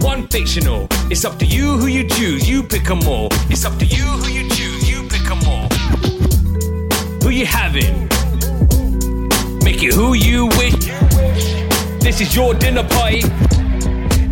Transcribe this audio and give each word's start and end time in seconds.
one 0.00 0.26
fictional. 0.28 0.86
It's 1.10 1.24
up 1.24 1.38
to 1.38 1.46
you 1.46 1.76
who 1.78 1.86
you 1.86 2.06
choose. 2.08 2.48
You 2.48 2.62
pick 2.62 2.88
'em 2.90 3.06
all. 3.06 3.28
It's 3.50 3.64
up 3.64 3.78
to 3.78 3.84
you 3.84 4.02
who 4.02 4.30
you 4.30 4.48
choose. 4.50 4.88
You 4.88 5.08
pick 5.08 5.30
'em 5.30 5.42
all. 5.46 5.68
Who 7.22 7.30
you 7.30 7.46
having? 7.46 8.08
Make 9.62 9.82
it 9.82 9.94
who 9.94 10.14
you 10.14 10.46
wish. 10.46 10.74
This 12.00 12.20
is 12.20 12.34
your 12.34 12.54
dinner 12.54 12.84
party, 12.84 13.22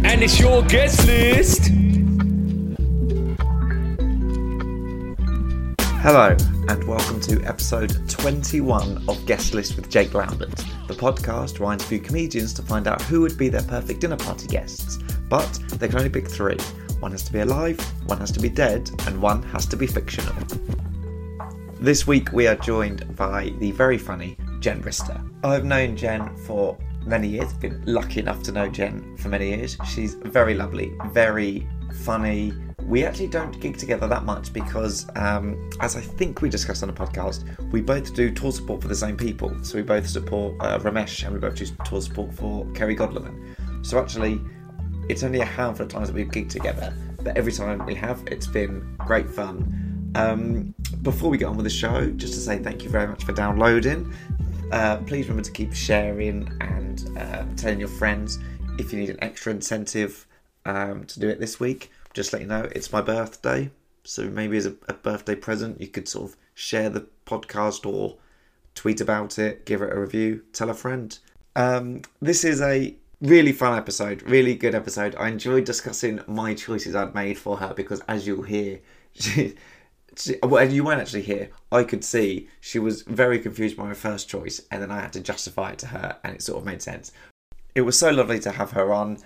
and 0.04 0.22
it's 0.22 0.38
your 0.38 0.62
guest 0.62 1.06
list. 1.06 1.70
Hello, 6.02 6.36
and 6.68 6.84
welcome 6.84 7.20
to 7.22 7.42
episode 7.44 8.08
21 8.08 9.02
of 9.08 9.24
Guest 9.26 9.54
List 9.54 9.76
with 9.76 9.88
Jake 9.88 10.12
Lambert, 10.14 10.54
the 10.86 10.94
podcast 10.94 11.58
where 11.58 11.70
I 11.70 11.72
interview 11.74 11.98
comedians 11.98 12.52
to 12.54 12.62
find 12.62 12.86
out 12.86 13.00
who 13.02 13.22
would 13.22 13.38
be 13.38 13.48
their 13.48 13.62
perfect 13.62 14.00
dinner 14.00 14.16
party 14.16 14.46
guests. 14.46 14.98
But 15.28 15.52
they 15.78 15.88
can 15.88 15.98
only 15.98 16.10
pick 16.10 16.28
three 16.28 16.58
one 17.04 17.12
has 17.12 17.22
to 17.24 17.32
be 17.34 17.40
alive, 17.40 17.78
one 18.06 18.16
has 18.16 18.32
to 18.32 18.40
be 18.40 18.48
dead, 18.48 18.90
and 19.06 19.20
one 19.20 19.42
has 19.42 19.66
to 19.66 19.76
be 19.76 19.86
fictional. 19.86 20.34
This 21.78 22.06
week 22.06 22.32
we 22.32 22.46
are 22.46 22.54
joined 22.54 23.14
by 23.14 23.52
the 23.58 23.72
very 23.72 23.98
funny 23.98 24.38
Jen 24.60 24.82
Brister. 24.82 25.20
I've 25.44 25.66
known 25.66 25.98
Jen 25.98 26.34
for 26.46 26.78
many 27.04 27.28
years, 27.28 27.52
been 27.52 27.82
lucky 27.84 28.20
enough 28.20 28.42
to 28.44 28.52
know 28.52 28.68
Jen 28.68 29.18
for 29.18 29.28
many 29.28 29.48
years. 29.48 29.76
She's 29.86 30.14
very 30.14 30.54
lovely, 30.54 30.96
very 31.08 31.68
funny. 32.04 32.54
We 32.82 33.04
actually 33.04 33.26
don't 33.26 33.60
gig 33.60 33.76
together 33.76 34.06
that 34.08 34.24
much 34.24 34.50
because, 34.54 35.06
um, 35.16 35.70
as 35.80 35.96
I 35.96 36.00
think 36.00 36.40
we 36.40 36.48
discussed 36.48 36.82
on 36.82 36.88
the 36.88 36.94
podcast, 36.94 37.44
we 37.70 37.82
both 37.82 38.14
do 38.14 38.30
tour 38.30 38.52
support 38.52 38.80
for 38.80 38.88
the 38.88 38.94
same 38.94 39.18
people. 39.18 39.54
So 39.62 39.76
we 39.76 39.82
both 39.82 40.08
support 40.08 40.54
uh, 40.60 40.78
Ramesh 40.78 41.24
and 41.24 41.34
we 41.34 41.38
both 41.38 41.56
do 41.56 41.66
tour 41.84 42.00
support 42.00 42.32
for 42.32 42.66
Kerry 42.72 42.96
Godliman. 42.96 43.56
So 43.84 43.98
actually, 43.98 44.40
it's 45.08 45.22
only 45.22 45.40
a 45.40 45.44
handful 45.44 45.86
of 45.86 45.92
times 45.92 46.08
that 46.08 46.14
we've 46.14 46.28
geeked 46.28 46.50
together, 46.50 46.94
but 47.22 47.36
every 47.36 47.52
time 47.52 47.84
we 47.86 47.94
have, 47.94 48.22
it's 48.26 48.46
been 48.46 48.96
great 48.98 49.28
fun. 49.28 50.12
Um, 50.14 50.74
before 51.02 51.30
we 51.30 51.38
get 51.38 51.46
on 51.46 51.56
with 51.56 51.64
the 51.64 51.70
show, 51.70 52.10
just 52.10 52.34
to 52.34 52.40
say 52.40 52.58
thank 52.58 52.84
you 52.84 52.90
very 52.90 53.06
much 53.06 53.24
for 53.24 53.32
downloading. 53.32 54.12
Uh, 54.72 54.98
please 54.98 55.28
remember 55.28 55.42
to 55.42 55.52
keep 55.52 55.74
sharing 55.74 56.50
and 56.60 57.08
um, 57.18 57.54
telling 57.56 57.78
your 57.78 57.88
friends 57.88 58.38
if 58.78 58.92
you 58.92 58.98
need 58.98 59.10
an 59.10 59.18
extra 59.22 59.52
incentive 59.52 60.26
um, 60.64 61.04
to 61.04 61.20
do 61.20 61.28
it 61.28 61.40
this 61.40 61.60
week. 61.60 61.90
Just 62.12 62.32
let 62.32 62.42
you 62.42 62.48
know 62.48 62.68
it's 62.72 62.92
my 62.92 63.00
birthday, 63.00 63.70
so 64.04 64.24
maybe 64.24 64.56
as 64.56 64.66
a, 64.66 64.74
a 64.88 64.94
birthday 64.94 65.34
present, 65.34 65.80
you 65.80 65.88
could 65.88 66.08
sort 66.08 66.30
of 66.30 66.36
share 66.54 66.88
the 66.88 67.06
podcast 67.26 67.84
or 67.84 68.16
tweet 68.74 69.00
about 69.00 69.38
it, 69.38 69.66
give 69.66 69.82
it 69.82 69.92
a 69.92 69.98
review, 69.98 70.42
tell 70.52 70.70
a 70.70 70.74
friend. 70.74 71.18
Um, 71.56 72.02
this 72.20 72.44
is 72.44 72.60
a 72.60 72.94
really 73.24 73.52
fun 73.52 73.76
episode, 73.76 74.22
really 74.22 74.54
good 74.54 74.74
episode. 74.74 75.16
I 75.16 75.28
enjoyed 75.28 75.64
discussing 75.64 76.20
my 76.26 76.54
choices 76.54 76.94
I'd 76.94 77.14
made 77.14 77.38
for 77.38 77.56
her 77.56 77.72
because, 77.74 78.00
as 78.02 78.26
you'll 78.26 78.42
hear, 78.42 78.80
she, 79.14 79.54
she, 80.16 80.36
well, 80.42 80.70
you 80.70 80.84
won't 80.84 81.00
actually 81.00 81.22
hear. 81.22 81.50
I 81.72 81.84
could 81.84 82.04
see 82.04 82.48
she 82.60 82.78
was 82.78 83.02
very 83.02 83.38
confused 83.38 83.76
by 83.76 83.84
my 83.84 83.94
first 83.94 84.28
choice, 84.28 84.60
and 84.70 84.82
then 84.82 84.90
I 84.90 85.00
had 85.00 85.12
to 85.14 85.20
justify 85.20 85.72
it 85.72 85.78
to 85.80 85.86
her, 85.88 86.18
and 86.22 86.34
it 86.34 86.42
sort 86.42 86.58
of 86.58 86.66
made 86.66 86.82
sense. 86.82 87.12
It 87.74 87.80
was 87.80 87.98
so 87.98 88.10
lovely 88.10 88.38
to 88.40 88.52
have 88.52 88.72
her 88.72 88.92
on. 88.92 89.18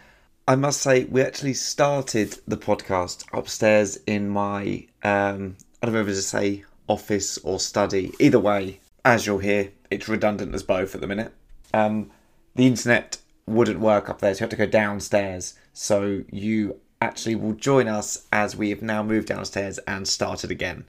I 0.47 0.55
must 0.55 0.81
say, 0.81 1.05
we 1.05 1.21
actually 1.21 1.55
started 1.55 2.39
the 2.47 2.57
podcast 2.57 3.25
upstairs 3.37 3.99
in 4.07 4.31
my, 4.31 4.87
um, 5.03 5.57
I 5.83 5.87
don't 5.87 5.95
know 5.95 6.01
if 6.01 6.07
to 6.07 6.15
say 6.15 6.65
office 6.89 7.37
or 7.39 7.61
study. 7.61 8.15
Either 8.19 8.41
way, 8.41 8.81
as 9.05 9.27
you'll 9.27 9.39
hear, 9.39 9.73
it's 9.91 10.09
redundant 10.09 10.55
as 10.55 10.63
both 10.63 10.95
at 10.95 11.03
the 11.03 11.07
minute. 11.07 11.35
Um, 11.75 12.11
the 12.55 12.67
internet 12.67 13.19
wouldn't 13.49 13.81
work 13.81 14.09
up 14.09 14.21
there, 14.21 14.35
so 14.35 14.39
you 14.39 14.43
have 14.45 14.51
to 14.51 14.57
go 14.57 14.67
downstairs. 14.67 15.55
So 15.73 16.23
you 16.31 16.81
actually 17.01 17.35
will 17.35 17.53
join 17.53 17.89
us 17.89 18.27
as 18.33 18.57
we 18.57 18.71
have 18.71 18.83
now 18.83 19.03
moved 19.03 19.29
downstairs 19.29 19.79
and 19.87 20.07
started 20.07 20.51
again, 20.51 20.85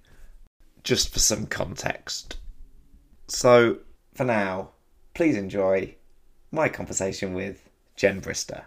just 0.83 1.13
for 1.13 1.19
some 1.19 1.45
context. 1.45 2.37
So 3.27 3.77
for 4.13 4.23
now, 4.25 4.71
please 5.13 5.37
enjoy 5.37 5.95
my 6.51 6.67
conversation 6.67 7.33
with 7.33 7.69
Jen 7.95 8.21
Brister. 8.21 8.63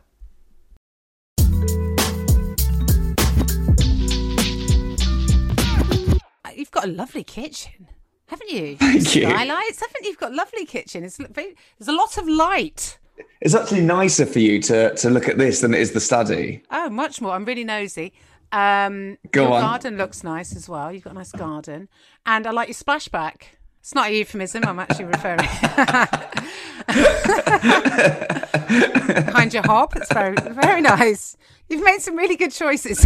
Uh, 6.44 6.50
you've 6.54 6.70
got 6.70 6.84
a 6.84 6.88
lovely 6.88 7.24
kitchen, 7.24 7.88
haven't 8.26 8.50
you? 8.50 8.76
Thank 8.76 9.14
you. 9.16 9.22
Skylights, 9.22 9.80
haven't 9.80 10.02
you? 10.02 10.10
You've 10.10 10.18
got 10.18 10.32
a 10.32 10.36
lovely 10.36 10.64
kitchen. 10.64 11.02
It's 11.04 11.16
there's 11.16 11.88
a 11.88 11.92
lot 11.92 12.16
of 12.18 12.28
light. 12.28 12.98
It's 13.40 13.54
actually 13.54 13.82
nicer 13.82 14.24
for 14.24 14.38
you 14.38 14.60
to, 14.62 14.94
to 14.94 15.10
look 15.10 15.28
at 15.28 15.36
this 15.38 15.60
than 15.60 15.74
it 15.74 15.80
is 15.80 15.92
the 15.92 16.00
study. 16.00 16.62
Oh, 16.70 16.88
much 16.88 17.20
more. 17.20 17.32
I'm 17.32 17.44
really 17.44 17.64
nosy. 17.64 18.12
Um, 18.52 19.18
Go 19.32 19.44
your 19.44 19.52
on. 19.54 19.60
garden 19.62 19.96
looks 19.96 20.22
nice 20.22 20.54
as 20.54 20.68
well. 20.68 20.92
You've 20.92 21.04
got 21.04 21.14
a 21.14 21.16
nice 21.16 21.32
garden, 21.32 21.88
and 22.26 22.46
I 22.46 22.50
like 22.50 22.68
your 22.68 22.74
splashback. 22.74 23.44
It's 23.80 23.94
not 23.94 24.10
a 24.10 24.14
euphemism. 24.14 24.64
I'm 24.64 24.78
actually 24.78 25.06
referring 25.06 25.38
behind 29.26 29.52
your 29.52 29.64
hob. 29.64 29.94
It's 29.96 30.12
very, 30.12 30.36
very 30.36 30.80
nice. 30.80 31.36
You've 31.68 31.82
made 31.82 32.00
some 32.00 32.14
really 32.16 32.36
good 32.36 32.52
choices, 32.52 33.04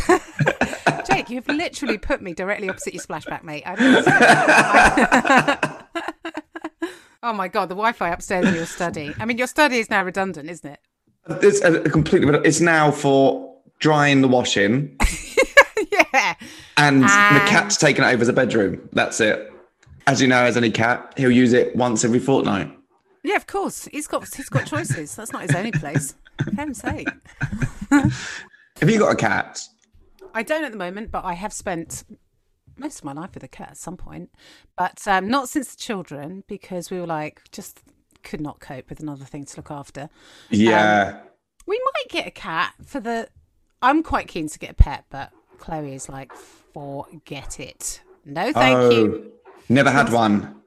Jake. 1.08 1.30
You've 1.30 1.48
literally 1.48 1.96
put 1.96 2.20
me 2.20 2.34
directly 2.34 2.68
opposite 2.68 2.92
your 2.92 3.02
splashback, 3.02 3.42
mate. 3.42 3.62
Oh 7.26 7.32
my 7.32 7.48
god, 7.48 7.68
the 7.68 7.74
Wi-Fi 7.74 8.10
upstairs 8.10 8.46
in 8.46 8.54
your 8.54 8.66
study. 8.66 9.12
I 9.18 9.24
mean, 9.24 9.36
your 9.36 9.48
study 9.48 9.78
is 9.78 9.90
now 9.90 10.04
redundant, 10.04 10.48
isn't 10.48 10.70
it? 10.70 10.78
It's 11.42 11.60
a 11.60 11.80
completely. 11.80 12.32
It's 12.44 12.60
now 12.60 12.92
for 12.92 13.52
drying 13.80 14.20
the 14.20 14.28
washing, 14.28 14.96
yeah. 15.92 16.34
and 16.76 17.02
ah. 17.04 17.30
the 17.32 17.50
cat's 17.50 17.78
taken 17.78 18.04
it 18.04 18.06
over 18.06 18.22
as 18.22 18.28
a 18.28 18.32
bedroom. 18.32 18.88
That's 18.92 19.20
it. 19.20 19.52
As 20.06 20.22
you 20.22 20.28
know, 20.28 20.44
as 20.44 20.56
any 20.56 20.70
cat, 20.70 21.14
he'll 21.16 21.32
use 21.32 21.52
it 21.52 21.74
once 21.74 22.04
every 22.04 22.20
fortnight. 22.20 22.70
Yeah, 23.24 23.34
of 23.34 23.48
course. 23.48 23.86
He's 23.90 24.06
got 24.06 24.32
he's 24.32 24.48
got 24.48 24.64
choices. 24.64 25.16
That's 25.16 25.32
not 25.32 25.42
his 25.42 25.54
only 25.56 25.72
place. 25.72 26.14
For 26.44 26.54
heaven's 26.54 26.80
sake. 26.80 27.08
Have 27.90 28.88
you 28.88 29.00
got 29.00 29.10
a 29.10 29.16
cat? 29.16 29.60
I 30.32 30.44
don't 30.44 30.62
at 30.62 30.70
the 30.70 30.78
moment, 30.78 31.10
but 31.10 31.24
I 31.24 31.32
have 31.32 31.52
spent 31.52 32.04
most 32.78 32.98
of 32.98 33.04
my 33.04 33.12
life 33.12 33.30
with 33.34 33.42
a 33.42 33.48
cat 33.48 33.70
at 33.70 33.76
some 33.76 33.96
point. 33.96 34.30
But 34.76 35.06
um, 35.06 35.28
not 35.28 35.48
since 35.48 35.74
the 35.74 35.76
children, 35.80 36.44
because 36.46 36.90
we 36.90 37.00
were 37.00 37.06
like 37.06 37.42
just 37.52 37.80
could 38.22 38.40
not 38.40 38.60
cope 38.60 38.88
with 38.90 39.00
another 39.00 39.24
thing 39.24 39.44
to 39.44 39.56
look 39.56 39.70
after. 39.70 40.08
Yeah. 40.50 41.20
We 41.66 41.80
might 41.84 42.10
get 42.10 42.26
a 42.26 42.30
cat 42.30 42.74
for 42.84 43.00
the. 43.00 43.28
I'm 43.82 44.02
quite 44.02 44.28
keen 44.28 44.48
to 44.48 44.58
get 44.58 44.70
a 44.70 44.74
pet, 44.74 45.04
but 45.10 45.30
Chloe 45.58 45.94
is 45.94 46.08
like, 46.08 46.32
forget 46.32 47.60
it. 47.60 48.00
No, 48.24 48.52
thank 48.52 48.76
oh, 48.76 48.90
you. 48.90 49.32
never 49.68 49.90
had 49.90 50.10
one. 50.12 50.62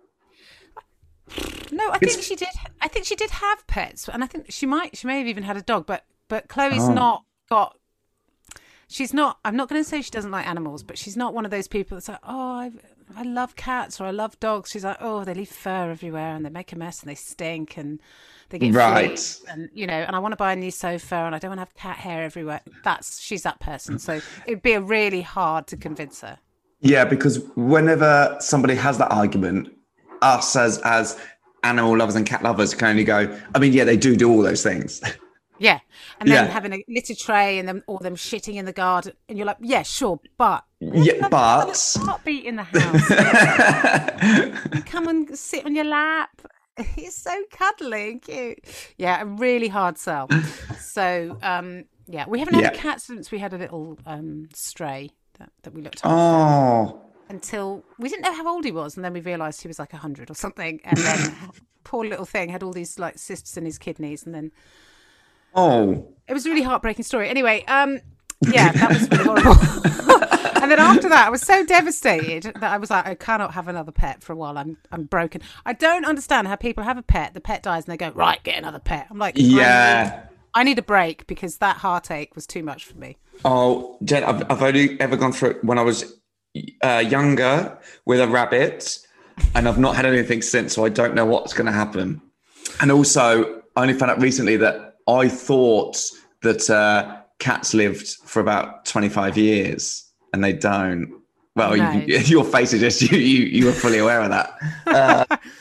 No, 1.72 1.90
I 1.92 2.00
think 2.00 2.12
It's- 2.12 2.26
she 2.26 2.36
did. 2.36 2.48
I 2.82 2.88
think 2.88 3.06
she 3.06 3.16
did 3.16 3.30
have 3.32 3.66
pets, 3.68 4.10
and 4.10 4.24
I 4.24 4.28
think 4.28 4.48
she 4.50 4.66
might. 4.66 4.98
She 4.98 5.06
may 5.08 5.20
have 5.20 5.28
even 5.28 5.44
had 5.44 5.58
a 5.58 5.62
dog, 5.62 5.86
but 5.86 6.06
but 6.28 6.48
Chloe's 6.48 6.80
Oh. 6.90 6.94
not 6.94 7.24
got. 7.50 7.79
She's 8.90 9.14
not. 9.14 9.38
I'm 9.46 9.56
not 9.56 9.70
going 9.70 9.82
to 9.82 9.88
say 9.88 10.02
she 10.02 10.10
doesn't 10.12 10.32
like 10.32 10.48
animals, 10.48 10.82
but 10.84 10.98
she's 10.98 11.16
not 11.16 11.34
one 11.34 11.46
of 11.46 11.52
those 11.52 11.68
people 11.68 11.96
that's 11.96 12.10
like, 12.10 12.20
oh, 12.28 12.52
I 12.52 12.72
I 13.16 13.24
love 13.24 13.56
cats 13.56 14.02
or 14.02 14.06
I 14.06 14.12
love 14.12 14.40
dogs. 14.40 14.72
She's 14.72 14.84
like, 14.84 14.98
oh, 15.00 15.24
they 15.24 15.34
leave 15.34 15.50
fur 15.50 15.92
everywhere 15.92 16.36
and 16.36 16.44
they 16.44 16.50
make 16.50 16.72
a 16.74 16.76
mess 16.76 17.02
and 17.02 17.10
they 17.10 17.16
stink 17.16 17.78
and 17.78 18.00
they 18.50 18.58
get 18.60 18.74
Right. 18.74 19.20
and 19.48 19.70
you 19.74 19.86
know. 19.86 19.94
And 19.94 20.16
I 20.16 20.20
want 20.20 20.32
to 20.32 20.38
buy 20.38 20.54
a 20.54 20.56
new 20.56 20.72
sofa 20.72 21.16
and 21.16 21.36
I 21.36 21.40
don't 21.40 21.50
want 21.50 21.60
to 21.60 21.66
have 21.66 21.76
cat 21.76 21.98
hair 21.98 22.24
everywhere. 22.24 22.62
That's 22.84 23.22
she's 23.22 23.44
that 23.44 23.60
person. 23.60 24.00
So 24.00 24.22
it'd 24.48 24.64
be 24.64 24.74
a 24.74 24.82
really 24.82 25.22
hard 25.22 25.68
to 25.68 25.78
convince 25.78 26.22
her. 26.22 26.40
Yeah, 26.82 27.06
because 27.06 27.40
whenever 27.56 28.38
somebody 28.40 28.74
has 28.76 28.98
that 28.98 29.12
argument, 29.12 29.72
us 30.24 30.56
as 30.56 30.80
as 30.80 31.20
animal 31.64 31.96
lovers 31.98 32.16
and 32.16 32.26
cat 32.26 32.42
lovers 32.42 32.74
can 32.74 32.88
only 32.88 33.04
go. 33.04 33.38
I 33.54 33.60
mean, 33.60 33.74
yeah, 33.74 33.84
they 33.84 33.98
do 33.98 34.16
do 34.16 34.32
all 34.32 34.42
those 34.42 34.64
things. 34.64 35.02
Yeah. 35.60 35.80
And 36.20 36.30
then 36.30 36.46
Yeah. 36.46 36.52
having 36.52 36.74
a 36.74 36.84
litter 36.88 37.16
tray 37.16 37.60
and 37.60 37.68
then 37.68 37.84
all 37.88 38.00
them 38.00 38.16
shitting 38.16 38.56
in 38.56 38.66
the 38.66 38.74
garden. 38.74 39.14
And 39.28 39.38
you're 39.38 39.48
like, 39.48 39.58
yeah, 39.62 39.84
sure, 39.84 40.20
but. 40.38 40.64
yeah, 40.80 41.28
but 41.28 41.70
Heartbeat 42.02 42.46
in 42.46 42.56
the 42.56 42.64
house. 42.64 43.08
Come 44.86 45.08
and 45.08 45.38
sit 45.38 45.66
on 45.66 45.76
your 45.76 45.86
lap. 45.86 46.42
He's 46.96 47.16
so 47.16 47.44
cuddly 47.52 48.12
and 48.12 48.22
cute. 48.22 48.60
Yeah, 48.98 49.22
a 49.22 49.26
really 49.26 49.68
hard 49.68 49.98
sell. 49.98 50.30
So, 50.80 51.38
um, 51.42 51.86
yeah, 52.08 52.26
we 52.28 52.40
haven't 52.40 52.56
had 52.56 52.74
a 52.74 52.78
cat 52.78 53.02
since 53.02 53.32
we 53.32 53.40
had 53.40 53.54
a 53.54 53.58
little 53.58 53.98
um, 54.06 54.48
stray 54.54 55.10
that, 55.38 55.52
that 55.64 55.74
we 55.74 55.82
looked 55.82 55.98
after 55.98 56.10
oh, 56.10 57.02
until 57.30 57.84
we 57.98 58.10
didn't 58.10 58.24
know 58.24 58.34
how 58.34 58.48
old 58.48 58.66
he 58.66 58.72
was. 58.72 58.96
And 58.96 59.04
then 59.04 59.14
we 59.14 59.20
realised 59.20 59.62
he 59.62 59.68
was 59.68 59.80
like 59.80 59.94
100 59.94 60.32
or 60.32 60.34
something. 60.34 60.80
And 60.84 60.98
then 60.98 61.36
poor 61.84 62.06
little 62.06 62.26
thing 62.26 62.50
had 62.50 62.64
all 62.64 62.74
these 62.74 62.98
like 62.98 63.18
cysts 63.20 63.58
in 63.58 63.66
his 63.66 63.78
kidneys. 63.78 64.26
And 64.26 64.34
then 64.34 64.52
oh, 65.56 66.08
it 66.28 66.34
was 66.34 66.46
a 66.46 66.50
really 66.50 66.62
heartbreaking 66.62 67.04
story. 67.04 67.30
Anyway, 67.30 67.64
um, 67.68 68.00
yeah, 68.42 68.72
that 68.72 68.90
was 68.90 69.10
really 69.10 69.24
horrible. 69.24 70.62
and 70.62 70.72
then 70.72 70.80
after 70.80 71.10
that, 71.10 71.28
I 71.28 71.30
was 71.30 71.42
so 71.42 71.66
devastated 71.66 72.44
that 72.44 72.64
I 72.64 72.78
was 72.78 72.90
like, 72.90 73.06
I 73.06 73.16
cannot 73.16 73.54
have 73.54 73.68
another 73.68 73.92
pet 73.92 74.24
for 74.24 74.34
a 74.34 74.36
while. 74.36 74.58
I'm 74.58 74.78
I'm 74.92 75.04
broken. 75.06 75.42
I 75.66 75.74
don't 75.74 76.06
understand 76.06 76.48
how 76.48 76.56
people 76.56 76.84
have 76.84 76.98
a 76.98 77.02
pet, 77.02 77.34
the 77.34 77.42
pet 77.42 77.64
dies, 77.64 77.86
and 77.86 77.94
they 77.94 77.98
go, 77.98 78.12
right, 78.12 78.42
get 78.44 78.58
another 78.58 78.80
pet. 78.80 79.08
I'm 79.10 79.18
like, 79.18 79.38
I 79.38 79.42
need, 79.42 79.52
yeah. 79.52 80.26
I 80.54 80.64
need 80.64 80.80
a 80.80 80.84
break 80.84 81.28
because 81.28 81.58
that 81.58 81.78
heartache 81.78 82.36
was 82.36 82.48
too 82.48 82.64
much 82.64 82.86
for 82.86 82.98
me. 82.98 83.18
Oh, 83.46 83.98
Jen, 84.04 84.24
I've, 84.24 84.52
I've 84.52 84.62
only 84.62 85.00
ever 85.00 85.16
gone 85.16 85.32
through 85.32 85.52
it 85.52 85.64
when 85.64 85.78
I 85.78 85.84
was 85.84 86.20
uh, 86.84 87.04
younger 87.06 87.78
with 88.06 88.20
a 88.20 88.28
rabbit, 88.28 89.00
and 89.56 89.68
I've 89.68 89.80
not 89.80 89.96
had 89.96 90.06
anything 90.06 90.42
since, 90.42 90.74
so 90.74 90.86
I 90.86 90.90
don't 90.90 91.14
know 91.14 91.26
what's 91.26 91.54
going 91.54 91.68
to 91.68 91.72
happen. 91.72 92.22
And 92.82 92.92
also, 92.92 93.62
I 93.76 93.82
only 93.82 93.94
found 93.94 94.12
out 94.12 94.22
recently 94.22 94.58
that 94.58 94.89
I 95.10 95.28
thought 95.28 95.98
that 96.42 96.70
uh, 96.70 97.22
cats 97.40 97.74
lived 97.74 98.08
for 98.26 98.40
about 98.40 98.86
25 98.86 99.38
years, 99.38 100.12
and 100.34 100.44
they 100.44 100.54
don't. 100.54 101.22
Well, 101.56 101.76
No. 101.76 101.92
you, 101.92 102.18
your 102.36 102.44
face 102.46 102.74
is 102.74 102.82
just 102.82 103.02
you, 103.12 103.18
you. 103.18 103.46
You 103.46 103.66
were 103.66 103.72
fully 103.74 103.98
aware 104.00 104.22
of 104.22 104.30
that. 104.30 105.42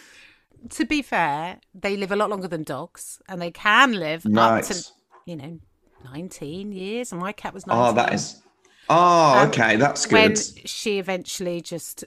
To 0.71 0.85
be 0.85 1.03
fair, 1.03 1.61
they 1.73 1.97
live 1.97 2.11
a 2.13 2.17
lot 2.17 2.29
longer 2.31 2.49
than 2.49 2.63
dogs, 2.65 3.21
and 3.29 3.41
they 3.41 3.51
can 3.53 3.93
live 3.93 4.27
up 4.37 4.65
to, 4.65 4.85
you 5.25 5.37
know, 5.37 5.61
19 6.13 6.73
years. 6.73 7.13
And 7.13 7.21
my 7.21 7.33
cat 7.33 7.55
was 7.55 7.67
19. 7.67 7.85
Oh, 7.87 7.93
that 7.95 8.13
is. 8.13 8.43
Oh, 8.91 9.39
Um, 9.39 9.49
okay, 9.49 9.77
that's 9.77 10.05
good. 10.05 10.13
when 10.15 10.29
good. 10.35 10.69
she 10.69 10.99
eventually 10.99 11.61
just 11.63 12.05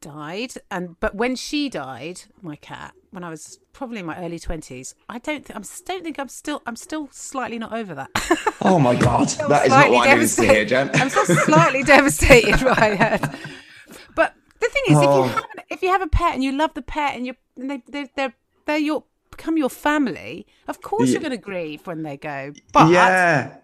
died 0.00 0.54
and 0.70 0.98
but 0.98 1.14
when 1.14 1.36
she 1.36 1.68
died 1.68 2.22
my 2.40 2.56
cat 2.56 2.94
when 3.10 3.22
i 3.22 3.28
was 3.28 3.58
probably 3.80 4.00
in 4.00 4.04
my 4.04 4.22
early 4.22 4.38
20s 4.38 4.92
i 5.08 5.18
don't 5.18 5.42
think 5.46 5.56
i'm 5.56 5.64
don't 5.86 6.04
think 6.04 6.18
i'm 6.18 6.28
still 6.28 6.60
i'm 6.66 6.76
still 6.76 7.08
slightly 7.12 7.58
not 7.58 7.72
over 7.72 7.94
that 7.94 8.10
Oh 8.60 8.78
my 8.78 8.94
god, 8.94 9.28
that 9.48 9.62
is 9.64 9.70
not 9.70 9.90
what 9.90 10.06
I 10.06 10.12
needed 10.14 10.28
to 10.28 10.42
hear, 10.42 10.64
Jen. 10.66 10.90
i'm 11.00 11.08
still 11.08 11.24
slightly 11.24 11.82
devastated 11.82 12.60
by 12.62 12.88
it 13.00 13.22
but 14.14 14.34
the 14.60 14.68
thing 14.68 14.82
is 14.88 14.98
if 14.98 15.08
Oh. 15.08 15.24
you 15.24 15.28
have 15.30 15.44
if 15.70 15.82
you 15.82 15.88
have 15.88 16.02
a 16.02 16.08
pet 16.08 16.34
and 16.34 16.44
you 16.44 16.52
love 16.52 16.74
the 16.74 16.82
pet 16.82 17.16
and 17.16 17.24
you 17.26 17.34
and 17.56 17.70
they 17.70 17.82
they 17.88 18.10
they're 18.16 18.34
they're 18.66 18.76
your 18.90 19.04
become 19.30 19.56
your 19.56 19.70
family 19.70 20.46
of 20.68 20.82
course 20.82 21.08
Yeah. 21.08 21.12
you're 21.14 21.22
going 21.28 21.38
to 21.40 21.44
grieve 21.50 21.86
when 21.86 22.02
they 22.02 22.18
go 22.18 22.52
but 22.74 22.90
yeah. 22.90 23.56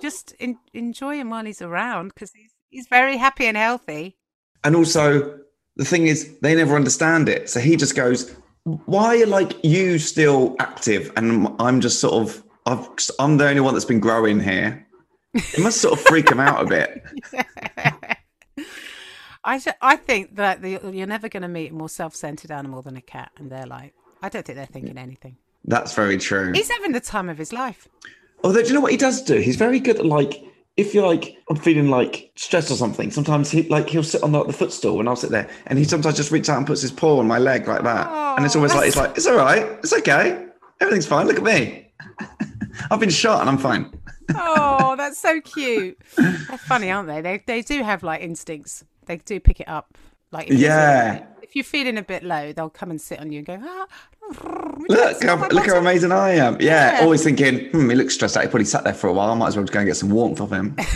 just 0.00 0.32
in, 0.38 0.56
enjoy 0.72 1.16
him 1.16 1.28
while 1.28 1.44
he's 1.44 1.60
around 1.60 2.08
because 2.14 2.32
he's, 2.32 2.52
he's 2.70 2.86
very 2.88 3.18
happy 3.18 3.44
and 3.44 3.58
healthy 3.58 4.16
And 4.64 4.74
also, 4.76 5.40
the 5.76 5.84
thing 5.84 6.06
is, 6.06 6.38
they 6.40 6.54
never 6.54 6.74
understand 6.76 7.28
it. 7.28 7.50
So 7.50 7.58
he 7.60 7.76
just 7.76 7.94
goes, 7.96 8.34
"Why 8.64 9.20
are 9.22 9.26
like 9.26 9.62
you 9.64 9.98
still 9.98 10.56
active, 10.58 11.12
and 11.16 11.48
I'm 11.58 11.80
just 11.80 12.00
sort 12.00 12.14
of, 12.14 12.42
I've, 12.66 12.88
I'm 13.18 13.36
the 13.36 13.48
only 13.48 13.60
one 13.60 13.74
that's 13.74 13.84
been 13.84 14.00
growing 14.00 14.40
here." 14.40 14.86
It 15.34 15.60
must 15.60 15.80
sort 15.80 15.98
of 15.98 16.04
freak 16.04 16.30
him 16.30 16.40
out 16.40 16.62
a 16.62 16.66
bit. 16.66 17.02
I 19.44 19.60
I 19.80 19.96
think 19.96 20.36
that 20.36 20.62
the, 20.62 20.78
you're 20.92 21.06
never 21.06 21.28
going 21.28 21.42
to 21.42 21.48
meet 21.48 21.72
a 21.72 21.74
more 21.74 21.88
self-centered 21.88 22.50
animal 22.50 22.82
than 22.82 22.96
a 22.96 23.00
cat, 23.00 23.32
and 23.38 23.50
they're 23.50 23.66
like, 23.66 23.94
I 24.22 24.28
don't 24.28 24.44
think 24.44 24.56
they're 24.56 24.66
thinking 24.66 24.98
anything. 24.98 25.36
That's 25.64 25.94
very 25.94 26.18
true. 26.18 26.52
He's 26.52 26.70
having 26.70 26.92
the 26.92 27.00
time 27.00 27.28
of 27.28 27.38
his 27.38 27.52
life. 27.52 27.88
Although, 28.44 28.62
do 28.62 28.68
you 28.68 28.74
know 28.74 28.80
what 28.80 28.92
he 28.92 28.96
does 28.96 29.22
do? 29.22 29.38
He's 29.38 29.56
very 29.56 29.80
good 29.80 29.98
at 29.98 30.06
like, 30.06 30.42
if 30.76 30.94
you're 30.94 31.06
like, 31.06 31.36
I'm 31.50 31.56
feeling 31.56 31.90
like 31.90 32.32
stressed 32.36 32.70
or 32.70 32.74
something. 32.74 33.10
Sometimes 33.10 33.50
he 33.50 33.64
like 33.64 33.88
he'll 33.88 34.02
sit 34.02 34.22
on 34.22 34.32
the, 34.32 34.44
the 34.44 34.52
footstool 34.52 35.00
and 35.00 35.08
I'll 35.08 35.16
sit 35.16 35.30
there, 35.30 35.48
and 35.66 35.78
he 35.78 35.84
sometimes 35.84 36.16
just 36.16 36.30
reaches 36.30 36.48
out 36.48 36.58
and 36.58 36.66
puts 36.66 36.80
his 36.82 36.90
paw 36.90 37.18
on 37.18 37.26
my 37.26 37.38
leg 37.38 37.68
like 37.68 37.82
that, 37.82 38.08
and 38.36 38.44
it's 38.44 38.56
always 38.56 38.74
like 38.74 38.88
it's 38.88 38.96
like 38.96 39.16
it's 39.16 39.26
all 39.26 39.36
right, 39.36 39.64
it's 39.82 39.92
okay, 39.92 40.46
everything's 40.80 41.06
fine. 41.06 41.26
Look 41.26 41.36
at 41.36 41.42
me. 41.42 41.92
I've 42.90 43.00
been 43.00 43.10
shot 43.10 43.40
and 43.40 43.50
I'm 43.50 43.58
fine. 43.58 43.92
Oh, 44.34 44.94
that's 44.98 45.18
so 45.18 45.40
cute. 45.40 45.98
They're 46.16 46.58
funny, 46.58 46.90
aren't 46.90 47.08
they? 47.08 47.20
They 47.20 47.42
they 47.46 47.62
do 47.62 47.82
have 47.82 48.02
like 48.02 48.22
instincts. 48.22 48.84
They 49.06 49.18
do 49.18 49.40
pick 49.40 49.60
it 49.60 49.68
up. 49.68 49.98
Like 50.32 50.48
if 50.48 50.58
you're 50.58 50.68
Yeah. 50.70 51.24
if 51.42 51.54
you're 51.54 51.64
feeling 51.64 51.98
a 51.98 52.02
bit 52.02 52.22
low, 52.24 52.52
they'll 52.52 52.70
come 52.70 52.90
and 52.90 53.00
sit 53.00 53.20
on 53.20 53.30
you 53.30 53.38
and 53.38 53.46
go, 53.46 53.58
ah, 53.62 53.86
would 54.78 54.90
you 54.90 54.96
like 54.96 55.18
to 55.20 55.26
Look, 55.26 55.40
how, 55.40 55.48
look 55.48 55.66
how 55.66 55.76
amazing 55.78 56.10
I 56.12 56.30
am. 56.36 56.56
Yeah, 56.60 56.98
Yeah. 56.98 57.02
always 57.04 57.22
thinking, 57.22 57.66
hmm, 57.70 57.90
he 57.90 57.94
looks 57.96 58.14
stressed 58.14 58.36
out. 58.36 58.42
He 58.44 58.48
probably 58.48 58.64
sat 58.64 58.84
there 58.84 58.94
for 58.94 59.08
a 59.08 59.12
while. 59.12 59.30
I 59.30 59.34
might 59.34 59.48
as 59.48 59.56
well 59.56 59.64
just 59.64 59.72
go 59.72 59.80
and 59.80 59.86
get 59.88 59.96
some 59.96 60.10
warmth 60.10 60.40
off 60.40 60.50
him. 60.50 60.76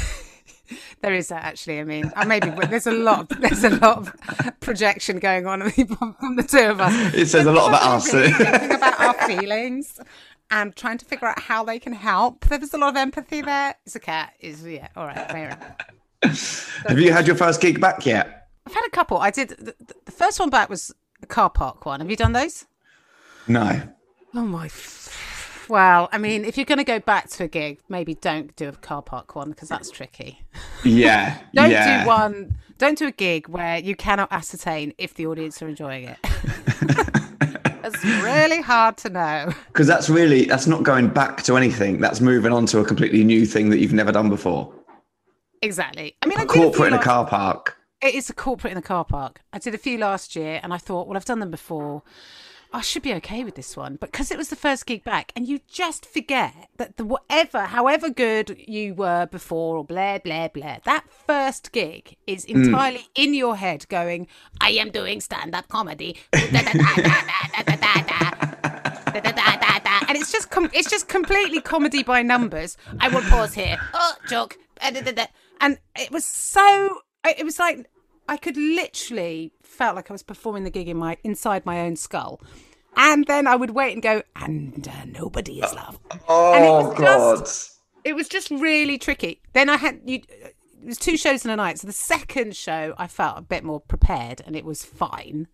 There 1.02 1.14
is 1.14 1.28
that 1.28 1.44
actually. 1.44 1.78
I 1.78 1.84
mean, 1.84 2.10
maybe 2.26 2.50
there's 2.68 2.86
a 2.86 2.90
lot. 2.92 3.30
Of, 3.30 3.40
there's 3.40 3.62
a 3.62 3.70
lot 3.70 3.98
of 3.98 4.60
projection 4.60 5.18
going 5.18 5.46
on 5.46 5.60
from 5.70 6.36
the 6.36 6.42
two 6.42 6.58
of 6.70 6.80
us. 6.80 6.92
It 7.14 7.26
says 7.26 7.46
a 7.46 7.52
lot 7.52 7.68
about 7.68 7.82
us. 7.82 8.10
Thinking 8.10 8.72
about 8.72 8.98
our 8.98 9.14
feelings 9.28 10.00
and 10.50 10.74
trying 10.74 10.98
to 10.98 11.04
figure 11.04 11.28
out 11.28 11.38
how 11.38 11.62
they 11.64 11.78
can 11.78 11.92
help. 11.92 12.46
There's 12.46 12.72
a 12.74 12.78
lot 12.78 12.88
of 12.88 12.96
empathy 12.96 13.42
there. 13.42 13.74
It's 13.84 13.94
a 13.94 14.00
cat. 14.00 14.32
Is 14.40 14.66
yeah. 14.66 14.88
All 14.96 15.06
right. 15.06 15.30
Fair 15.30 15.48
enough. 16.22 16.82
Have 16.88 16.98
you 16.98 17.12
had 17.12 17.26
your 17.26 17.36
first 17.36 17.60
gig 17.60 17.78
back 17.80 18.04
yet? 18.06 18.35
I've 18.66 18.74
had 18.74 18.84
a 18.86 18.90
couple. 18.90 19.18
I 19.18 19.30
did 19.30 19.50
the, 19.50 19.74
the 20.04 20.12
first 20.12 20.40
one 20.40 20.50
back 20.50 20.68
was 20.68 20.92
a 21.22 21.26
car 21.26 21.50
park 21.50 21.86
one. 21.86 22.00
Have 22.00 22.10
you 22.10 22.16
done 22.16 22.32
those? 22.32 22.66
No. 23.46 23.82
Oh 24.34 24.42
my. 24.42 24.66
f- 24.66 25.66
Well, 25.68 26.08
I 26.12 26.18
mean, 26.18 26.44
if 26.44 26.56
you're 26.56 26.66
going 26.66 26.78
to 26.78 26.84
go 26.84 26.98
back 26.98 27.28
to 27.30 27.44
a 27.44 27.48
gig, 27.48 27.80
maybe 27.88 28.14
don't 28.14 28.54
do 28.56 28.68
a 28.68 28.72
car 28.72 29.02
park 29.02 29.34
one 29.36 29.50
because 29.50 29.68
that's 29.68 29.90
tricky. 29.90 30.40
Yeah. 30.84 31.38
Don't 31.54 31.70
yeah. 31.70 32.02
do 32.02 32.08
one. 32.08 32.58
Don't 32.78 32.98
do 32.98 33.06
a 33.06 33.12
gig 33.12 33.48
where 33.48 33.78
you 33.78 33.96
cannot 33.96 34.30
ascertain 34.32 34.92
if 34.98 35.14
the 35.14 35.26
audience 35.26 35.62
are 35.62 35.68
enjoying 35.68 36.04
it. 36.04 36.18
It's 37.86 38.04
really 38.04 38.60
hard 38.62 38.96
to 38.98 39.10
know. 39.10 39.52
Because 39.68 39.86
that's 39.86 40.10
really 40.10 40.44
that's 40.44 40.66
not 40.66 40.82
going 40.82 41.06
back 41.08 41.44
to 41.44 41.56
anything. 41.56 42.00
That's 42.00 42.20
moving 42.20 42.52
on 42.52 42.66
to 42.66 42.80
a 42.80 42.84
completely 42.84 43.22
new 43.22 43.46
thing 43.46 43.70
that 43.70 43.78
you've 43.78 43.92
never 43.92 44.10
done 44.10 44.28
before. 44.28 44.74
Exactly. 45.62 46.16
I 46.20 46.26
mean, 46.26 46.38
I 46.38 46.42
A 46.42 46.44
a 46.44 46.48
corporate 46.48 46.88
in 46.92 46.98
a 46.98 47.02
car 47.02 47.24
park. 47.26 47.76
It 48.06 48.14
is 48.14 48.30
a 48.30 48.34
corporate 48.34 48.70
in 48.70 48.76
the 48.76 48.82
car 48.82 49.04
park. 49.04 49.40
I 49.52 49.58
did 49.58 49.74
a 49.74 49.78
few 49.78 49.98
last 49.98 50.36
year, 50.36 50.60
and 50.62 50.72
I 50.72 50.78
thought, 50.78 51.08
well, 51.08 51.16
I've 51.16 51.24
done 51.24 51.40
them 51.40 51.50
before. 51.50 52.04
I 52.72 52.80
should 52.80 53.02
be 53.02 53.12
okay 53.14 53.42
with 53.42 53.56
this 53.56 53.76
one, 53.76 53.96
but 53.96 54.12
because 54.12 54.30
it 54.30 54.38
was 54.38 54.48
the 54.48 54.54
first 54.54 54.86
gig 54.86 55.02
back, 55.02 55.32
and 55.34 55.48
you 55.48 55.58
just 55.66 56.06
forget 56.06 56.54
that 56.76 56.98
the 56.98 57.04
whatever, 57.04 57.62
however 57.62 58.08
good 58.08 58.56
you 58.68 58.94
were 58.94 59.26
before, 59.26 59.76
or 59.76 59.84
blah 59.84 60.18
blah 60.18 60.46
blah, 60.46 60.78
that 60.84 61.10
first 61.10 61.72
gig 61.72 62.16
is 62.28 62.44
entirely 62.44 63.08
in 63.16 63.34
your 63.34 63.56
head, 63.56 63.88
going, 63.88 64.28
"I 64.60 64.70
am 64.70 64.90
doing 64.90 65.20
stand-up 65.20 65.66
comedy," 65.66 66.16
and 66.32 66.52
it's 70.16 70.30
just 70.30 70.50
com- 70.50 70.70
it's 70.72 70.90
just 70.90 71.08
completely 71.08 71.60
comedy 71.60 72.04
by 72.04 72.22
numbers. 72.22 72.76
I 73.00 73.08
will 73.08 73.22
pause 73.22 73.54
here. 73.54 73.78
Oh, 73.94 74.14
joke. 74.28 74.58
And 74.80 74.96
it 75.96 76.10
was 76.12 76.24
so. 76.24 77.00
It 77.24 77.44
was 77.44 77.58
like 77.58 77.88
I 78.28 78.36
could 78.36 78.56
literally 78.56 79.52
felt 79.62 79.94
like 79.96 80.10
I 80.10 80.14
was 80.14 80.22
performing 80.22 80.64
the 80.64 80.70
gig 80.70 80.88
in 80.88 80.96
my 80.96 81.16
inside 81.22 81.64
my 81.66 81.80
own 81.80 81.96
skull, 81.96 82.40
and 82.96 83.26
then 83.26 83.46
I 83.46 83.56
would 83.56 83.70
wait 83.70 83.92
and 83.92 84.02
go, 84.02 84.22
and 84.36 84.86
uh, 84.88 85.04
nobody 85.06 85.60
is 85.60 85.72
it 85.72 85.78
Oh 86.28 86.88
was 86.88 86.98
God. 86.98 87.38
just- 87.40 87.78
It 88.04 88.14
was 88.14 88.28
just 88.28 88.50
really 88.50 88.98
tricky. 88.98 89.40
Then 89.52 89.68
I 89.68 89.76
had 89.76 90.00
you. 90.04 90.22
It 90.28 90.54
was 90.90 90.98
two 90.98 91.16
shows 91.16 91.44
in 91.44 91.50
a 91.50 91.56
night. 91.56 91.78
So 91.80 91.86
the 91.88 91.92
second 91.92 92.54
show, 92.54 92.94
I 92.98 93.06
felt 93.08 93.38
a 93.38 93.42
bit 93.42 93.64
more 93.64 93.80
prepared, 93.80 94.40
and 94.46 94.54
it 94.54 94.64
was 94.64 94.84
fine. 94.84 95.48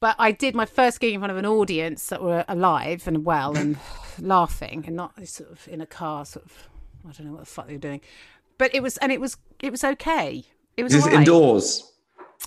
But 0.00 0.16
I 0.18 0.32
did 0.32 0.54
my 0.54 0.64
first 0.66 0.98
gig 1.00 1.12
in 1.14 1.20
front 1.20 1.30
of 1.30 1.36
an 1.36 1.46
audience 1.46 2.06
that 2.08 2.22
were 2.22 2.44
alive 2.48 3.06
and 3.06 3.24
well 3.24 3.56
and 3.56 3.76
laughing, 4.18 4.84
and 4.86 4.96
not 4.96 5.12
sort 5.28 5.50
of 5.52 5.68
in 5.68 5.80
a 5.80 5.86
car, 5.86 6.24
sort 6.24 6.44
of. 6.46 6.68
I 7.08 7.12
don't 7.12 7.26
know 7.26 7.32
what 7.32 7.40
the 7.40 7.46
fuck 7.46 7.66
they 7.66 7.74
were 7.74 7.78
doing, 7.78 8.00
but 8.58 8.74
it 8.74 8.82
was, 8.82 8.96
and 8.98 9.10
it 9.12 9.20
was, 9.20 9.36
it 9.60 9.70
was 9.70 9.82
okay. 9.84 10.44
It 10.76 10.84
was 10.84 10.94
indoors? 11.06 11.92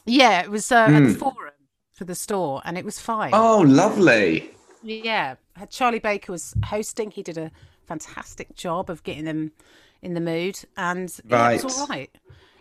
Yeah, 0.06 0.42
it 0.42 0.50
was 0.52 0.72
uh, 0.72 0.88
at 0.90 1.00
the 1.08 1.14
forum 1.16 1.54
for 1.94 2.06
the 2.06 2.16
store, 2.16 2.62
and 2.66 2.78
it 2.78 2.86
was 2.86 3.00
fine. 3.00 3.32
Oh, 3.34 3.62
lovely. 3.66 4.52
Yeah, 4.84 5.36
Charlie 5.70 6.00
Baker 6.00 6.32
was 6.32 6.54
hosting. 6.66 7.12
He 7.12 7.24
did 7.24 7.38
a 7.38 7.52
fantastic 7.88 8.56
job 8.56 8.90
of 8.90 9.04
getting 9.04 9.26
them 9.26 9.52
in 10.02 10.14
the 10.14 10.22
mood, 10.22 10.60
and 10.78 11.12
yeah, 11.26 11.52
it 11.52 11.64
was 11.64 11.78
Right. 11.78 11.80
all 11.82 11.88
right. 11.88 12.10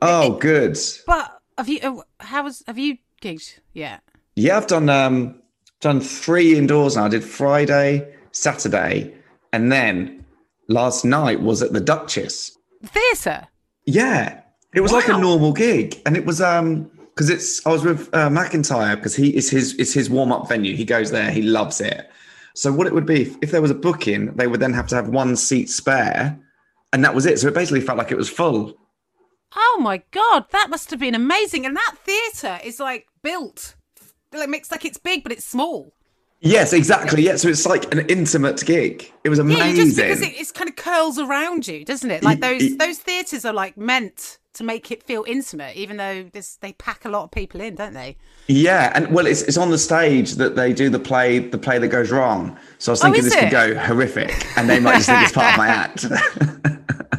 Oh, 0.03 0.33
good. 0.39 0.79
But 1.07 1.41
have 1.59 1.69
you? 1.69 1.81
uh, 1.83 2.03
How 2.25 2.45
was? 2.45 2.63
Have 2.67 2.79
you 2.79 2.99
gigged 3.21 3.59
yet? 3.73 4.03
Yeah, 4.37 4.57
I've 4.57 4.67
done 4.67 4.89
um 4.89 5.41
done 5.81 6.01
three 6.01 6.57
indoors 6.57 6.97
now. 6.97 7.07
I 7.07 7.09
did 7.09 7.25
Friday, 7.25 8.15
Saturday, 8.33 9.15
and 9.53 9.71
then 9.71 10.25
last 10.69 11.05
night 11.05 11.41
was 11.43 11.63
at 11.63 11.73
the 11.73 11.81
Duchess. 11.81 12.57
Theatre. 12.85 13.49
Yeah, 13.87 14.41
it 14.75 14.81
was 14.81 14.93
like 14.93 15.09
a 15.09 15.19
normal 15.19 15.53
gig, 15.53 16.01
and 16.05 16.17
it 16.17 16.27
was 16.27 16.41
um 16.41 16.91
because 17.15 17.31
it's 17.31 17.65
I 17.67 17.71
was 17.71 17.85
with 17.85 18.09
uh, 18.13 18.29
McIntyre 18.29 18.97
because 18.97 19.15
he 19.15 19.35
is 19.37 19.49
his 19.51 19.75
it's 19.77 19.93
his 19.93 20.11
warm 20.11 20.33
up 20.33 20.49
venue. 20.49 20.75
He 20.75 20.85
goes 20.85 21.11
there, 21.11 21.31
he 21.31 21.43
loves 21.43 21.81
it. 21.81 22.11
So 22.55 22.73
what 22.73 22.87
it 22.87 22.95
would 22.95 23.07
be 23.07 23.23
if, 23.23 23.37
if 23.43 23.51
there 23.51 23.63
was 23.63 23.71
a 23.71 23.75
booking, 23.75 24.35
they 24.35 24.47
would 24.47 24.61
then 24.61 24.73
have 24.73 24.87
to 24.89 24.97
have 24.97 25.09
one 25.09 25.37
seat 25.37 25.71
spare, 25.71 26.39
and 26.93 27.05
that 27.05 27.15
was 27.15 27.27
it. 27.27 27.39
So 27.39 27.49
it 27.49 27.55
basically 27.55 27.81
felt 27.81 27.99
like 27.99 28.11
it 28.11 28.17
was 28.17 28.29
full. 28.29 28.75
Oh 29.57 29.79
my 29.81 30.03
god, 30.11 30.47
that 30.51 30.71
must 30.71 30.91
have 30.91 31.01
been 31.01 31.15
amazing. 31.15 31.65
And 31.65 31.77
that 31.77 31.97
theatre 32.05 32.59
is 32.65 32.81
like 32.81 33.07
built. 33.23 33.77
Like 34.33 34.49
it's 34.51 34.73
like 34.73 34.85
it's 34.85 34.99
big, 34.99 35.23
but 35.23 35.31
it's 35.31 35.45
small. 35.45 35.93
Yes, 36.41 36.73
exactly. 36.73 37.23
Yeah, 37.23 37.37
so 37.37 37.49
it's 37.49 37.65
like 37.65 37.93
an 37.95 38.07
intimate 38.09 38.63
gig. 38.67 39.11
It 39.23 39.31
was 39.31 39.39
amazing. 39.39 39.77
you 39.77 39.85
just 39.85 39.97
because 39.97 40.21
it 40.21 40.35
it's 40.37 40.53
kind 40.53 40.69
of 40.69 40.77
curls 40.77 41.19
around 41.19 41.67
you, 41.69 41.85
doesn't 41.85 42.11
it? 42.11 42.23
Like 42.23 42.41
those 42.41 42.77
those 42.77 42.99
theatres 42.99 43.45
are 43.45 43.53
like 43.53 43.77
meant 43.77 44.39
to 44.55 44.65
make 44.65 44.91
it 44.91 45.03
feel 45.03 45.25
intimate, 45.27 45.77
even 45.77 45.97
though 45.97 46.25
this 46.33 46.57
they 46.57 46.73
pack 46.75 47.05
a 47.05 47.09
lot 47.09 47.25
of 47.25 47.31
people 47.31 47.61
in, 47.61 47.75
don't 47.75 47.93
they? 47.95 48.17
Yeah, 48.47 48.93
and 48.95 49.13
well, 49.13 49.27
it's 49.27 49.43
it's 49.43 49.57
on 49.59 49.71
the 49.71 49.79
stage 49.79 50.33
that 50.37 50.57
they 50.57 50.73
do 50.73 50.89
the 50.91 50.99
play, 50.99 51.39
the 51.41 51.59
play 51.59 51.79
that 51.79 51.89
goes 51.89 52.11
wrong. 52.11 52.57
So 52.79 52.91
I 52.91 52.95
was 52.95 53.03
thinking 53.03 53.23
Oh, 53.23 53.27
is 53.27 53.33
this 53.33 53.41
could 53.43 53.51
go 53.51 53.75
horrific, 53.79 54.47
and 54.57 54.69
they 54.69 54.81
might 54.81 54.95
just 54.97 55.07
think 55.09 55.23
it's 55.23 55.33
part 55.33 55.53
of 55.55 55.59
my 55.59 55.69
act. 55.83 56.05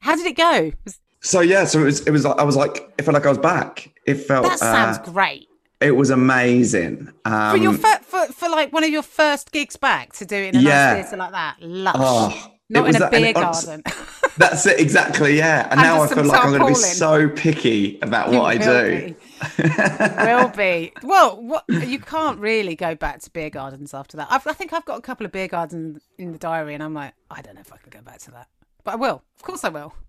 How 0.00 0.16
did 0.16 0.26
it 0.26 0.36
go? 0.36 0.72
So 1.20 1.40
yeah, 1.40 1.64
so 1.64 1.80
it 1.80 1.84
was 1.84 2.00
it 2.06 2.10
was 2.10 2.24
like 2.24 2.38
I 2.38 2.42
was 2.44 2.56
like 2.56 2.92
it 2.98 3.02
felt 3.02 3.14
like 3.14 3.26
I 3.26 3.28
was 3.28 3.38
back. 3.38 3.92
It 4.06 4.14
felt 4.14 4.44
That 4.44 4.58
sounds 4.58 4.98
uh, 4.98 5.10
great. 5.12 5.48
it 5.80 5.90
was 5.92 6.10
amazing. 6.10 7.12
Um, 7.24 7.50
For 7.50 7.56
your 7.62 7.74
fir- 7.74 7.98
for, 8.02 8.26
for 8.32 8.48
like 8.48 8.72
one 8.72 8.84
of 8.84 8.90
your 8.90 9.02
first 9.02 9.52
gigs 9.52 9.76
back 9.76 10.12
to 10.14 10.24
do 10.24 10.36
it 10.36 10.54
in 10.54 10.60
a 10.60 10.62
Yeah. 10.64 10.94
nice 10.94 11.02
theatre 11.04 11.16
like 11.18 11.32
that, 11.32 11.56
lush. 11.60 11.94
Oh, 11.98 12.52
Not 12.70 12.88
in 12.88 12.96
a 12.96 12.98
that- 13.00 13.10
beer 13.10 13.32
honest- 13.36 13.66
garden. 13.66 13.82
That's 14.38 14.66
it 14.66 14.78
exactly. 14.80 15.36
Yeah, 15.36 15.64
and 15.64 15.72
And 15.72 15.82
now 15.82 16.02
I 16.02 16.06
feel 16.08 16.24
like 16.24 16.44
I'm 16.44 16.50
going 16.50 16.62
to 16.62 16.68
be 16.68 16.74
so 16.74 17.28
picky 17.28 17.98
about 18.00 18.30
what 18.30 18.42
I 18.44 18.56
do. 18.56 19.14
will 19.58 20.48
be. 20.50 20.92
Well, 21.02 21.42
what, 21.42 21.64
you 21.68 21.98
can't 21.98 22.38
really 22.38 22.76
go 22.76 22.94
back 22.94 23.20
to 23.22 23.30
beer 23.30 23.50
gardens 23.50 23.92
after 23.94 24.16
that. 24.16 24.28
I've, 24.30 24.46
I 24.46 24.52
think 24.52 24.72
I've 24.72 24.84
got 24.84 24.98
a 24.98 25.02
couple 25.02 25.26
of 25.26 25.32
beer 25.32 25.48
gardens 25.48 26.02
in 26.18 26.32
the 26.32 26.38
diary, 26.38 26.74
and 26.74 26.82
I'm 26.82 26.94
like, 26.94 27.14
I 27.30 27.42
don't 27.42 27.54
know 27.56 27.60
if 27.60 27.72
I 27.72 27.76
can 27.78 27.90
go 27.90 28.00
back 28.00 28.18
to 28.20 28.30
that, 28.30 28.48
but 28.84 28.92
I 28.92 28.96
will. 28.96 29.22
Of 29.36 29.42
course, 29.42 29.64
I 29.64 29.68
will. 29.70 29.94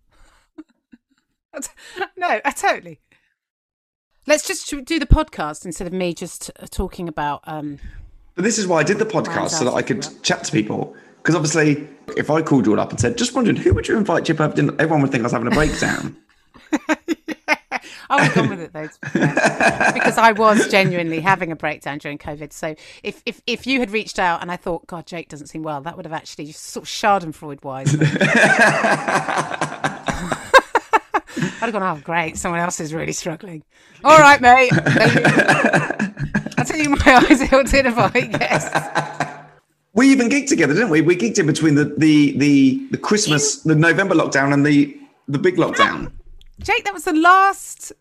No, 2.15 2.39
I 2.45 2.51
totally. 2.51 2.99
Let's 4.27 4.45
just 4.47 4.69
do 4.85 4.99
the 4.99 5.07
podcast 5.07 5.65
instead 5.65 5.87
of 5.87 5.93
me 5.93 6.13
just 6.13 6.51
talking 6.69 7.07
about. 7.09 7.41
um 7.45 7.79
But 8.35 8.43
this 8.43 8.59
is 8.59 8.67
why 8.67 8.77
I 8.77 8.83
did 8.83 8.99
the 8.99 9.05
podcast 9.05 9.49
so 9.49 9.65
that 9.65 9.73
I 9.73 9.81
could 9.81 10.07
chat 10.21 10.43
to 10.43 10.51
people. 10.51 10.95
Because 11.21 11.35
obviously, 11.35 11.87
if 12.17 12.29
I 12.29 12.41
called 12.41 12.65
you 12.65 12.73
all 12.73 12.79
up 12.79 12.91
and 12.91 12.99
said, 12.99 13.17
"Just 13.17 13.35
wondering, 13.35 13.57
who 13.57 13.73
would 13.73 13.87
you 13.87 13.97
invite 13.97 14.25
to 14.25 14.29
your 14.29 14.37
birthday?" 14.37 14.61
dinner?" 14.61 14.73
Everyone 14.79 15.01
would 15.01 15.11
think 15.11 15.21
I 15.21 15.25
was 15.25 15.31
having 15.33 15.47
a 15.47 15.51
breakdown. 15.51 16.17
I 18.11 18.15
would 18.15 18.23
have 18.23 18.35
gone 18.35 18.49
with 18.49 18.59
it 18.59 18.73
though, 18.73 18.87
to 18.87 18.99
be 19.03 19.09
fair. 19.09 19.91
because 19.93 20.17
I 20.17 20.31
was 20.31 20.67
genuinely 20.69 21.19
having 21.19 21.51
a 21.51 21.55
breakdown 21.55 21.99
during 21.99 22.17
COVID. 22.17 22.51
So 22.51 22.75
if, 23.03 23.21
if 23.25 23.41
if 23.45 23.67
you 23.67 23.79
had 23.79 23.91
reached 23.91 24.17
out 24.17 24.41
and 24.41 24.51
I 24.51 24.55
thought, 24.55 24.87
God, 24.87 25.05
Jake 25.05 25.29
doesn't 25.29 25.47
seem 25.47 25.61
well, 25.61 25.81
that 25.81 25.95
would 25.95 26.05
have 26.05 26.13
actually 26.13 26.51
sort 26.51 26.83
of 26.85 26.89
Schadenfreude 26.89 27.63
wise. 27.63 27.93
I'd 31.61 31.65
have 31.65 31.71
gone, 31.73 31.83
oh 31.83 32.01
great, 32.03 32.37
someone 32.37 32.59
else 32.59 32.79
is 32.79 32.93
really 32.93 33.11
struggling. 33.11 33.63
All 34.03 34.17
right, 34.17 34.41
mate. 34.41 34.71
I'll 36.57 36.65
tell 36.65 36.79
you 36.79 36.89
my 36.89 37.27
ideal 37.29 37.63
dinner 37.63 37.91
party 37.93 38.27
guest. 38.27 38.73
We 39.93 40.09
even 40.11 40.29
geeked 40.29 40.47
together, 40.49 40.73
didn't 40.73 40.89
we? 40.89 41.01
We 41.01 41.15
geeked 41.15 41.39
in 41.39 41.45
between 41.47 41.75
the 41.75 41.85
the 41.97 42.37
the, 42.37 42.87
the 42.91 42.97
Christmas, 42.97 43.61
the 43.63 43.75
November 43.75 44.15
lockdown, 44.15 44.53
and 44.53 44.65
the 44.65 44.97
the 45.27 45.39
big 45.39 45.55
lockdown. 45.57 46.11
Jake, 46.61 46.83
that 46.85 46.93
was 46.93 47.05
the 47.05 47.13
last 47.13 47.91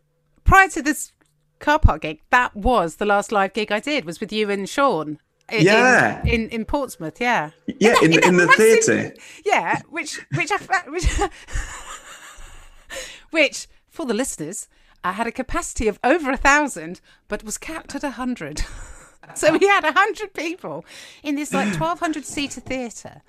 prior 0.45 0.69
to 0.69 0.83
this 0.83 1.13
car 1.61 1.79
park 1.79 2.03
gig. 2.03 2.21
That 2.31 2.55
was 2.57 2.97
the 2.97 3.07
last 3.07 3.33
live 3.33 3.53
gig 3.53 3.71
I 3.73 3.81
did. 3.81 4.05
Was 4.05 4.21
with 4.21 4.33
you 4.33 4.51
and 4.51 4.69
Sean. 4.69 5.19
in- 5.51 5.65
Yeah. 5.65 6.21
in, 6.23 6.29
in, 6.29 6.49
in 6.51 6.65
Portsmouth. 6.65 7.21
Yeah, 7.21 7.51
Yeah, 7.67 7.95
in, 8.03 8.11
that 8.13 8.25
in 8.25 8.37
the 8.37 8.47
massive- 8.47 8.85
theatre. 8.85 9.15
Yeah, 9.45 9.81
which 9.91 10.21
which 10.37 10.51
I 10.53 10.57
which, 10.91 11.07
which 13.31 13.67
for 13.89 14.07
the 14.07 14.15
listeners, 14.15 14.69
I 15.05 15.13
had 15.13 15.27
a 15.27 15.33
capacity 15.33 15.89
of 15.89 15.99
over 16.03 16.31
a 16.31 16.37
thousand, 16.37 17.01
but 17.29 17.45
was 17.45 17.59
capped 17.59 17.95
at 17.95 18.05
a 18.05 18.11
hundred. 18.11 18.63
so 19.35 19.57
we 19.57 19.67
had 19.67 19.85
a 19.85 19.93
hundred 19.93 20.33
people 20.35 20.85
in 21.23 21.35
this 21.35 21.53
like 21.53 21.73
twelve 21.77 22.01
hundred 22.01 22.25
seater 22.25 22.61
theatre. 22.61 23.23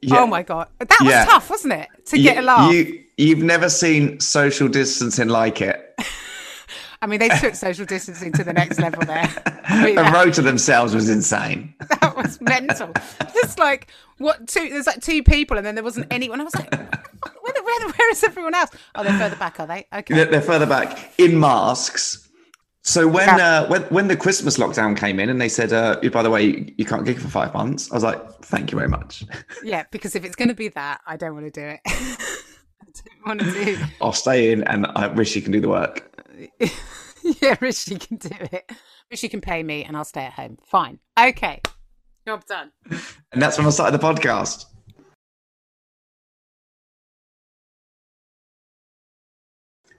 Yeah. 0.00 0.20
Oh 0.20 0.26
my 0.26 0.42
god, 0.42 0.68
that 0.78 0.88
was 1.00 1.10
Yeah. 1.10 1.24
tough, 1.24 1.50
wasn't 1.50 1.72
it? 1.74 1.88
To 2.06 2.18
get 2.18 2.38
a 2.38 2.42
laugh. 2.42 2.72
You 2.72 3.02
you've 3.16 3.42
never 3.42 3.68
seen 3.68 4.20
social 4.20 4.68
distancing 4.68 5.28
like 5.28 5.60
it. 5.60 5.94
I 7.02 7.06
mean, 7.06 7.18
they 7.18 7.30
took 7.30 7.56
social 7.56 7.84
distancing 7.84 8.30
to 8.34 8.44
the 8.44 8.52
next 8.52 8.78
level 8.78 9.04
there. 9.04 9.28
I 9.64 9.84
mean, 9.84 9.96
The 9.96 10.02
that, 10.02 10.14
road 10.14 10.34
to 10.34 10.42
themselves 10.42 10.94
was 10.94 11.08
insane. 11.10 11.74
that 12.00 12.16
was 12.16 12.40
mental. 12.40 12.92
Just 13.34 13.58
like 13.58 13.88
what 14.18 14.46
two? 14.46 14.68
There's 14.68 14.86
like 14.86 15.00
two 15.00 15.24
people, 15.24 15.56
and 15.56 15.66
then 15.66 15.74
there 15.74 15.82
wasn't 15.82 16.06
anyone. 16.12 16.40
I 16.40 16.44
was 16.44 16.54
like, 16.54 16.70
where, 16.72 17.54
where, 17.64 17.88
where 17.88 18.10
is 18.12 18.22
everyone 18.22 18.54
else? 18.54 18.70
Oh, 18.94 19.02
they're 19.02 19.18
further 19.18 19.34
back, 19.34 19.58
are 19.58 19.66
they? 19.66 19.84
Okay. 19.92 20.14
They're, 20.14 20.26
they're 20.26 20.40
further 20.40 20.66
back 20.66 21.12
in 21.18 21.40
masks. 21.40 22.21
So 22.84 23.06
when 23.06 23.28
Yeah. 23.28 23.60
uh, 23.62 23.68
when 23.68 23.82
when 23.84 24.08
the 24.08 24.16
Christmas 24.16 24.56
lockdown 24.58 24.96
came 24.96 25.20
in 25.20 25.28
and 25.28 25.40
they 25.40 25.48
said, 25.48 25.72
uh, 25.72 26.00
by 26.12 26.22
the 26.22 26.30
way, 26.30 26.42
you, 26.44 26.74
you 26.78 26.84
can't 26.84 27.04
gig 27.04 27.18
for 27.18 27.28
five 27.28 27.54
months, 27.54 27.90
I 27.90 27.94
was 27.94 28.02
like, 28.02 28.20
thank 28.42 28.72
you 28.72 28.78
very 28.78 28.88
much. 28.88 29.24
Yeah, 29.62 29.84
because 29.92 30.16
if 30.16 30.24
it's 30.24 30.34
going 30.34 30.48
to 30.48 30.54
be 30.54 30.68
that, 30.68 31.00
I 31.06 31.16
don't 31.16 31.34
want 31.34 31.46
to 31.46 31.60
do 31.60 31.64
it. 31.66 31.80
I 31.86 32.84
don't 32.84 33.26
want 33.26 33.40
to 33.40 33.64
do. 33.64 33.78
I'll 34.00 34.12
stay 34.12 34.50
in 34.52 34.64
and 34.64 34.86
I 34.96 35.06
wish 35.06 35.36
you 35.36 35.42
can 35.42 35.52
do 35.52 35.60
the 35.60 35.68
work. 35.68 36.08
Yeah, 37.40 37.54
Rishi 37.60 37.98
can 38.00 38.16
do 38.16 38.30
it. 38.50 38.68
Rishi 39.08 39.28
can 39.28 39.40
pay 39.40 39.62
me, 39.62 39.84
and 39.84 39.96
I'll 39.96 40.04
stay 40.04 40.24
at 40.24 40.32
home. 40.32 40.58
Fine. 40.64 40.98
Okay. 41.16 41.60
Job 42.26 42.44
done. 42.46 42.72
And 43.32 43.40
that's 43.40 43.56
when 43.58 43.66
I 43.68 43.70
started 43.70 43.96
the 44.00 44.04
podcast. 44.04 44.64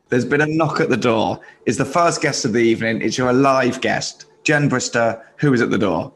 There's 0.09 0.25
been 0.25 0.41
a 0.41 0.45
knock 0.47 0.79
at 0.79 0.89
the 0.89 0.97
door. 0.97 1.39
Is 1.65 1.77
the 1.77 1.85
first 1.85 2.21
guest 2.21 2.45
of 2.45 2.53
the 2.53 2.59
evening. 2.59 3.01
It's 3.01 3.17
your 3.17 3.33
live 3.33 3.81
guest, 3.81 4.25
Jen 4.43 4.69
Brister, 4.69 5.21
who 5.37 5.53
is 5.53 5.61
at 5.61 5.71
the 5.71 5.77
door. 5.77 6.11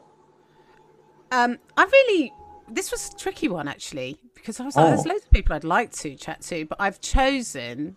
Um, 1.32 1.58
I 1.76 1.84
really 1.84 2.32
this 2.70 2.90
was 2.90 3.10
a 3.12 3.16
tricky 3.16 3.48
one 3.48 3.66
actually 3.68 4.18
because 4.34 4.60
I 4.60 4.64
was 4.64 4.76
like, 4.76 4.86
there's 4.94 5.06
Oh. 5.06 5.10
loads 5.10 5.24
of 5.24 5.30
people 5.30 5.54
I'd 5.54 5.64
like 5.64 5.92
to 5.92 6.14
chat 6.16 6.42
to, 6.42 6.66
but 6.66 6.80
I've 6.80 7.00
chosen 7.00 7.96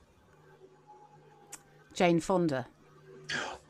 Jane 1.94 2.20
Fonda. 2.20 2.68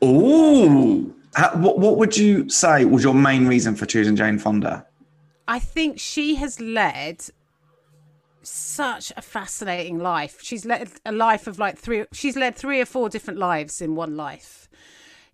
Oh, 0.00 1.12
what, 1.54 1.78
what 1.78 1.96
would 1.98 2.16
you 2.16 2.48
say 2.48 2.84
was 2.84 3.04
your 3.04 3.14
main 3.14 3.46
reason 3.46 3.74
for 3.74 3.86
choosing 3.86 4.16
Jane 4.16 4.38
Fonda? 4.38 4.86
I 5.48 5.58
think 5.58 5.98
she 5.98 6.36
has 6.36 6.60
led 6.60 7.24
such 8.42 9.12
a 9.16 9.22
fascinating 9.22 9.98
life. 9.98 10.38
She's 10.42 10.64
led 10.64 10.90
a 11.04 11.12
life 11.12 11.46
of 11.46 11.58
like 11.58 11.78
three. 11.78 12.04
She's 12.12 12.36
led 12.36 12.54
three 12.56 12.80
or 12.80 12.86
four 12.86 13.08
different 13.08 13.38
lives 13.38 13.80
in 13.80 13.94
one 13.94 14.16
life. 14.16 14.68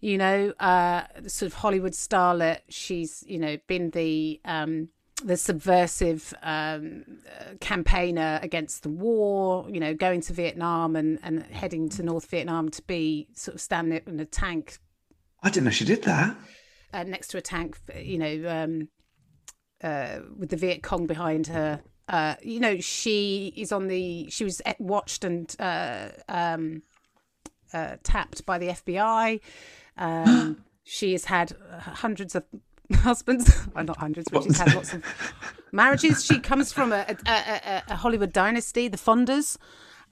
You 0.00 0.18
know, 0.18 0.52
uh, 0.60 1.04
sort 1.26 1.50
of 1.50 1.54
Hollywood 1.54 1.92
starlet. 1.92 2.60
She's 2.68 3.24
you 3.26 3.38
know 3.38 3.56
been 3.66 3.90
the 3.90 4.40
um, 4.44 4.88
the 5.24 5.36
subversive 5.36 6.32
um, 6.42 7.04
uh, 7.28 7.54
campaigner 7.60 8.38
against 8.42 8.82
the 8.82 8.90
war. 8.90 9.66
You 9.68 9.80
know, 9.80 9.94
going 9.94 10.20
to 10.22 10.32
Vietnam 10.32 10.96
and 10.96 11.18
and 11.22 11.42
heading 11.42 11.88
to 11.90 12.02
North 12.02 12.30
Vietnam 12.30 12.68
to 12.70 12.82
be 12.82 13.28
sort 13.34 13.56
of 13.56 13.60
standing 13.60 14.00
in 14.06 14.20
a 14.20 14.24
tank 14.26 14.78
I 15.42 15.50
didn't 15.50 15.64
know 15.64 15.70
she 15.70 15.84
did 15.84 16.02
that. 16.02 16.36
uh, 16.92 17.04
next 17.04 17.28
to 17.28 17.38
a 17.38 17.40
tank, 17.40 17.78
you 17.96 18.18
know, 18.18 18.48
um, 18.48 18.88
uh, 19.82 20.20
with 20.36 20.50
the 20.50 20.56
Viet 20.56 20.82
Cong 20.82 21.06
behind 21.06 21.46
her. 21.48 21.80
Uh, 22.08 22.36
you 22.42 22.58
know, 22.58 22.80
she 22.80 23.52
is 23.56 23.70
on 23.70 23.88
the. 23.88 24.28
She 24.30 24.44
was 24.44 24.62
watched 24.78 25.24
and 25.24 25.54
uh, 25.58 26.08
um, 26.28 26.82
uh, 27.72 27.96
tapped 28.02 28.46
by 28.46 28.58
the 28.58 28.68
FBI. 28.68 29.40
Um, 29.96 30.64
she 30.84 31.12
has 31.12 31.26
had 31.26 31.52
hundreds 31.80 32.34
of 32.34 32.44
husbands. 32.94 33.66
well, 33.74 33.84
not 33.84 33.98
hundreds, 33.98 34.28
but 34.30 34.44
she's 34.44 34.58
had 34.58 34.74
lots 34.74 34.94
of 34.94 35.04
marriages. 35.72 36.24
She 36.24 36.38
comes 36.40 36.72
from 36.72 36.92
a, 36.92 37.04
a, 37.26 37.30
a, 37.30 37.82
a 37.88 37.96
Hollywood 37.96 38.32
dynasty, 38.32 38.88
the 38.88 38.96
Fondas, 38.96 39.58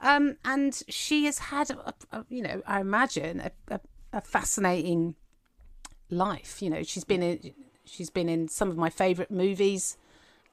um, 0.01 0.37
and 0.45 0.81
she 0.87 1.25
has 1.25 1.39
had, 1.39 1.71
you 2.29 2.43
know, 2.43 2.61
I 2.67 2.79
imagine 2.79 3.39
a, 3.39 3.51
a, 3.73 3.79
a 4.13 4.21
fascinating 4.21 5.15
life. 6.09 6.61
You 6.61 6.69
know, 6.69 6.83
she's 6.83 7.03
been 7.03 7.23
in 7.23 7.53
she's 7.85 8.09
been 8.09 8.29
in 8.29 8.47
some 8.47 8.69
of 8.69 8.77
my 8.77 8.89
favourite 8.89 9.31
movies, 9.31 9.97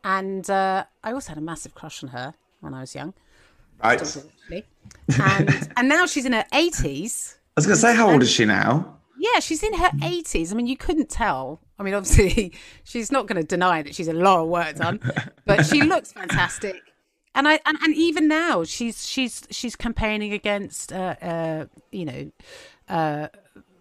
and 0.04 0.48
uh, 0.48 0.84
I 1.02 1.12
also 1.12 1.30
had 1.30 1.38
a 1.38 1.40
massive 1.40 1.74
crush 1.74 2.02
on 2.02 2.10
her 2.10 2.34
when 2.60 2.74
I 2.74 2.80
was 2.80 2.94
young, 2.94 3.14
Right. 3.82 4.00
actually. 4.00 4.64
And 5.18 5.72
and 5.76 5.88
now 5.88 6.06
she's 6.06 6.24
in 6.26 6.32
her 6.32 6.44
eighties. 6.52 7.38
I 7.56 7.60
was 7.60 7.66
going 7.66 7.76
to 7.76 7.80
say, 7.80 7.94
how 7.96 8.10
old 8.10 8.22
is 8.22 8.30
she 8.30 8.44
now? 8.44 8.98
Yeah, 9.16 9.38
she's 9.40 9.62
in 9.62 9.74
her 9.74 9.90
80s. 9.90 10.50
I 10.50 10.56
mean, 10.56 10.66
you 10.66 10.76
couldn't 10.76 11.08
tell. 11.08 11.60
I 11.78 11.84
mean, 11.84 11.94
obviously, 11.94 12.52
she's 12.84 13.12
not 13.12 13.28
going 13.28 13.40
to 13.40 13.46
deny 13.46 13.80
that 13.80 13.94
she's 13.94 14.08
a 14.08 14.12
lot 14.12 14.40
of 14.40 14.48
work 14.48 14.74
done, 14.74 14.98
but 15.46 15.64
she 15.64 15.82
looks 15.92 16.12
fantastic. 16.12 16.74
And 17.36 17.46
I 17.48 17.60
and, 17.64 17.78
and 17.82 17.94
even 17.94 18.26
now, 18.28 18.64
she's 18.64 19.06
she's 19.08 19.46
she's 19.50 19.76
campaigning 19.76 20.32
against, 20.32 20.92
uh, 20.92 21.14
uh, 21.22 21.66
you 21.92 22.04
know, 22.04 22.30
uh, 22.88 23.28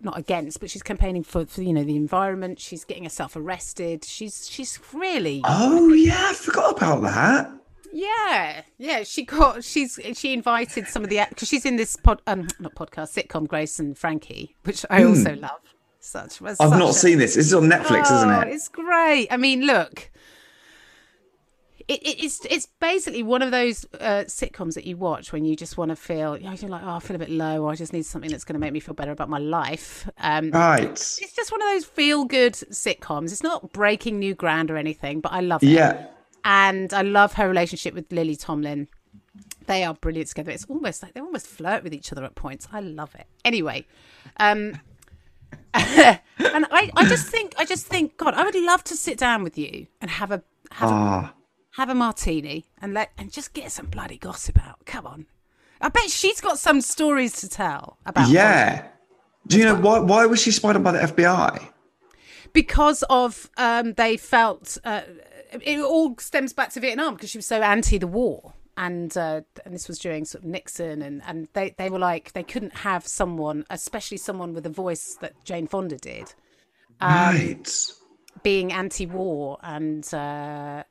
not 0.03 0.17
against, 0.17 0.59
but 0.59 0.69
she's 0.69 0.83
campaigning 0.83 1.23
for, 1.23 1.45
for 1.45 1.61
you 1.61 1.73
know 1.73 1.83
the 1.83 1.95
environment. 1.95 2.59
She's 2.59 2.83
getting 2.85 3.03
herself 3.03 3.35
arrested. 3.35 4.03
She's 4.05 4.49
she's 4.49 4.79
really 4.93 5.41
Oh 5.43 5.93
yeah, 5.93 6.27
I 6.29 6.33
forgot 6.33 6.77
about 6.77 7.01
that. 7.03 7.51
yeah, 7.91 8.61
yeah. 8.77 9.03
She 9.03 9.23
got 9.23 9.63
she's 9.63 9.99
she 10.13 10.33
invited 10.33 10.87
some 10.87 11.03
of 11.03 11.09
the 11.09 11.25
because 11.29 11.47
she's 11.47 11.65
in 11.65 11.75
this 11.75 11.95
pod 11.95 12.21
um 12.27 12.47
not 12.59 12.75
podcast 12.75 13.13
sitcom 13.17 13.47
Grace 13.47 13.79
and 13.79 13.97
Frankie, 13.97 14.55
which 14.63 14.85
I 14.89 15.03
also 15.03 15.35
love. 15.35 15.59
Such 15.99 16.41
was. 16.41 16.59
I've 16.59 16.69
such 16.69 16.79
not 16.79 16.89
a- 16.89 16.93
seen 16.93 17.17
this. 17.17 17.35
This 17.35 17.47
is 17.47 17.53
on 17.53 17.63
Netflix, 17.63 18.07
Oh, 18.09 18.17
isn't 18.17 18.29
it? 18.49 18.53
It's 18.53 18.67
great. 18.67 19.27
I 19.31 19.37
mean, 19.37 19.61
look. 19.65 20.09
It, 21.87 22.01
it, 22.01 22.23
it's 22.23 22.45
it's 22.45 22.65
basically 22.79 23.23
one 23.23 23.41
of 23.41 23.51
those 23.51 23.85
uh, 23.99 24.23
sitcoms 24.27 24.75
that 24.75 24.85
you 24.85 24.95
watch 24.95 25.33
when 25.33 25.43
you 25.43 25.55
just 25.55 25.77
want 25.77 25.89
to 25.89 25.95
feel 25.97 26.37
you 26.37 26.45
know, 26.45 26.53
you're 26.53 26.69
like 26.69 26.83
oh 26.83 26.91
I 26.95 26.99
feel 26.99 27.15
a 27.15 27.19
bit 27.19 27.29
low 27.29 27.63
or 27.63 27.71
I 27.71 27.75
just 27.75 27.91
need 27.91 28.05
something 28.05 28.31
that's 28.31 28.45
going 28.45 28.53
to 28.53 28.59
make 28.59 28.71
me 28.71 28.79
feel 28.79 28.93
better 28.93 29.11
about 29.11 29.29
my 29.29 29.37
life. 29.39 30.09
Um, 30.19 30.51
Right. 30.51 30.83
it's 30.91 31.35
just 31.35 31.51
one 31.51 31.61
of 31.61 31.67
those 31.69 31.83
feel 31.85 32.23
good 32.25 32.53
sitcoms. 32.53 33.31
It's 33.33 33.43
not 33.43 33.73
breaking 33.73 34.17
new 34.19 34.33
ground 34.33 34.71
or 34.71 34.77
anything, 34.77 35.19
but 35.19 35.33
I 35.33 35.41
love 35.41 35.61
it 35.61 35.67
Yeah. 35.69 36.05
and 36.45 36.93
I 36.93 37.01
love 37.01 37.33
her 37.33 37.47
relationship 37.47 37.93
with 37.93 38.11
Lily 38.11 38.35
Tomlin. 38.37 38.87
They 39.65 39.83
are 39.83 39.93
brilliant 39.93 40.29
together. 40.29 40.51
It's 40.51 40.65
almost 40.65 41.03
like 41.03 41.13
they 41.13 41.21
almost 41.21 41.47
flirt 41.47 41.83
with 41.83 41.93
each 41.93 42.11
other 42.11 42.23
at 42.23 42.35
points. 42.35 42.67
I 42.71 42.79
love 42.81 43.13
it. 43.15 43.27
Anyway, 43.45 43.85
um, 44.37 44.79
and 45.73 46.19
I, 46.37 46.91
I 46.95 47.05
just 47.07 47.27
think, 47.27 47.55
I 47.57 47.65
just 47.65 47.87
think, 47.87 48.17
God, 48.17 48.33
I 48.35 48.43
would 48.43 48.55
love 48.55 48.83
to 48.85 48.95
sit 48.95 49.17
down 49.17 49.43
with 49.43 49.57
you 49.57 49.87
and 50.01 50.09
have 50.11 50.31
a 50.31 50.43
have 50.71 50.89
a, 50.89 50.93
Ah. 50.93 51.33
Have 51.73 51.89
a 51.89 51.95
martini 51.95 52.65
and 52.81 52.93
let 52.93 53.11
and 53.17 53.31
just 53.31 53.53
get 53.53 53.71
some 53.71 53.87
bloody 53.87 54.17
gossip 54.17 54.59
out. 54.65 54.85
Come 54.85 55.05
on, 55.07 55.25
I 55.81 55.89
bet 55.89 56.09
she's 56.09 56.41
got 56.41 56.57
some 56.59 56.81
stories 56.81 57.33
to 57.41 57.49
tell 57.49 57.97
about. 58.05 58.29
Yeah. 58.29 58.87
Do 59.47 59.57
you 59.59 59.65
know 59.65 59.75
why? 59.75 59.99
Why 59.99 60.25
was 60.25 60.41
she 60.41 60.51
spied 60.51 60.75
on 60.75 60.83
by 60.83 60.91
the 60.93 60.99
FBI? 60.99 61.69
because 62.53 63.03
of 63.09 63.49
um, 63.57 63.93
they 63.93 64.15
felt 64.15 64.77
uh, 64.83 65.01
it 65.51 65.79
all 65.79 66.15
stems 66.19 66.53
back 66.53 66.69
to 66.71 66.79
Vietnam 66.79 67.15
because 67.15 67.29
she 67.31 67.37
was 67.37 67.47
so 67.47 67.61
anti 67.61 67.97
the 67.97 68.07
war. 68.07 68.53
And 68.77 69.15
uh, 69.17 69.41
and 69.65 69.73
this 69.73 69.87
was 69.87 69.99
during 69.99 70.25
sort 70.25 70.43
of 70.43 70.49
Nixon, 70.49 71.03
and, 71.03 71.21
and 71.27 71.47
they, 71.53 71.75
they 71.77 71.91
were 71.91 71.99
like 71.99 72.33
they 72.33 72.41
couldn't 72.41 72.77
have 72.77 73.05
someone, 73.05 73.65
especially 73.69 74.17
someone 74.17 74.53
with 74.55 74.65
a 74.65 74.69
voice 74.69 75.15
that 75.21 75.33
Jane 75.45 75.67
Fonda 75.67 75.97
did, 75.97 76.33
Um, 76.99 77.11
right. 77.13 77.71
being 78.41 78.73
anti-war, 78.73 79.59
and 79.61 80.11
uh, 80.11 80.83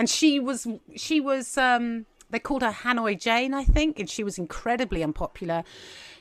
and 0.00 0.08
she 0.08 0.40
was 0.40 0.66
she 0.96 1.20
was 1.20 1.56
um, 1.58 2.06
they 2.30 2.38
called 2.38 2.62
her 2.62 2.70
Hanoi 2.72 3.20
Jane, 3.20 3.52
I 3.54 3.64
think, 3.64 3.98
and 4.00 4.08
she 4.08 4.24
was 4.24 4.38
incredibly 4.38 5.02
unpopular. 5.02 5.62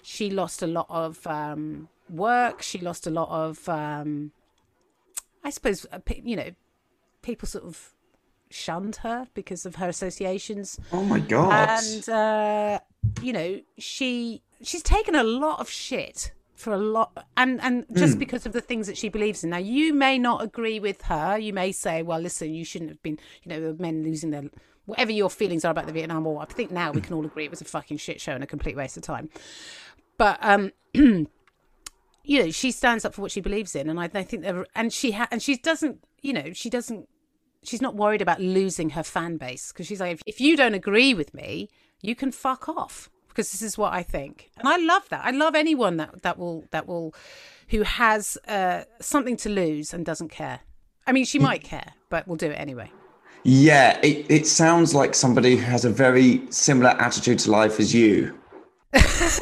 She 0.04 0.30
lost 0.30 0.62
a 0.62 0.68
lot 0.68 0.88
of 0.90 1.26
um, 1.26 1.88
work. 2.10 2.62
She 2.62 2.78
lost 2.80 3.08
a 3.08 3.10
lot 3.10 3.30
of 3.30 3.70
um, 3.70 4.32
I 5.44 5.50
suppose 5.50 5.86
uh, 5.92 6.00
you 6.24 6.36
know 6.36 6.50
people 7.22 7.48
sort 7.48 7.64
of 7.64 7.94
shunned 8.50 8.98
her 8.98 9.28
because 9.34 9.66
of 9.66 9.76
her 9.76 9.88
associations 9.88 10.80
Oh 10.92 11.04
my 11.04 11.20
god. 11.20 11.70
and 11.84 12.10
uh, 12.10 12.80
you 13.22 13.32
know 13.32 13.62
she 13.78 14.42
she's 14.62 14.82
taken 14.84 15.16
a 15.16 15.24
lot 15.24 15.60
of 15.60 15.70
shit 15.70 16.32
for 16.60 16.74
a 16.74 16.78
lot 16.78 17.26
and 17.38 17.62
and 17.62 17.86
just 17.96 18.20
because 18.20 18.46
of 18.46 18.52
the 18.52 18.62
things 18.62 18.86
that 18.88 18.98
she 18.98 19.10
believes 19.10 19.44
in. 19.44 19.50
Now 19.50 19.58
you 19.58 19.94
may 19.94 20.18
not 20.18 20.44
agree 20.44 20.80
with 20.80 21.04
her. 21.04 21.38
You 21.38 21.54
may 21.54 21.72
say 21.72 22.02
well 22.02 22.20
listen 22.20 22.54
you 22.54 22.66
shouldn't 22.66 22.92
have 22.92 23.02
been 23.02 23.18
you 23.44 23.50
know 23.50 23.76
men 23.80 24.04
losing 24.04 24.32
their 24.32 24.44
whatever 24.86 25.12
your 25.12 25.30
feelings 25.30 25.64
are 25.64 25.72
about 25.72 25.88
the 25.88 25.94
vietnam 25.94 26.26
war. 26.26 26.42
I 26.42 26.46
think 26.46 26.72
now 26.72 26.92
we 26.92 27.02
can 27.02 27.14
all 27.14 27.26
agree 27.26 27.46
it 27.46 27.52
was 27.52 27.62
a 27.62 27.66
fucking 27.66 27.98
shit 27.98 28.20
show 28.20 28.34
and 28.34 28.44
a 28.44 28.48
complete 28.48 28.76
waste 28.76 28.98
of 28.98 29.04
time. 29.04 29.30
But 30.18 30.38
um 30.42 30.72
you 30.94 32.44
know 32.44 32.52
she 32.52 32.72
stands 32.72 33.06
up 33.06 33.14
for 33.14 33.22
what 33.22 33.32
she 33.32 33.42
believes 33.42 33.76
in 33.76 33.90
and 33.90 34.00
i, 34.00 34.10
I 34.14 34.24
think 34.24 34.44
there 34.44 34.66
and 34.76 34.92
she 34.94 35.12
ha- 35.12 35.28
and 35.32 35.42
she 35.42 35.56
doesn't 35.58 36.04
you 36.22 36.34
know 36.34 36.54
she 36.54 36.70
doesn't 36.70 37.08
she's 37.64 37.82
not 37.82 37.96
worried 37.96 38.22
about 38.22 38.40
losing 38.40 38.92
her 38.92 39.04
fan 39.04 39.38
base 39.38 39.72
because 39.72 39.88
she's 39.88 40.00
like 40.00 40.14
if, 40.14 40.22
if 40.26 40.42
you 40.42 40.56
don't 40.58 40.74
agree 40.74 41.14
with 41.14 41.34
me 41.34 41.70
you 42.02 42.16
can 42.16 42.32
fuck 42.32 42.70
off 42.70 43.10
because 43.30 43.52
this 43.52 43.62
is 43.62 43.78
what 43.78 43.94
i 43.94 44.04
think. 44.04 44.52
And 44.58 44.68
i 44.68 44.78
love 44.78 45.08
that. 45.10 45.24
I 45.24 45.32
love 45.32 45.56
anyone 45.56 45.98
that 45.98 46.22
that 46.24 46.38
will 46.38 46.66
that 46.72 46.88
will 46.88 47.16
who 47.70 47.84
has 47.84 48.38
uh, 48.48 48.84
something 49.00 49.38
to 49.38 49.50
lose 49.50 49.94
and 49.94 50.06
doesn't 50.06 50.30
care. 50.30 50.62
I 51.08 51.12
mean 51.12 51.26
she 51.26 51.40
might 51.40 51.64
care 51.64 51.94
but 52.10 52.28
we'll 52.28 52.38
do 52.38 52.48
it 52.48 52.56
anyway. 52.56 52.92
Yeah, 53.44 54.00
it, 54.04 54.26
it 54.30 54.48
sounds 54.48 54.94
like 54.94 55.16
somebody 55.16 55.56
who 55.56 55.64
has 55.64 55.86
a 55.86 55.90
very 55.90 56.42
similar 56.52 56.90
attitude 56.90 57.40
to 57.40 57.52
life 57.52 57.80
as 57.80 57.94
you. 57.94 58.38
I, 58.94 59.40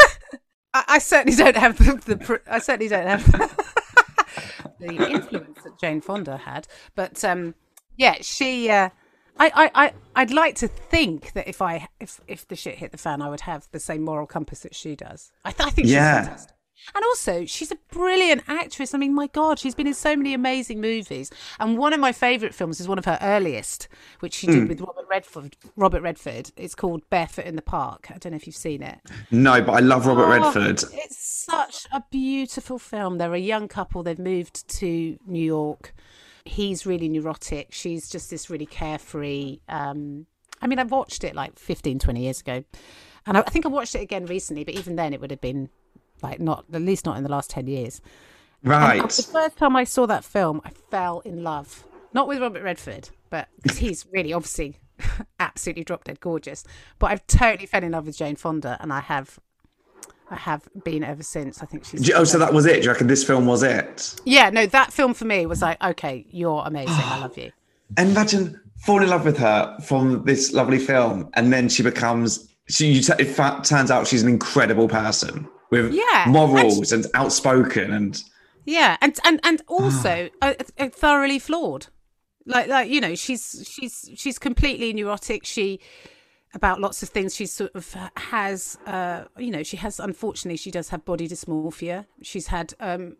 I 0.73 0.99
certainly 0.99 1.35
don't 1.35 1.55
have 1.55 1.77
the, 1.77 2.15
the 2.15 2.41
I 2.47 2.59
certainly 2.59 2.89
don't 2.89 3.07
have 3.07 3.25
the 4.79 5.09
influence 5.09 5.63
that 5.63 5.79
Jane 5.79 6.01
Fonda 6.01 6.37
had, 6.37 6.67
but 6.95 7.23
um, 7.23 7.55
yeah, 7.95 8.17
she. 8.21 8.69
Uh, 8.69 8.89
I, 9.39 9.51
I, 9.53 9.85
I, 9.85 9.93
I'd 10.15 10.31
like 10.31 10.55
to 10.55 10.67
think 10.67 11.33
that 11.33 11.47
if 11.47 11.61
I 11.61 11.87
if 11.99 12.19
if 12.27 12.47
the 12.47 12.55
shit 12.55 12.75
hit 12.75 12.91
the 12.91 12.97
fan, 12.97 13.21
I 13.21 13.29
would 13.29 13.41
have 13.41 13.67
the 13.71 13.79
same 13.79 14.03
moral 14.03 14.27
compass 14.27 14.61
that 14.61 14.75
she 14.75 14.95
does. 14.95 15.31
I, 15.45 15.51
th- 15.51 15.67
I 15.67 15.71
think 15.71 15.87
she's 15.87 15.95
fantastic. 15.95 16.57
And 16.95 17.03
also, 17.03 17.45
she's 17.45 17.71
a 17.71 17.77
brilliant 17.91 18.43
actress. 18.47 18.93
I 18.93 18.97
mean, 18.97 19.13
my 19.13 19.27
God, 19.27 19.59
she's 19.59 19.75
been 19.75 19.87
in 19.87 19.93
so 19.93 20.15
many 20.15 20.33
amazing 20.33 20.79
movies. 20.79 21.31
And 21.59 21.77
one 21.77 21.93
of 21.93 21.99
my 21.99 22.11
favourite 22.11 22.53
films 22.53 22.79
is 22.79 22.87
one 22.87 22.99
of 22.99 23.05
her 23.05 23.17
earliest, 23.21 23.87
which 24.19 24.35
she 24.35 24.47
did 24.47 24.63
hmm. 24.63 24.67
with 24.67 24.81
Robert 24.81 25.05
Redford. 25.09 25.57
Robert 25.75 26.01
Redford. 26.01 26.51
It's 26.55 26.75
called 26.75 27.09
Barefoot 27.09 27.45
in 27.45 27.55
the 27.55 27.61
Park. 27.61 28.09
I 28.13 28.17
don't 28.17 28.31
know 28.31 28.37
if 28.37 28.45
you've 28.45 28.55
seen 28.55 28.83
it. 28.83 28.99
No, 29.31 29.61
but 29.61 29.73
I 29.73 29.79
love 29.79 30.05
Robert 30.05 30.25
Oh, 30.25 30.29
Redford. 30.29 30.83
It's 30.93 31.17
such 31.17 31.87
a 31.91 32.03
beautiful 32.11 32.79
film. 32.79 33.17
They're 33.17 33.33
a 33.33 33.39
young 33.39 33.67
couple. 33.67 34.03
They've 34.03 34.17
moved 34.17 34.67
to 34.77 35.17
New 35.25 35.43
York. 35.43 35.93
He's 36.47 36.85
really 36.85 37.09
neurotic. 37.09 37.67
She's 37.71 38.09
just 38.09 38.29
this 38.29 38.49
really 38.49 38.65
carefree. 38.65 39.59
Um, 39.69 40.25
I 40.61 40.67
mean, 40.67 40.79
I've 40.79 40.91
watched 40.91 41.23
it 41.23 41.35
like 41.35 41.57
15, 41.59 41.99
20 41.99 42.21
years 42.21 42.39
ago. 42.41 42.63
And 43.25 43.37
I, 43.37 43.41
I 43.41 43.49
think 43.49 43.65
I 43.65 43.69
watched 43.69 43.95
it 43.95 44.01
again 44.01 44.25
recently, 44.25 44.63
but 44.63 44.73
even 44.73 44.95
then 44.95 45.13
it 45.13 45.21
would 45.21 45.31
have 45.31 45.41
been 45.41 45.69
like 46.21 46.39
not, 46.39 46.65
at 46.73 46.81
least 46.81 47.05
not 47.05 47.17
in 47.17 47.23
the 47.23 47.29
last 47.29 47.49
10 47.51 47.67
years. 47.67 48.01
And 48.63 48.71
Right. 48.71 49.09
the 49.09 49.23
first 49.23 49.57
time 49.57 49.75
I 49.75 49.83
saw 49.83 50.05
that 50.07 50.23
film, 50.23 50.61
I 50.65 50.71
fell 50.89 51.19
in 51.19 51.43
love. 51.43 51.85
Not 52.13 52.27
with 52.27 52.39
Robert 52.39 52.63
Redford, 52.63 53.09
but 53.29 53.49
he's 53.75 54.05
really 54.11 54.33
obviously 54.33 54.77
absolutely 55.39 55.83
drop 55.83 56.05
dead 56.05 56.19
gorgeous. 56.19 56.63
But 56.97 57.11
I've 57.11 57.27
totally 57.27 57.67
fell 57.67 57.83
in 57.83 57.91
love 57.91 58.07
with 58.07 58.17
Jane 58.17 58.35
Fonda, 58.35 58.77
and 58.79 58.91
I 58.91 59.01
have, 59.01 59.37
I 60.29 60.35
have 60.35 60.67
been 60.83 61.03
ever 61.03 61.23
since. 61.23 61.61
I 61.61 61.65
think 61.65 61.85
she's. 61.85 62.11
Oh, 62.11 62.23
so 62.23 62.37
that 62.39 62.53
was 62.53 62.65
it? 62.65 62.77
Do 62.77 62.81
you 62.83 62.91
reckon 62.91 63.07
this 63.07 63.23
film 63.23 63.45
was 63.45 63.63
it? 63.63 64.15
Yeah, 64.25 64.49
no, 64.49 64.65
that 64.67 64.91
film 64.91 65.13
for 65.13 65.25
me 65.25 65.45
was 65.45 65.61
like, 65.61 65.81
okay, 65.83 66.25
you're 66.29 66.63
amazing. 66.65 66.93
I 66.95 67.19
love 67.21 67.37
you. 67.37 67.51
And 67.97 68.09
imagine 68.11 68.59
falling 68.77 69.03
in 69.03 69.09
love 69.09 69.25
with 69.25 69.37
her 69.37 69.77
from 69.85 70.23
this 70.25 70.53
lovely 70.53 70.79
film, 70.79 71.29
and 71.33 71.51
then 71.53 71.69
she 71.69 71.83
becomes. 71.83 72.47
She 72.69 72.91
you 72.91 73.01
t- 73.01 73.13
it 73.17 73.25
fa- 73.25 73.61
turns 73.63 73.89
out 73.89 74.07
she's 74.07 74.23
an 74.23 74.29
incredible 74.29 74.89
person 74.89 75.47
with 75.71 75.93
Yeah, 75.93 76.25
and 76.25 76.33
morals 76.33 76.91
and, 76.91 77.05
outspoken 77.13 77.93
and 77.93 78.21
Yeah, 78.65 78.97
and 78.99 79.17
and 79.23 79.39
and 79.43 79.61
also 79.67 80.29
uh, 80.41 80.53
uh, 80.77 80.89
thoroughly 80.89 81.39
flawed. 81.39 81.87
Like 82.45 82.67
like 82.67 82.89
you 82.89 82.99
know, 82.99 83.15
she's 83.15 83.65
she's 83.65 84.09
she's 84.15 84.37
completely 84.37 84.91
neurotic. 84.91 85.45
She 85.45 85.79
about 86.53 86.79
lots 86.79 87.03
of 87.03 87.09
things. 87.09 87.35
She 87.35 87.45
sort 87.45 87.71
of 87.75 87.93
has 88.15 88.77
uh 88.85 89.25
you 89.37 89.51
know 89.51 89.63
she 89.63 89.77
has 89.77 89.99
unfortunately 89.99 90.57
she 90.57 90.71
does 90.71 90.89
have 90.89 91.05
body 91.05 91.27
dysmorphia. 91.27 92.05
She's 92.21 92.47
had 92.47 92.73
um 92.79 93.17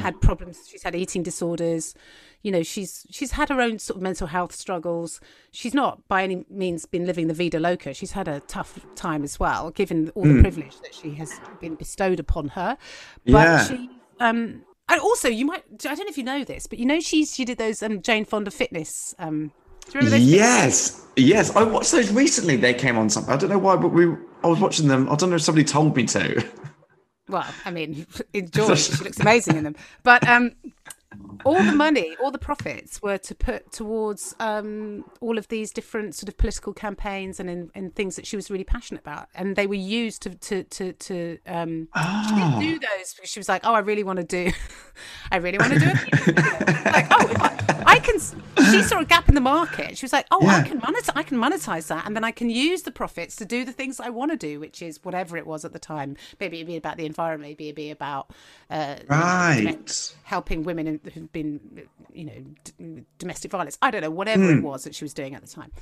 had 0.00 0.18
problems. 0.22 0.66
She's 0.66 0.82
had 0.82 0.94
eating 0.94 1.22
disorders. 1.22 1.94
You 2.42 2.52
know, 2.52 2.62
she's 2.62 3.06
she's 3.10 3.32
had 3.32 3.50
her 3.50 3.60
own 3.60 3.78
sort 3.78 3.96
of 3.98 4.02
mental 4.02 4.28
health 4.28 4.54
struggles. 4.54 5.20
She's 5.50 5.74
not 5.74 6.08
by 6.08 6.22
any 6.22 6.46
means 6.48 6.86
been 6.86 7.04
living 7.04 7.26
the 7.28 7.34
vida 7.34 7.60
loca. 7.60 7.92
She's 7.92 8.12
had 8.12 8.28
a 8.28 8.40
tough 8.40 8.86
time 8.94 9.24
as 9.24 9.38
well, 9.38 9.70
given 9.70 10.08
all 10.14 10.24
the 10.24 10.40
privilege 10.40 10.80
that 10.80 10.94
she 10.94 11.14
has 11.16 11.40
been 11.60 11.74
bestowed 11.74 12.18
upon 12.18 12.48
her. 12.48 12.78
But 13.26 13.32
Yeah. 13.32 13.58
she 13.66 13.90
um 14.20 14.64
and 14.88 15.00
also 15.02 15.28
you 15.28 15.44
might 15.44 15.64
I 15.84 15.94
don't 15.94 15.98
know 15.98 16.04
if 16.08 16.16
you 16.16 16.24
know 16.24 16.44
this, 16.44 16.66
but 16.66 16.78
you 16.78 16.86
know 16.86 17.00
she 17.00 17.26
she 17.26 17.44
did 17.44 17.58
those 17.58 17.82
um 17.82 18.00
Jane 18.00 18.24
Fonda 18.24 18.50
fitness 18.50 19.14
um 19.18 19.52
do 19.90 19.98
you 19.98 20.04
remember 20.04 20.18
those 20.18 20.26
yes, 20.26 21.06
yes. 21.16 21.56
I 21.56 21.62
watched 21.62 21.92
those 21.92 22.12
recently. 22.12 22.56
They 22.56 22.74
came 22.74 22.98
on 22.98 23.08
something. 23.08 23.32
I 23.32 23.36
don't 23.36 23.50
know 23.50 23.58
why, 23.58 23.76
but 23.76 23.88
we. 23.88 24.06
I 24.44 24.46
was 24.46 24.60
watching 24.60 24.88
them. 24.88 25.10
I 25.10 25.16
don't 25.16 25.30
know 25.30 25.36
if 25.36 25.42
somebody 25.42 25.64
told 25.64 25.96
me 25.96 26.04
to. 26.06 26.44
well, 27.28 27.46
I 27.64 27.70
mean, 27.70 28.06
enjoy. 28.34 28.74
she 28.74 29.02
looks 29.02 29.18
amazing 29.18 29.56
in 29.56 29.64
them. 29.64 29.76
But 30.02 30.28
um, 30.28 30.52
all 31.44 31.62
the 31.62 31.72
money, 31.72 32.16
all 32.22 32.30
the 32.30 32.38
profits 32.38 33.00
were 33.00 33.18
to 33.18 33.34
put 33.34 33.72
towards 33.72 34.34
um, 34.40 35.04
all 35.20 35.38
of 35.38 35.48
these 35.48 35.72
different 35.72 36.14
sort 36.14 36.28
of 36.28 36.36
political 36.36 36.72
campaigns 36.72 37.40
and 37.40 37.48
in, 37.48 37.70
in 37.74 37.90
things 37.90 38.16
that 38.16 38.26
she 38.26 38.36
was 38.36 38.50
really 38.50 38.64
passionate 38.64 39.00
about, 39.00 39.28
and 39.34 39.56
they 39.56 39.66
were 39.66 39.74
used 39.74 40.22
to 40.22 40.34
to 40.34 40.64
to, 40.64 40.92
to 40.92 41.38
um, 41.46 41.88
she 42.28 42.34
didn't 42.34 42.60
do 42.60 42.78
those 42.78 43.14
because 43.14 43.30
she 43.30 43.40
was 43.40 43.48
like, 43.48 43.62
oh, 43.64 43.74
I 43.74 43.80
really 43.80 44.04
want 44.04 44.18
to 44.18 44.24
do, 44.24 44.52
I 45.32 45.36
really 45.36 45.58
want 45.58 45.72
to 45.72 45.78
do 45.78 45.86
it. 45.88 46.36
like, 46.84 47.06
oh, 47.10 47.26
if 47.30 47.77
I, 47.98 48.04
can. 48.04 48.72
She 48.72 48.82
saw 48.82 49.00
a 49.00 49.04
gap 49.04 49.28
in 49.28 49.34
the 49.34 49.40
market. 49.40 49.96
She 49.98 50.04
was 50.04 50.12
like, 50.12 50.26
oh, 50.30 50.46
I 50.46 50.62
can 50.62 50.80
monetize, 50.80 51.10
I 51.14 51.22
can 51.22 51.38
monetize 51.38 51.86
that, 51.88 52.06
and 52.06 52.14
then 52.16 52.24
I 52.24 52.30
can 52.30 52.50
use 52.50 52.82
the 52.82 52.90
profits 52.90 53.36
to 53.36 53.44
do 53.44 53.64
the 53.64 53.72
things 53.72 54.00
I 54.00 54.10
want 54.10 54.30
to 54.30 54.36
do, 54.36 54.60
which 54.60 54.82
is 54.82 55.04
whatever 55.04 55.36
it 55.36 55.46
was 55.46 55.64
at 55.64 55.72
the 55.72 55.78
time. 55.78 56.16
Maybe 56.40 56.56
it'd 56.58 56.66
be 56.66 56.76
about 56.76 56.96
the 56.96 57.06
environment, 57.06 57.48
maybe 57.50 57.64
it'd 57.66 57.76
be 57.76 57.90
about 57.90 58.30
uh, 58.70 58.96
Right. 59.08 60.14
helping 60.24 60.62
women 60.64 61.00
who've 61.14 61.32
been, 61.32 61.60
you 62.12 62.24
know, 62.24 62.44
d- 62.64 63.04
domestic 63.18 63.50
violence. 63.50 63.78
I 63.82 63.90
don't 63.90 64.02
know, 64.02 64.10
whatever 64.10 64.50
it 64.50 64.62
was 64.62 64.84
that 64.84 64.94
she 64.94 65.04
was 65.04 65.14
doing 65.14 65.34
at 65.34 65.42
the 65.42 65.48
time, 65.48 65.72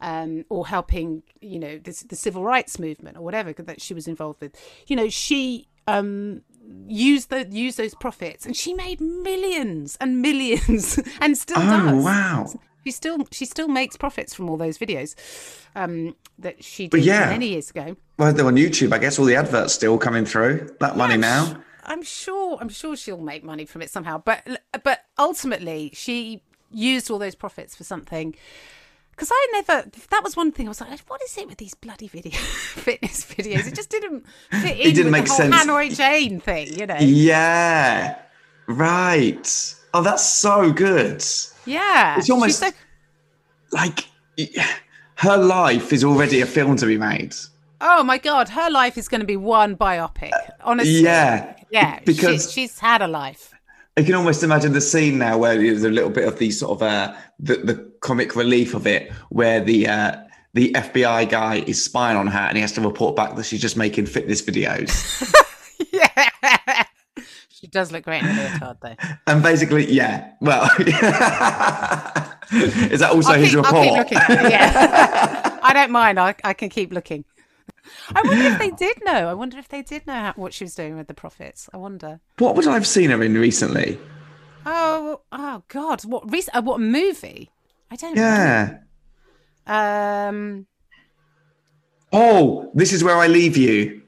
um, 0.00 0.44
or 0.48 0.66
helping, 0.66 1.22
you 1.40 1.58
know, 1.58 1.78
this, 1.78 2.02
the 2.02 2.16
civil 2.16 2.42
rights 2.42 2.78
movement 2.78 3.16
or 3.16 3.22
whatever 3.22 3.52
that 3.52 3.80
she 3.80 3.94
was 3.94 4.08
involved 4.08 4.40
with. 4.40 4.54
You 4.86 4.96
know, 4.96 5.08
she 5.08 5.68
um, 5.86 6.42
used 6.86 7.30
the 7.30 7.46
use 7.50 7.76
those 7.76 7.94
profits, 7.94 8.46
and 8.46 8.56
she 8.56 8.74
made 8.74 9.00
millions 9.00 9.96
and 10.00 10.20
millions, 10.22 10.98
and 11.20 11.36
still 11.36 11.58
Oh, 11.58 11.62
does. 11.92 12.04
wow. 12.04 12.46
She 12.84 12.90
still 12.92 13.18
she 13.30 13.44
still 13.44 13.68
makes 13.68 13.96
profits 13.96 14.34
from 14.34 14.48
all 14.48 14.56
those 14.56 14.78
videos 14.78 15.14
um, 15.76 16.16
that 16.38 16.64
she 16.64 16.88
did 16.88 17.04
yeah. 17.04 17.28
many 17.28 17.48
years 17.48 17.70
ago. 17.70 17.96
Well, 18.18 18.32
they're 18.32 18.46
on 18.46 18.56
YouTube. 18.56 18.92
I 18.92 18.98
guess 18.98 19.18
all 19.18 19.26
the 19.26 19.36
adverts 19.36 19.74
still 19.74 19.98
coming 19.98 20.24
through. 20.24 20.74
That 20.80 20.96
money 20.96 21.14
I'm 21.14 21.20
now. 21.20 21.56
I'm 21.84 22.02
sure. 22.02 22.56
I'm 22.60 22.68
sure 22.70 22.96
she'll 22.96 23.18
make 23.20 23.44
money 23.44 23.66
from 23.66 23.82
it 23.82 23.90
somehow. 23.90 24.22
But 24.24 24.62
but 24.82 25.04
ultimately, 25.18 25.90
she 25.94 26.42
used 26.70 27.10
all 27.10 27.18
those 27.18 27.34
profits 27.34 27.74
for 27.76 27.84
something. 27.84 28.34
Because 29.20 29.32
I 29.34 29.48
never. 29.52 29.90
That 30.12 30.24
was 30.24 30.34
one 30.34 30.50
thing. 30.50 30.66
I 30.66 30.70
was 30.70 30.80
like, 30.80 30.98
what 31.00 31.20
is 31.22 31.36
it 31.36 31.46
with 31.46 31.58
these 31.58 31.74
bloody 31.74 32.08
video 32.08 32.32
fitness 32.38 33.26
videos? 33.26 33.66
It 33.66 33.74
just 33.74 33.90
didn't 33.90 34.24
fit 34.62 34.78
in 34.78 34.94
didn't 34.94 35.04
with 35.04 35.12
make 35.12 35.24
the 35.24 35.30
whole 35.32 35.36
sense. 35.36 35.54
Hanoi 35.54 35.94
Jane 35.94 36.40
thing, 36.40 36.72
you 36.72 36.86
know? 36.86 36.96
Yeah. 36.98 38.16
Right. 38.66 39.74
Oh, 39.92 40.02
that's 40.02 40.24
so 40.24 40.72
good. 40.72 41.22
Yeah. 41.66 42.16
It's 42.16 42.30
almost- 42.30 42.60
so- 42.60 42.70
Like, 43.72 44.06
her 45.16 45.36
life 45.36 45.92
is 45.92 46.02
already 46.02 46.40
a 46.40 46.46
film 46.46 46.76
to 46.76 46.86
be 46.86 46.96
made. 46.96 47.34
oh 47.82 48.02
my 48.02 48.16
god, 48.16 48.48
her 48.48 48.70
life 48.70 48.96
is 48.96 49.06
going 49.06 49.20
to 49.20 49.26
be 49.26 49.36
one 49.36 49.76
biopic. 49.76 50.30
Honestly. 50.62 51.00
Yeah. 51.02 51.56
Yeah. 51.70 52.00
Because- 52.06 52.44
she's, 52.44 52.52
she's 52.52 52.78
had 52.78 53.02
a 53.02 53.06
life. 53.08 53.52
I 53.98 54.02
can 54.02 54.14
almost 54.14 54.42
imagine 54.42 54.72
the 54.72 54.80
scene 54.80 55.18
now 55.18 55.36
where 55.36 55.58
there's 55.58 55.82
a 55.84 55.90
little 55.90 56.08
bit 56.10 56.26
of 56.26 56.38
the 56.38 56.50
sort 56.52 56.80
of 56.80 56.82
uh, 56.82 57.12
the, 57.38 57.56
the 57.56 57.89
comic 58.00 58.36
relief 58.36 58.74
of 58.74 58.86
it, 58.86 59.12
where 59.28 59.60
the 59.60 59.88
uh, 59.88 60.16
the 60.54 60.72
FBI 60.72 61.28
guy 61.28 61.56
is 61.66 61.82
spying 61.84 62.16
on 62.16 62.26
her 62.26 62.38
and 62.38 62.56
he 62.56 62.60
has 62.60 62.72
to 62.72 62.80
report 62.80 63.14
back 63.16 63.36
that 63.36 63.44
she's 63.44 63.60
just 63.60 63.76
making 63.76 64.06
fitness 64.06 64.42
videos. 64.42 65.32
yeah. 65.92 66.84
She 67.50 67.66
does 67.66 67.92
look 67.92 68.04
great 68.04 68.22
in 68.22 68.28
a 68.28 68.32
leotard, 68.32 68.78
though. 68.80 68.96
and 69.26 69.42
basically, 69.42 69.90
yeah, 69.92 70.32
well, 70.40 70.64
is 70.78 70.88
that 73.00 73.10
also 73.12 73.32
I'll 73.32 73.38
his 73.38 73.50
keep, 73.50 73.64
report? 73.64 73.86
I'll 73.86 74.04
keep 74.04 74.28
looking. 74.28 74.50
Yeah. 74.50 75.58
I 75.62 75.72
don't 75.74 75.90
mind. 75.90 76.18
I, 76.18 76.34
I 76.42 76.54
can 76.54 76.70
keep 76.70 76.90
looking. 76.90 77.24
I 78.14 78.22
wonder 78.22 78.44
if 78.44 78.58
they 78.58 78.70
did 78.70 79.04
know. 79.04 79.28
I 79.28 79.34
wonder 79.34 79.58
if 79.58 79.68
they 79.68 79.82
did 79.82 80.06
know 80.06 80.14
how, 80.14 80.32
what 80.36 80.54
she 80.54 80.64
was 80.64 80.74
doing 80.74 80.96
with 80.96 81.06
the 81.06 81.14
profits. 81.14 81.68
I 81.72 81.76
wonder. 81.76 82.20
What 82.38 82.56
would 82.56 82.66
I 82.66 82.74
have 82.74 82.86
seen 82.86 83.10
her 83.10 83.22
in 83.22 83.34
recently? 83.36 83.98
Oh, 84.64 85.20
oh 85.30 85.62
God! 85.68 86.02
What 86.04 86.30
rec- 86.30 86.48
uh, 86.54 86.62
what 86.62 86.80
movie? 86.80 87.50
I 87.90 87.96
don't 87.96 88.16
Yeah. 88.16 88.78
know. 89.66 89.74
Um, 89.74 90.66
Oh, 92.12 92.70
this 92.74 92.92
is 92.92 93.04
where 93.04 93.16
I 93.16 93.28
leave 93.28 93.56
you. 93.56 94.02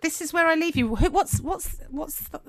this 0.00 0.20
is 0.20 0.32
where 0.32 0.46
I 0.46 0.54
leave 0.54 0.76
you. 0.76 0.96
Who- 0.96 1.10
What's 1.10 1.40
what's 1.40 1.76
what's? 1.90 2.20
The... 2.28 2.40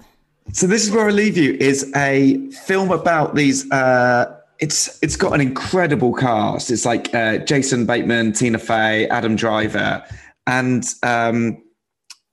So 0.54 0.68
this 0.68 0.84
is 0.86 0.92
where 0.92 1.08
I 1.08 1.12
leave 1.12 1.38
you 1.38 1.54
is 1.60 1.92
a 1.96 2.50
film 2.66 2.92
about 2.92 3.36
these. 3.36 3.70
Uh, 3.72 4.38
it's 4.60 4.98
it's 5.04 5.16
got 5.16 5.34
an 5.34 5.42
incredible 5.42 6.14
cast. 6.14 6.72
It's 6.72 6.86
like 6.86 7.14
uh, 7.14 7.40
Jason 7.40 7.86
Bateman, 7.86 8.34
Tina 8.34 8.58
Fey, 8.60 9.08
Adam 9.10 9.36
Driver, 9.36 10.04
and 10.48 10.84
um, 11.04 11.62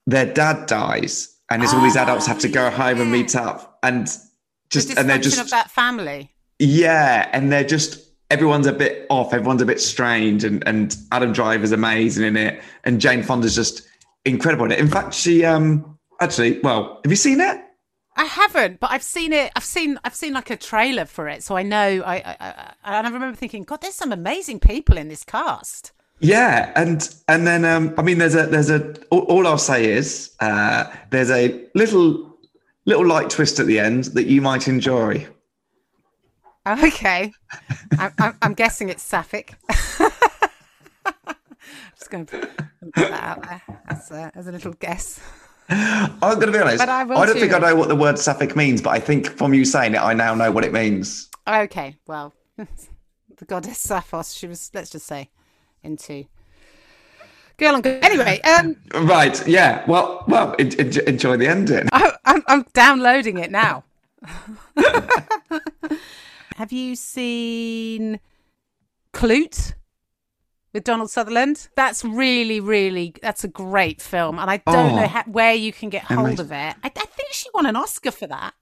their 0.06 0.26
dad 0.32 0.66
dies, 0.66 1.34
and 1.50 1.62
it's 1.62 1.74
all 1.74 1.82
these 1.82 1.96
adults 1.96 2.26
have 2.26 2.38
to 2.40 2.48
go 2.48 2.70
home 2.70 3.00
and 3.00 3.10
meet 3.12 3.34
up, 3.36 3.78
and 3.82 4.06
just 4.70 4.88
the 4.94 4.98
and 5.00 5.08
they're 5.10 5.18
just 5.18 5.38
of 5.40 5.50
that 5.50 5.70
family. 5.70 6.30
Yeah, 6.58 7.28
and 7.32 7.52
they're 7.52 7.64
just 7.64 8.04
everyone's 8.30 8.66
a 8.66 8.72
bit 8.72 9.06
off, 9.10 9.32
everyone's 9.32 9.62
a 9.62 9.66
bit 9.66 9.80
strange, 9.80 10.44
and 10.44 10.66
and 10.66 10.96
Adam 11.12 11.32
Driver's 11.32 11.72
amazing 11.72 12.26
in 12.26 12.36
it, 12.36 12.62
and 12.84 13.00
Jane 13.00 13.22
Fonda's 13.22 13.54
just 13.54 13.82
incredible 14.24 14.66
in 14.66 14.72
it. 14.72 14.78
In 14.78 14.88
fact, 14.88 15.14
she 15.14 15.44
um 15.44 15.98
actually, 16.20 16.60
well, 16.60 17.00
have 17.04 17.10
you 17.10 17.16
seen 17.16 17.40
it? 17.40 17.64
I 18.16 18.24
haven't, 18.24 18.80
but 18.80 18.90
I've 18.90 19.04
seen 19.04 19.32
it. 19.32 19.52
I've 19.54 19.64
seen 19.64 19.98
I've 20.04 20.14
seen 20.14 20.32
like 20.32 20.50
a 20.50 20.56
trailer 20.56 21.04
for 21.04 21.28
it, 21.28 21.42
so 21.42 21.56
I 21.56 21.62
know. 21.62 22.02
I 22.04 22.16
I, 22.16 22.36
I, 22.40 22.96
and 22.98 23.06
I 23.06 23.10
remember 23.10 23.36
thinking, 23.36 23.62
God, 23.62 23.80
there's 23.80 23.94
some 23.94 24.12
amazing 24.12 24.58
people 24.60 24.98
in 24.98 25.08
this 25.08 25.24
cast. 25.24 25.92
Yeah, 26.20 26.72
and 26.74 27.08
and 27.28 27.46
then 27.46 27.64
um, 27.64 27.94
I 27.96 28.02
mean, 28.02 28.18
there's 28.18 28.34
a 28.34 28.46
there's 28.46 28.70
a 28.70 28.94
all, 29.10 29.20
all 29.20 29.46
I'll 29.46 29.56
say 29.56 29.92
is 29.92 30.34
uh, 30.40 30.92
there's 31.10 31.30
a 31.30 31.64
little 31.74 32.36
little 32.86 33.06
light 33.06 33.30
twist 33.30 33.60
at 33.60 33.66
the 33.66 33.78
end 33.78 34.04
that 34.04 34.26
you 34.26 34.42
might 34.42 34.66
enjoy. 34.66 35.26
Okay, 36.84 37.32
I'm, 37.98 38.12
I'm, 38.18 38.36
I'm 38.42 38.54
guessing 38.54 38.88
it's 38.88 39.02
sapphic. 39.02 39.54
Just 41.96 42.10
going 42.10 42.26
to 42.26 42.38
put 42.38 42.94
that 42.94 43.12
out 43.12 43.42
there 43.42 43.62
as 43.88 44.10
a, 44.10 44.32
as 44.34 44.46
a 44.46 44.52
little 44.52 44.72
guess. 44.74 45.20
I'm 45.68 46.18
going 46.20 46.46
to 46.46 46.52
be 46.52 46.58
honest. 46.58 46.78
But 46.78 46.88
I 46.88 47.02
I, 47.02 47.26
don't 47.26 47.38
think 47.38 47.52
I 47.52 47.58
know 47.58 47.74
what 47.74 47.88
the 47.88 47.96
word 47.96 48.18
sapphic 48.18 48.56
means, 48.56 48.80
but 48.80 48.90
I 48.90 49.00
think 49.00 49.28
from 49.28 49.52
you 49.52 49.64
saying 49.64 49.94
it, 49.94 49.98
I 49.98 50.14
now 50.14 50.34
know 50.34 50.50
what 50.50 50.64
it 50.64 50.72
means. 50.72 51.28
Okay, 51.46 51.96
well, 52.06 52.32
the 52.56 53.44
goddess 53.46 53.78
Sappho's, 53.78 54.34
she 54.34 54.46
was, 54.46 54.70
let's 54.74 54.90
just 54.90 55.06
say, 55.06 55.30
into 55.82 56.24
girl 57.56 57.74
on 57.74 57.82
girl. 57.82 57.98
Anyway, 58.02 58.40
um, 58.42 58.76
Right? 58.94 59.46
Yeah. 59.46 59.84
Well, 59.86 60.24
well, 60.28 60.54
en- 60.58 60.78
en- 60.78 61.08
enjoy 61.08 61.36
the 61.36 61.46
ending. 61.48 61.88
I, 61.92 62.12
I'm, 62.24 62.42
I'm 62.46 62.62
downloading 62.72 63.38
it 63.38 63.50
now. 63.50 63.84
Have 66.58 66.72
you 66.72 66.96
seen 66.96 68.18
Klute 69.14 69.74
with 70.72 70.82
Donald 70.82 71.08
Sutherland? 71.08 71.68
That's 71.76 72.04
really, 72.04 72.58
really, 72.58 73.14
that's 73.22 73.44
a 73.44 73.48
great 73.48 74.02
film, 74.02 74.40
and 74.40 74.50
I 74.50 74.56
don't 74.56 74.92
Oh. 74.92 74.96
know 74.96 75.06
how, 75.06 75.22
where 75.24 75.54
you 75.54 75.72
can 75.72 75.88
get 75.88 76.02
hold 76.02 76.20
Amazing. 76.40 76.40
of 76.46 76.50
it. 76.50 76.74
I, 76.82 76.86
I 76.86 76.90
think 76.90 77.32
she 77.32 77.48
won 77.54 77.66
an 77.66 77.76
Oscar 77.76 78.10
for 78.10 78.26
that. 78.26 78.54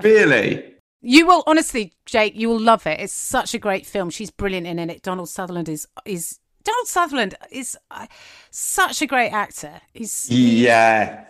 Really? 0.00 0.74
You 1.02 1.26
will 1.26 1.42
honestly, 1.48 1.92
Jake, 2.06 2.36
you 2.36 2.48
will 2.48 2.60
love 2.60 2.86
it. 2.86 3.00
It's 3.00 3.12
such 3.12 3.52
a 3.52 3.58
great 3.58 3.84
film. 3.84 4.10
She's 4.10 4.30
brilliant 4.30 4.68
in 4.68 4.78
it. 4.88 5.02
Donald 5.02 5.28
Sutherland 5.28 5.68
is 5.68 5.88
is 6.04 6.38
Donald 6.62 6.86
Sutherland 6.86 7.34
is 7.50 7.76
uh, 7.90 8.06
such 8.52 9.02
a 9.02 9.06
great 9.08 9.30
actor. 9.30 9.80
He's 9.92 10.30
Yeah. 10.30 11.24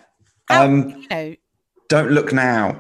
Um, 0.51 0.91
you 0.91 1.09
know. 1.09 1.35
don't 1.89 2.11
look 2.11 2.31
now. 2.33 2.79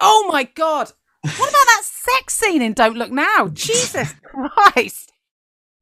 Oh 0.00 0.28
my 0.30 0.44
god! 0.44 0.92
What 1.26 1.48
about 1.50 1.66
that 1.66 1.82
sex 1.84 2.34
scene 2.34 2.62
in 2.62 2.72
Don't 2.72 2.96
Look 2.96 3.10
Now? 3.10 3.48
Jesus 3.52 4.14
Christ! 4.22 5.12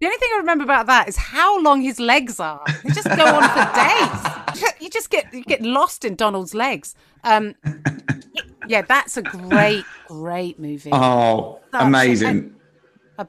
The 0.01 0.07
only 0.07 0.19
thing 0.19 0.31
I 0.35 0.39
remember 0.39 0.65
about 0.65 0.87
that 0.87 1.09
is 1.09 1.17
how 1.17 1.61
long 1.63 1.81
his 1.81 1.99
legs 2.01 2.41
are. 2.41 2.63
They 2.83 2.91
just 2.91 3.09
go 3.09 3.25
on 3.25 3.49
for 3.49 3.75
days. 3.75 4.71
You 4.81 4.89
just 4.91 5.11
get 5.11 5.33
you 5.35 5.43
get 5.43 5.63
lost 5.63 6.05
in 6.05 6.15
Donald's 6.15 6.55
legs. 6.55 6.95
Um, 7.25 7.55
yeah, 8.69 8.83
that's 8.83 9.17
a 9.17 9.23
great, 9.23 9.85
great 10.07 10.59
movie. 10.61 10.91
Oh, 10.93 11.59
Such 11.73 11.83
amazing. 11.83 12.55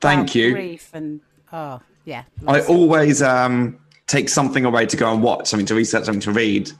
thank 0.01 0.36
you. 0.36 0.51
Grief 0.54 0.91
and 0.93 1.21
oh 1.51 1.82
yeah. 2.04 2.23
I 2.47 2.62
always 2.62 3.21
um, 3.23 3.80
take 4.08 4.30
something 4.30 4.65
away 4.65 4.86
to 4.86 4.97
go 4.97 5.12
and 5.12 5.23
watch, 5.23 5.47
something 5.47 5.65
to 5.67 5.75
research, 5.75 6.06
something 6.06 6.21
to 6.21 6.32
read. 6.32 6.71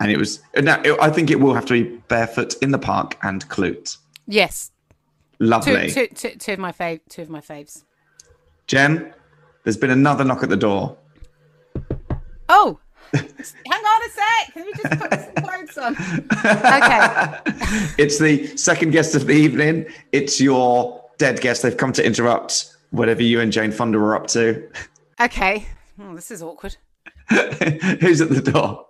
And 0.00 0.10
it 0.10 0.16
was, 0.18 0.42
no, 0.60 0.80
it, 0.84 0.98
I 1.00 1.08
think 1.10 1.30
it 1.30 1.38
will 1.38 1.54
have 1.54 1.66
to 1.66 1.72
be 1.84 1.96
Barefoot 2.08 2.54
in 2.62 2.72
the 2.72 2.78
Park 2.78 3.16
and 3.22 3.48
Klute. 3.48 3.96
yes, 4.26 4.72
Lovely. 5.38 5.90
two, 5.90 6.06
two, 6.08 6.30
two 6.30 6.52
of 6.52 6.58
my 6.58 6.72
fav, 6.72 7.00
two 7.08 7.22
of 7.22 7.30
my 7.30 7.40
faves. 7.40 7.84
Jen, 8.66 9.12
there's 9.64 9.76
been 9.76 9.90
another 9.90 10.24
knock 10.24 10.42
at 10.42 10.48
the 10.48 10.56
door. 10.56 10.96
Oh, 12.48 12.78
hang 13.14 13.24
on 13.24 14.02
a 14.02 14.10
sec. 14.10 14.52
Can 14.54 14.64
we 14.64 14.72
just 14.72 15.00
put 15.00 15.20
some 15.20 15.34
clothes 15.44 15.78
on? 15.78 15.96
Okay. 16.82 17.40
It's 17.98 18.18
the 18.18 18.56
second 18.56 18.90
guest 18.92 19.14
of 19.14 19.26
the 19.26 19.32
evening. 19.32 19.86
It's 20.12 20.40
your 20.40 21.04
dead 21.18 21.40
guest. 21.40 21.62
They've 21.62 21.76
come 21.76 21.92
to 21.92 22.04
interrupt 22.04 22.72
whatever 22.90 23.22
you 23.22 23.40
and 23.40 23.50
Jane 23.52 23.72
Fonda 23.72 23.98
were 23.98 24.14
up 24.14 24.28
to. 24.28 24.68
Okay. 25.20 25.66
Oh, 26.00 26.14
this 26.14 26.30
is 26.30 26.42
awkward. 26.42 26.76
Who's 27.30 28.20
at 28.20 28.28
the 28.30 28.42
door? 28.52 28.86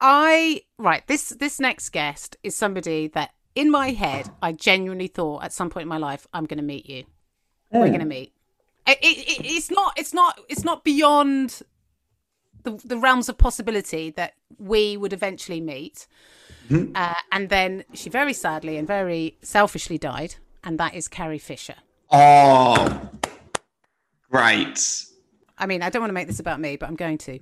I 0.00 0.62
right 0.78 1.06
this 1.06 1.30
this 1.30 1.58
next 1.60 1.90
guest 1.90 2.36
is 2.42 2.56
somebody 2.56 3.08
that 3.08 3.30
in 3.54 3.70
my 3.70 3.90
head, 3.90 4.30
I 4.42 4.52
genuinely 4.52 5.06
thought 5.06 5.44
at 5.44 5.52
some 5.52 5.70
point 5.70 5.82
in 5.82 5.88
my 5.88 5.98
life, 5.98 6.26
I'm 6.32 6.46
going 6.46 6.58
to 6.58 6.64
meet 6.64 6.88
you. 6.88 7.04
We're 7.70 7.88
going 7.88 8.00
to 8.00 8.06
meet. 8.06 8.32
It, 8.86 8.98
it, 9.02 9.18
it, 9.18 9.46
it's 9.46 9.70
not. 9.70 9.94
It's 9.96 10.14
not. 10.14 10.38
It's 10.48 10.64
not 10.64 10.84
beyond 10.84 11.62
the, 12.62 12.72
the 12.84 12.96
realms 12.96 13.28
of 13.28 13.38
possibility 13.38 14.10
that 14.10 14.34
we 14.58 14.96
would 14.96 15.12
eventually 15.12 15.60
meet. 15.60 16.06
Uh, 16.94 17.14
and 17.30 17.48
then 17.48 17.84
she 17.92 18.08
very 18.08 18.32
sadly 18.32 18.76
and 18.76 18.86
very 18.86 19.36
selfishly 19.42 19.98
died, 19.98 20.36
and 20.62 20.78
that 20.78 20.94
is 20.94 21.08
Carrie 21.08 21.38
Fisher. 21.38 21.74
Oh, 22.10 23.10
great. 24.30 25.04
I 25.58 25.66
mean, 25.66 25.82
I 25.82 25.90
don't 25.90 26.00
want 26.00 26.10
to 26.10 26.14
make 26.14 26.26
this 26.26 26.40
about 26.40 26.60
me, 26.60 26.76
but 26.76 26.88
I'm 26.88 26.96
going 26.96 27.18
to. 27.18 27.38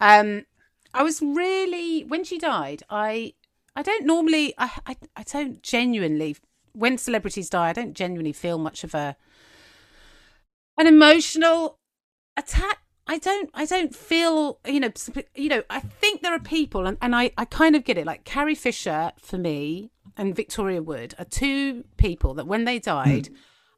Um, 0.00 0.46
I 0.92 1.02
was 1.02 1.20
really 1.20 2.04
when 2.04 2.24
she 2.24 2.38
died. 2.38 2.82
I 2.88 3.34
I 3.76 3.82
don't 3.82 4.06
normally. 4.06 4.54
I, 4.58 4.70
I 4.86 4.96
I 5.16 5.22
don't 5.22 5.62
genuinely 5.62 6.36
when 6.72 6.98
celebrities 6.98 7.50
die. 7.50 7.70
I 7.70 7.72
don't 7.72 7.94
genuinely 7.94 8.32
feel 8.32 8.58
much 8.58 8.84
of 8.84 8.94
a 8.94 9.16
an 10.78 10.86
emotional 10.86 11.78
attack. 12.36 12.78
I 13.06 13.18
don't. 13.18 13.50
I 13.52 13.66
don't 13.66 13.94
feel. 13.94 14.60
You 14.66 14.80
know. 14.80 14.90
You 15.34 15.48
know. 15.48 15.62
I 15.68 15.80
think 15.80 16.22
there 16.22 16.34
are 16.34 16.38
people, 16.40 16.86
and, 16.86 16.96
and 17.02 17.14
I 17.14 17.32
I 17.36 17.44
kind 17.44 17.76
of 17.76 17.84
get 17.84 17.98
it. 17.98 18.06
Like 18.06 18.24
Carrie 18.24 18.54
Fisher 18.54 19.12
for 19.20 19.38
me 19.38 19.90
and 20.16 20.34
Victoria 20.34 20.82
Wood 20.82 21.14
are 21.18 21.24
two 21.24 21.84
people 21.96 22.34
that 22.34 22.46
when 22.46 22.64
they 22.64 22.78
died, 22.78 23.28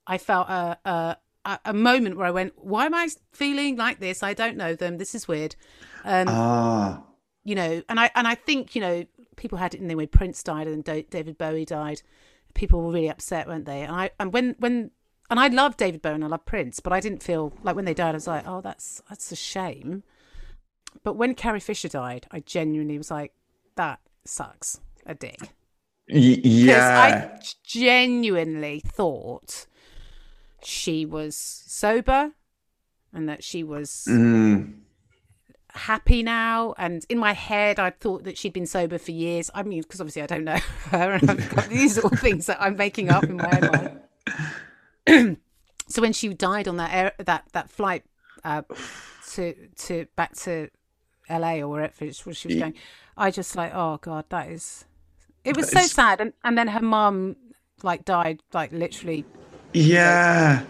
I 0.07 0.19
felt 0.19 0.49
a, 0.49 0.79
a 0.85 1.17
a 1.45 1.59
a 1.67 1.73
moment 1.73 2.17
where 2.17 2.27
I 2.27 2.31
went, 2.31 2.53
"Why 2.57 2.87
am 2.87 2.95
I 2.95 3.09
feeling 3.33 3.77
like 3.77 3.99
this? 3.99 4.23
I 4.23 4.35
don't 4.35 4.57
know 4.57 4.75
them. 4.75 4.99
This 4.99 5.15
is 5.15 5.27
weird." 5.27 5.57
Um, 6.05 6.27
Ah, 6.29 7.03
you 7.45 7.55
know, 7.55 7.83
and 7.89 7.99
I 7.99 8.11
and 8.15 8.29
I 8.29 8.35
think 8.35 8.75
you 8.75 8.81
know 8.81 9.05
people 9.37 9.59
had 9.59 9.75
it 9.75 9.81
in 9.81 9.88
the 9.88 9.94
way 9.94 10.07
Prince 10.07 10.42
died 10.42 10.66
and 10.66 10.83
Da- 10.85 11.07
David 11.11 11.38
Bowie 11.38 11.64
died. 11.64 12.03
People 12.55 12.83
were 12.83 12.92
really 12.92 13.11
upset, 13.11 13.46
weren't 13.46 13.66
they? 13.66 13.83
And 13.83 13.92
I 13.94 14.11
and 14.18 14.33
when 14.33 14.57
when 14.59 14.90
and 15.31 15.38
I 15.40 15.49
love 15.49 15.77
David 15.77 16.03
Bowie 16.03 16.14
and 16.14 16.25
I 16.25 16.29
love 16.29 16.44
Prince, 16.46 16.81
but 16.81 16.92
I 16.92 17.01
didn't 17.01 17.22
feel 17.22 17.53
like 17.62 17.77
when 17.77 17.85
they 17.85 17.94
died, 17.94 18.11
I 18.11 18.12
was 18.12 18.27
like, 18.27 18.46
oh, 18.46 18.61
that's 18.61 19.03
that's 19.09 19.31
a 19.33 19.37
shame. 19.37 20.03
But 21.03 21.14
when 21.14 21.35
Carrie 21.35 21.61
Fisher 21.61 21.88
died, 21.88 22.27
I 22.31 22.40
genuinely 22.40 22.96
was 22.99 23.11
like, 23.11 23.33
that 23.77 24.01
sucks 24.25 24.81
a 25.05 25.14
dick. 25.14 25.38
yeah. 26.09 27.31
I 27.37 27.40
genuinely 27.64 28.81
thought 28.85 29.66
she 30.62 31.05
was 31.05 31.37
sober 31.37 32.33
and 33.12 33.29
that 33.29 33.44
she 33.44 33.62
was 33.62 34.07
Mm. 34.09 34.75
Happy 35.77 36.23
now. 36.23 36.75
And 36.79 37.05
in 37.09 37.19
my 37.19 37.33
head, 37.33 37.79
I 37.79 37.91
thought 37.91 38.25
that 38.25 38.37
she'd 38.39 38.53
been 38.53 38.67
sober 38.67 38.99
for 38.99 39.12
years. 39.12 39.51
I 39.55 39.62
mean, 39.62 39.83
because 39.83 40.01
obviously 40.01 40.23
I 40.23 40.27
don't 40.27 40.45
know 40.45 40.59
her, 40.91 41.12
and 41.12 41.29
these 41.69 41.99
are 41.99 42.03
all 42.03 42.11
things 42.11 42.47
that 42.47 42.61
I'm 42.61 42.77
making 42.77 43.11
up 43.11 43.25
in 43.25 43.37
my 43.37 43.51
own 43.62 43.71
mind. 45.07 45.37
so 45.89 46.03
when 46.03 46.12
she 46.12 46.29
died 46.35 46.69
on 46.69 46.77
that 46.79 46.93
air, 46.93 47.12
that 47.19 47.45
that 47.53 47.71
flight 47.71 48.05
uh, 48.45 48.62
to 49.33 49.55
to 49.77 50.07
back 50.17 50.35
to 50.37 50.69
LA 51.31 51.57
or 51.57 51.69
wherever 51.69 51.93
she 52.12 52.29
was 52.29 52.43
going, 52.45 52.75
I 53.17 53.31
just 53.31 53.55
like, 53.57 53.73
oh 53.75 53.99
god, 54.01 54.25
that 54.31 54.49
is. 54.51 54.85
It 55.45 55.57
was 55.57 55.71
so 55.71 55.79
It's- 55.79 55.93
sad, 55.93 56.21
and 56.21 56.33
and 56.45 56.59
then 56.59 56.69
her 56.69 56.81
mum 56.81 57.37
like 57.83 58.05
died 58.05 58.43
like 58.53 58.73
literally. 58.73 59.25
Yeah. 59.73 60.65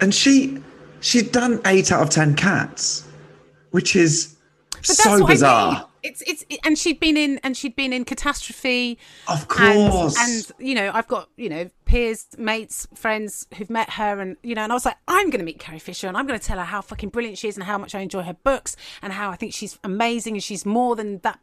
And 0.00 0.14
she 0.14 0.58
she'd 1.00 1.32
done 1.32 1.60
eight 1.64 1.90
out 1.90 2.02
of 2.02 2.10
ten 2.10 2.34
cats, 2.34 3.05
which 3.76 3.94
is 3.94 4.34
But 4.72 4.86
that's 4.88 5.02
so 5.02 5.10
what 5.20 5.30
I 5.30 5.34
bizarre. 5.34 5.72
mean. 5.72 5.82
It's 6.02 6.22
it's 6.30 6.44
and 6.64 6.78
she'd 6.78 7.00
been 7.00 7.16
in 7.16 7.38
and 7.44 7.56
she'd 7.56 7.74
been 7.76 7.92
in 7.92 8.04
catastrophe. 8.04 8.98
Of 9.28 9.46
and, 9.58 9.92
course. 9.92 10.16
and 10.24 10.66
you 10.68 10.74
know 10.78 10.88
i've 10.94 11.08
got 11.08 11.28
you 11.36 11.48
know 11.48 11.68
peers 11.84 12.26
mates 12.38 12.86
friends 12.94 13.46
who've 13.56 13.70
met 13.70 13.90
her 13.98 14.20
and 14.20 14.36
you 14.48 14.54
know 14.54 14.62
and 14.62 14.72
i 14.72 14.74
was 14.74 14.84
like 14.84 14.96
i'm 15.08 15.30
going 15.30 15.40
to 15.40 15.44
meet 15.44 15.58
carrie 15.58 15.80
fisher 15.80 16.06
and 16.08 16.16
i'm 16.16 16.26
going 16.28 16.38
to 16.38 16.46
tell 16.50 16.58
her 16.58 16.64
how 16.74 16.80
fucking 16.80 17.08
brilliant 17.08 17.36
she 17.38 17.48
is 17.48 17.56
and 17.56 17.64
how 17.64 17.76
much 17.76 17.92
i 17.94 18.00
enjoy 18.00 18.22
her 18.22 18.36
books 18.50 18.76
and 19.02 19.12
how 19.12 19.30
i 19.30 19.36
think 19.36 19.52
she's 19.52 19.78
amazing 19.82 20.34
and 20.34 20.42
she's 20.44 20.64
more 20.64 20.94
than 20.94 21.18
that 21.26 21.40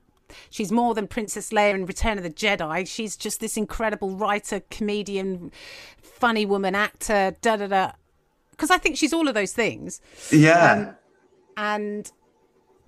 she's 0.49 0.71
more 0.71 0.93
than 0.95 1.07
princess 1.07 1.49
leia 1.51 1.73
in 1.75 1.85
return 1.85 2.17
of 2.17 2.23
the 2.23 2.29
jedi 2.43 2.87
she's 2.87 3.17
just 3.17 3.39
this 3.41 3.57
incredible 3.57 4.11
writer 4.15 4.61
comedian 4.71 5.51
funny 6.01 6.45
woman 6.45 6.73
actor 6.75 7.35
da 7.41 7.57
da 7.57 7.67
da 7.67 7.91
because 8.51 8.71
i 8.71 8.77
think 8.77 8.95
she's 8.97 9.11
all 9.13 9.27
of 9.27 9.33
those 9.33 9.51
things 9.51 9.99
yeah. 10.31 10.73
Um, 10.73 10.95
and 11.57 12.11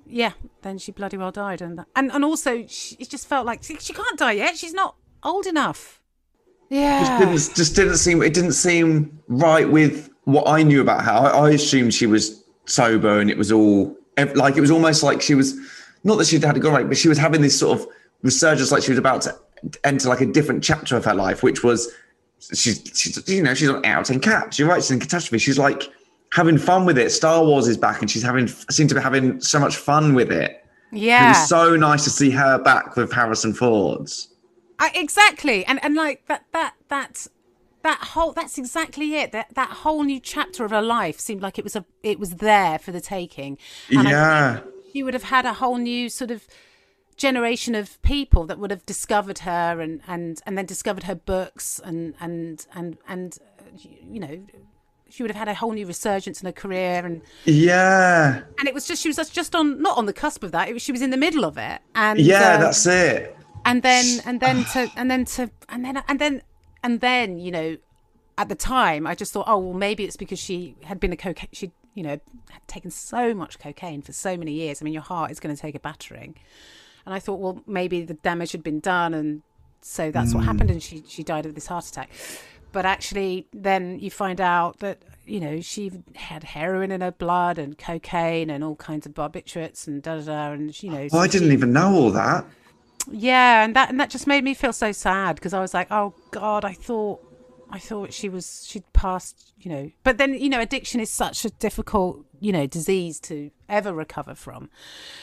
yeah, 0.05 0.33
then 0.61 0.77
she 0.77 0.91
bloody 0.91 1.17
well 1.17 1.31
died, 1.31 1.61
and 1.61 1.85
and 1.95 2.11
and 2.11 2.23
also 2.23 2.65
she, 2.67 2.95
it 2.99 3.09
just 3.09 3.27
felt 3.27 3.45
like 3.45 3.63
she, 3.63 3.77
she 3.77 3.93
can't 3.93 4.17
die 4.17 4.33
yet. 4.33 4.57
She's 4.57 4.73
not 4.73 4.95
old 5.23 5.45
enough. 5.45 6.01
Yeah, 6.69 7.19
didn't, 7.19 7.35
just 7.35 7.75
didn't 7.75 7.97
seem 7.97 8.21
it 8.21 8.33
didn't 8.33 8.53
seem 8.53 9.19
right 9.27 9.69
with 9.69 10.09
what 10.23 10.47
I 10.47 10.63
knew 10.63 10.81
about 10.81 11.03
her. 11.03 11.11
I, 11.11 11.29
I 11.29 11.49
assumed 11.51 11.93
she 11.93 12.07
was 12.07 12.43
sober 12.65 13.19
and 13.19 13.29
it 13.29 13.37
was 13.37 13.51
all 13.51 13.95
like 14.35 14.57
it 14.57 14.61
was 14.61 14.71
almost 14.71 15.03
like 15.03 15.21
she 15.21 15.35
was 15.35 15.55
not 16.03 16.17
that 16.17 16.27
she'd 16.27 16.43
had 16.43 16.57
a 16.57 16.59
good 16.59 16.71
right, 16.71 16.87
but 16.87 16.97
she 16.97 17.07
was 17.07 17.17
having 17.17 17.41
this 17.41 17.57
sort 17.57 17.79
of 17.79 17.87
resurgence, 18.21 18.71
like 18.71 18.83
she 18.83 18.91
was 18.91 18.99
about 18.99 19.21
to 19.23 19.35
enter 19.83 20.09
like 20.09 20.21
a 20.21 20.25
different 20.25 20.63
chapter 20.63 20.95
of 20.95 21.05
her 21.05 21.13
life, 21.13 21.43
which 21.43 21.63
was 21.63 21.91
she's 22.39 22.81
she's 22.93 23.27
you 23.27 23.43
know 23.43 23.53
she's 23.53 23.69
on 23.69 23.85
out 23.85 24.09
in 24.09 24.19
caps. 24.19 24.57
You're 24.59 24.67
right, 24.67 24.91
in 24.91 24.99
catastrophe. 24.99 25.39
She's 25.39 25.59
like 25.59 25.83
having 26.35 26.57
fun 26.57 26.85
with 26.85 26.97
it. 26.97 27.11
Star 27.11 27.43
Wars 27.45 27.67
is 27.67 27.77
back, 27.77 28.01
and 28.01 28.11
she's 28.11 28.23
having 28.23 28.47
seemed 28.47 28.89
to 28.89 28.95
be 28.95 29.01
having 29.01 29.39
so 29.39 29.57
much 29.59 29.77
fun 29.77 30.13
with 30.13 30.31
it. 30.31 30.51
It 30.91 30.99
yeah, 30.99 31.29
was 31.29 31.47
so 31.47 31.75
nice 31.75 32.03
to 32.03 32.09
see 32.09 32.29
her 32.31 32.57
back 32.59 32.95
with 32.97 33.11
Harrison 33.11 33.53
Ford's. 33.53 34.27
I, 34.77 34.91
exactly. 34.93 35.65
And 35.65 35.81
and 35.83 35.95
like 35.95 36.25
that 36.27 36.45
that 36.51 36.73
that 36.89 37.27
that 37.83 37.99
whole 38.13 38.33
that's 38.33 38.57
exactly 38.57 39.15
it. 39.15 39.31
That 39.31 39.55
that 39.55 39.69
whole 39.69 40.03
new 40.03 40.19
chapter 40.19 40.65
of 40.65 40.71
her 40.71 40.81
life 40.81 41.19
seemed 41.19 41.41
like 41.41 41.57
it 41.57 41.63
was 41.63 41.75
a 41.75 41.85
it 42.03 42.19
was 42.19 42.31
there 42.35 42.77
for 42.79 42.91
the 42.91 43.01
taking. 43.01 43.57
And 43.95 44.07
Yeah. 44.09 44.59
she 44.91 45.03
would 45.03 45.13
have 45.13 45.23
had 45.23 45.45
a 45.45 45.53
whole 45.53 45.77
new 45.77 46.09
sort 46.09 46.31
of 46.31 46.47
generation 47.15 47.75
of 47.75 48.01
people 48.01 48.45
that 48.45 48.59
would 48.59 48.71
have 48.71 48.85
discovered 48.85 49.39
her 49.39 49.79
and 49.79 50.01
and 50.05 50.41
and 50.45 50.57
then 50.57 50.65
discovered 50.65 51.03
her 51.03 51.15
books 51.15 51.79
and 51.83 52.13
and 52.19 52.67
and 52.73 52.97
and 53.07 53.37
uh, 53.59 53.63
you 53.73 54.19
know 54.19 54.45
she 55.15 55.23
would 55.23 55.31
have 55.31 55.37
had 55.39 55.47
a 55.47 55.53
whole 55.53 55.71
new 55.71 55.87
resurgence 55.87 56.41
in 56.41 56.45
her 56.45 56.51
career 56.51 57.05
and 57.05 57.21
Yeah. 57.45 58.41
and 58.59 58.67
it 58.67 58.73
was 58.73 58.85
just 58.85 59.01
she 59.01 59.07
was 59.07 59.17
just 59.29 59.55
on 59.55 59.81
not 59.81 59.97
on 59.97 60.05
the 60.07 60.13
cusp 60.13 60.43
of 60.43 60.51
that. 60.51 60.67
It 60.67 60.73
was 60.73 60.81
she 60.81 60.91
was 60.91 61.01
in 61.01 61.09
the 61.09 61.17
middle 61.17 61.45
of 61.45 61.57
it. 61.57 61.79
And 61.95 62.19
Yeah, 62.19 62.55
uh, 62.55 62.57
that's 62.57 62.85
it. 62.85 63.35
and 63.63 63.81
then 63.81 64.05
and 64.25 64.39
then 64.41 64.65
to 64.73 64.91
and 64.97 65.09
then 65.09 65.23
to 65.35 65.49
and 65.69 65.85
then 65.85 66.03
and 66.09 66.19
then 66.19 66.41
and 66.83 66.99
then 66.99 67.39
you 67.39 67.51
know 67.51 67.77
at 68.37 68.49
the 68.49 68.55
time 68.55 69.07
i 69.07 69.15
just 69.15 69.31
thought 69.31 69.45
oh 69.47 69.57
well 69.57 69.73
maybe 69.73 70.03
it's 70.03 70.17
because 70.17 70.37
she 70.37 70.75
had 70.83 70.99
been 70.99 71.13
a 71.13 71.17
cocaine 71.17 71.47
she 71.53 71.71
you 71.93 72.03
know 72.03 72.19
had 72.49 72.67
taken 72.67 72.91
so 72.91 73.33
much 73.33 73.57
cocaine 73.57 74.01
for 74.01 74.11
so 74.11 74.35
many 74.35 74.51
years. 74.51 74.81
I 74.81 74.83
mean 74.83 74.93
your 74.93 75.01
heart 75.13 75.31
is 75.31 75.39
going 75.39 75.55
to 75.55 75.61
take 75.61 75.75
a 75.75 75.79
battering. 75.79 76.35
And 77.05 77.15
i 77.15 77.19
thought 77.19 77.39
well 77.39 77.61
maybe 77.65 78.01
the 78.03 78.15
damage 78.15 78.51
had 78.51 78.63
been 78.63 78.81
done 78.81 79.13
and 79.13 79.41
so 79.81 80.09
that's 80.11 80.33
what 80.33 80.43
happened 80.43 80.71
and 80.71 80.81
she 80.83 81.03
she 81.07 81.21
died 81.23 81.45
of 81.45 81.53
this 81.55 81.67
heart 81.67 81.85
attack 81.87 82.09
but 82.75 82.85
actually 82.85 83.47
then 83.53 83.83
you 83.99 84.11
find 84.11 84.39
out 84.41 84.79
that 84.79 84.97
you 85.25 85.39
know 85.39 85.61
she 85.61 85.83
had 86.15 86.43
heroin 86.43 86.91
in 86.91 86.99
her 87.01 87.11
blood 87.25 87.57
and 87.57 87.77
cocaine 87.77 88.49
and 88.49 88.63
all 88.65 88.75
kinds 88.75 89.05
of 89.07 89.13
barbiturates 89.13 89.87
and 89.87 90.03
da 90.03 90.15
da 90.17 90.23
da 90.25 90.51
and 90.51 90.83
you 90.83 90.89
know 90.91 91.07
Oh, 91.13 91.19
I 91.19 91.27
so 91.27 91.31
didn't 91.33 91.47
she- 91.49 91.53
even 91.53 91.71
know 91.73 91.91
all 91.99 92.11
that. 92.11 92.45
yeah, 93.11 93.63
and 93.63 93.75
that 93.77 93.89
and 93.91 93.99
that 94.01 94.09
just 94.09 94.27
made 94.27 94.43
me 94.43 94.53
feel 94.53 94.73
so 94.73 94.91
sad 94.91 95.35
because 95.35 95.53
I 95.53 95.61
was 95.61 95.73
like, 95.73 95.87
oh 95.91 96.13
God, 96.31 96.65
I 96.65 96.73
thought, 96.73 97.19
I 97.69 97.79
thought 97.79 98.11
she 98.13 98.27
was 98.29 98.65
she'd 98.67 98.83
passed, 98.93 99.53
you 99.63 99.71
know. 99.71 99.91
But 100.03 100.17
then 100.17 100.33
you 100.33 100.49
know, 100.49 100.59
addiction 100.59 100.99
is 100.99 101.09
such 101.11 101.45
a 101.45 101.49
difficult, 101.51 102.25
you 102.39 102.51
know, 102.51 102.65
disease 102.67 103.19
to 103.21 103.51
ever 103.69 103.93
recover 103.93 104.35
from, 104.35 104.69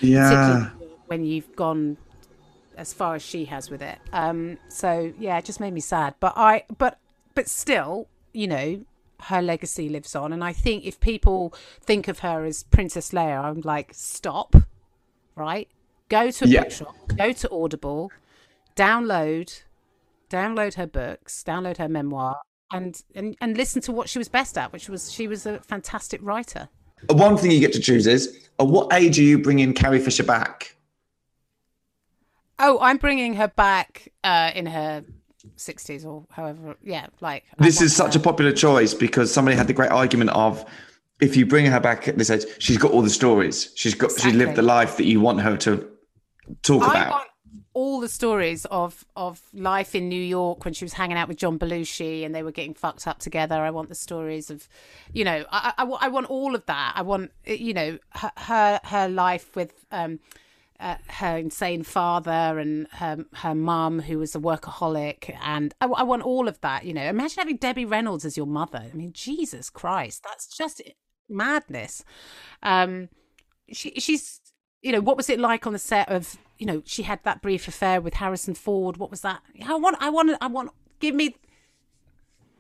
Yeah. 0.01 0.71
when 1.07 1.25
you've 1.25 1.55
gone 1.57 1.99
as 2.77 2.93
far 2.95 3.15
as 3.17 3.23
she 3.23 3.45
has 3.47 3.69
with 3.71 3.83
it. 3.83 3.99
Um, 4.13 4.57
so 4.69 5.13
yeah, 5.19 5.37
it 5.39 5.45
just 5.45 5.61
made 5.61 5.75
me 5.75 5.81
sad. 5.81 6.15
But 6.21 6.33
I, 6.37 6.65
but 6.79 6.99
but 7.35 7.49
still, 7.49 8.09
you 8.33 8.47
know. 8.47 8.85
Her 9.27 9.41
legacy 9.41 9.89
lives 9.89 10.17
on, 10.17 10.33
and 10.33 10.43
I 10.43 10.53
think 10.53 10.85
if 10.85 10.99
people 10.99 11.55
think 11.81 12.09
of 12.09 12.19
her 12.21 12.45
as 12.45 12.65
Princess 12.65 13.13
Leia, 13.13 13.45
I'm 13.45 13.61
like, 13.61 13.93
stop, 13.95 14.57
right? 15.37 15.69
Go 16.09 16.33
to 16.33 16.45
a 16.45 16.49
Yeah. 16.49 16.63
bookshop, 16.63 16.97
go 17.17 17.31
to 17.31 17.51
Audible, 17.53 18.11
download, 18.75 19.63
download 20.29 20.75
her 20.75 20.89
books, 20.89 21.45
download 21.47 21.77
her 21.77 21.89
memoir, 21.89 22.41
and, 22.73 23.01
and 23.15 23.37
and 23.41 23.57
listen 23.57 23.81
to 23.83 23.93
what 23.93 24.09
she 24.09 24.19
was 24.19 24.29
best 24.29 24.59
at, 24.59 24.73
which 24.73 24.89
was 24.89 25.13
she 25.13 25.29
was 25.29 25.47
a 25.47 25.61
fantastic 25.61 26.21
writer. 26.21 26.69
One 27.09 27.37
thing 27.37 27.53
you 27.53 27.61
get 27.61 27.73
to 27.75 27.81
choose 27.81 28.09
is 28.09 28.49
at 28.59 28.67
what 28.67 28.93
age 28.93 29.21
are 29.21 29.23
you 29.23 29.39
bringing 29.39 29.73
Carrie 29.73 30.01
Fisher 30.01 30.25
back? 30.25 30.75
Oh, 32.59 32.81
I'm 32.81 32.97
bringing 32.97 33.35
her 33.35 33.49
back 33.49 34.09
uh, 34.25 34.51
in 34.53 34.67
her 34.67 35.05
sixties 35.57 36.05
or 36.05 36.25
however. 36.31 36.77
Yeah, 36.83 37.07
like 37.21 37.45
This 37.59 37.81
is 37.81 37.95
such 37.95 38.17
a 38.17 38.21
popular 38.21 38.53
choice 38.53 38.95
because 38.95 39.33
somebody 39.33 39.57
had 39.57 39.67
the 39.67 39.73
great 39.73 39.91
argument 39.91 40.31
of 40.31 40.65
if 41.21 41.37
you 41.37 41.47
bring 41.47 41.67
her 41.67 41.81
back 41.81 42.09
at 42.09 42.19
this 42.19 42.31
age, 42.31 42.45
she's 42.59 42.79
got 42.79 42.91
all 42.91 43.03
the 43.03 43.11
stories. 43.11 43.73
She's 43.77 43.95
got 43.95 44.11
she 44.19 44.33
lived 44.33 44.57
the 44.57 44.63
life 44.63 44.97
that 44.97 45.05
you 45.05 45.21
want 45.21 45.41
her 45.41 45.57
to 45.59 45.89
talk 46.63 46.83
I 46.83 47.03
about. 47.03 47.11
want, 47.11 47.29
all 47.75 48.01
the 48.01 48.09
stories 48.09 48.65
of 48.67 49.05
of 49.17 49.41
life 49.55 49.95
in 49.95 50.09
New 50.09 50.21
York 50.21 50.65
when 50.65 50.75
she 50.75 50.85
was 50.85 50.93
hanging 50.95 51.17
out 51.17 51.29
with 51.29 51.39
John 51.39 51.59
Belushi 51.59 52.25
and 52.25 52.35
they 52.35 52.43
were 52.43 52.53
getting 52.53 52.75
fucked 52.75 53.07
up 53.07 53.19
together. 53.19 53.57
I 53.57 53.71
want 53.71 53.89
the 53.89 53.95
stories 53.95 54.51
of, 54.51 54.69
you 55.13 55.25
know, 55.25 55.45
I, 55.51 55.73
I, 55.79 55.85
I 55.85 56.09
want 56.09 56.27
all 56.29 56.55
of 56.55 56.67
that. 56.67 56.93
I 56.97 57.03
want, 57.03 57.31
you 57.47 57.73
know, 57.73 57.99
her 58.11 58.33
her, 58.37 58.81
her 58.85 59.09
life 59.09 59.57
with 59.57 59.87
um, 59.91 60.19
uh, 60.83 60.97
her 61.07 61.37
insane 61.37 61.85
father 61.85 62.59
and 62.59 62.89
her 62.93 63.25
her 63.35 63.55
mum 63.55 64.01
who 64.01 64.19
was 64.19 64.35
a 64.35 64.41
workaholic, 64.41 65.35
and 65.41 65.73
I, 65.81 65.87
I 65.87 66.03
want 66.03 66.23
all 66.23 66.49
of 66.49 66.61
that. 66.61 66.85
You 66.85 66.93
know, 66.93 67.03
imagine 67.03 67.39
having 67.39 67.57
Debbie 67.57 67.85
Reynolds 67.85 68.25
as 68.25 68.37
your 68.37 68.47
mother. 68.47 68.83
I 68.93 68.97
mean, 68.97 69.13
Jesus 69.13 69.71
Christ, 69.71 70.25
that's 70.25 70.49
just 70.49 70.83
madness. 71.29 72.05
Um, 72.65 73.09
she 73.71 73.93
she's 73.93 74.41
you 74.83 74.91
know 74.91 75.01
what 75.01 75.17
was 75.17 75.31
it 75.31 75.39
like 75.39 75.67
on 75.67 75.73
the 75.73 75.79
set 75.79 76.09
of 76.09 76.37
you 76.59 76.67
know 76.67 76.83
she 76.85 77.05
had 77.05 77.21
that 77.23 77.41
brief 77.41 77.69
affair 77.69 78.01
with 78.01 78.15
Harrison 78.15 78.55
Ford. 78.55 78.97
What 78.97 79.11
was 79.11 79.21
that? 79.21 79.41
I 79.65 79.77
want 79.77 79.97
I 80.01 80.11
want 80.11 80.37
I 80.41 80.49
want 80.49 80.71
give 80.99 81.15
me. 81.15 81.37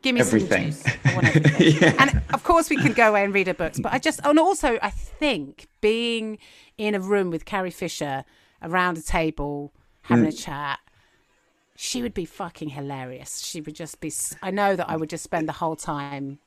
Give 0.03 0.15
me 0.15 0.21
everything. 0.21 0.73
Some 0.73 0.93
juice. 0.93 0.99
Everything. 1.05 1.77
yeah. 1.81 1.95
And 1.99 2.23
of 2.35 2.45
course, 2.45 2.69
we 2.69 2.77
can 2.77 2.93
go 2.93 3.11
away 3.11 3.25
and 3.25 3.33
read 3.33 3.47
her 3.47 3.55
books, 3.55 3.79
but 3.81 3.93
I 3.93 3.99
just, 3.99 4.21
and 4.25 4.38
also, 4.38 4.79
I 4.83 4.91
think 4.91 5.69
being 5.81 6.38
in 6.77 6.95
a 6.95 7.01
room 7.01 7.31
with 7.31 7.45
Carrie 7.45 7.71
Fisher 7.71 8.25
around 8.62 8.99
a 8.99 9.03
table 9.03 9.73
having 10.03 10.25
mm. 10.25 10.29
a 10.29 10.33
chat, 10.33 10.81
she 11.77 12.03
would 12.03 12.15
be 12.15 12.25
fucking 12.25 12.71
hilarious. 12.71 13.41
She 13.41 13.61
would 13.61 13.75
just 13.75 14.01
be. 14.01 14.12
I 14.43 14.51
know 14.51 14.77
that 14.77 14.88
I 14.88 14.97
would 14.97 15.11
just 15.11 15.25
spend 15.25 15.49
the 15.49 15.53
whole 15.53 15.77
time 15.77 16.38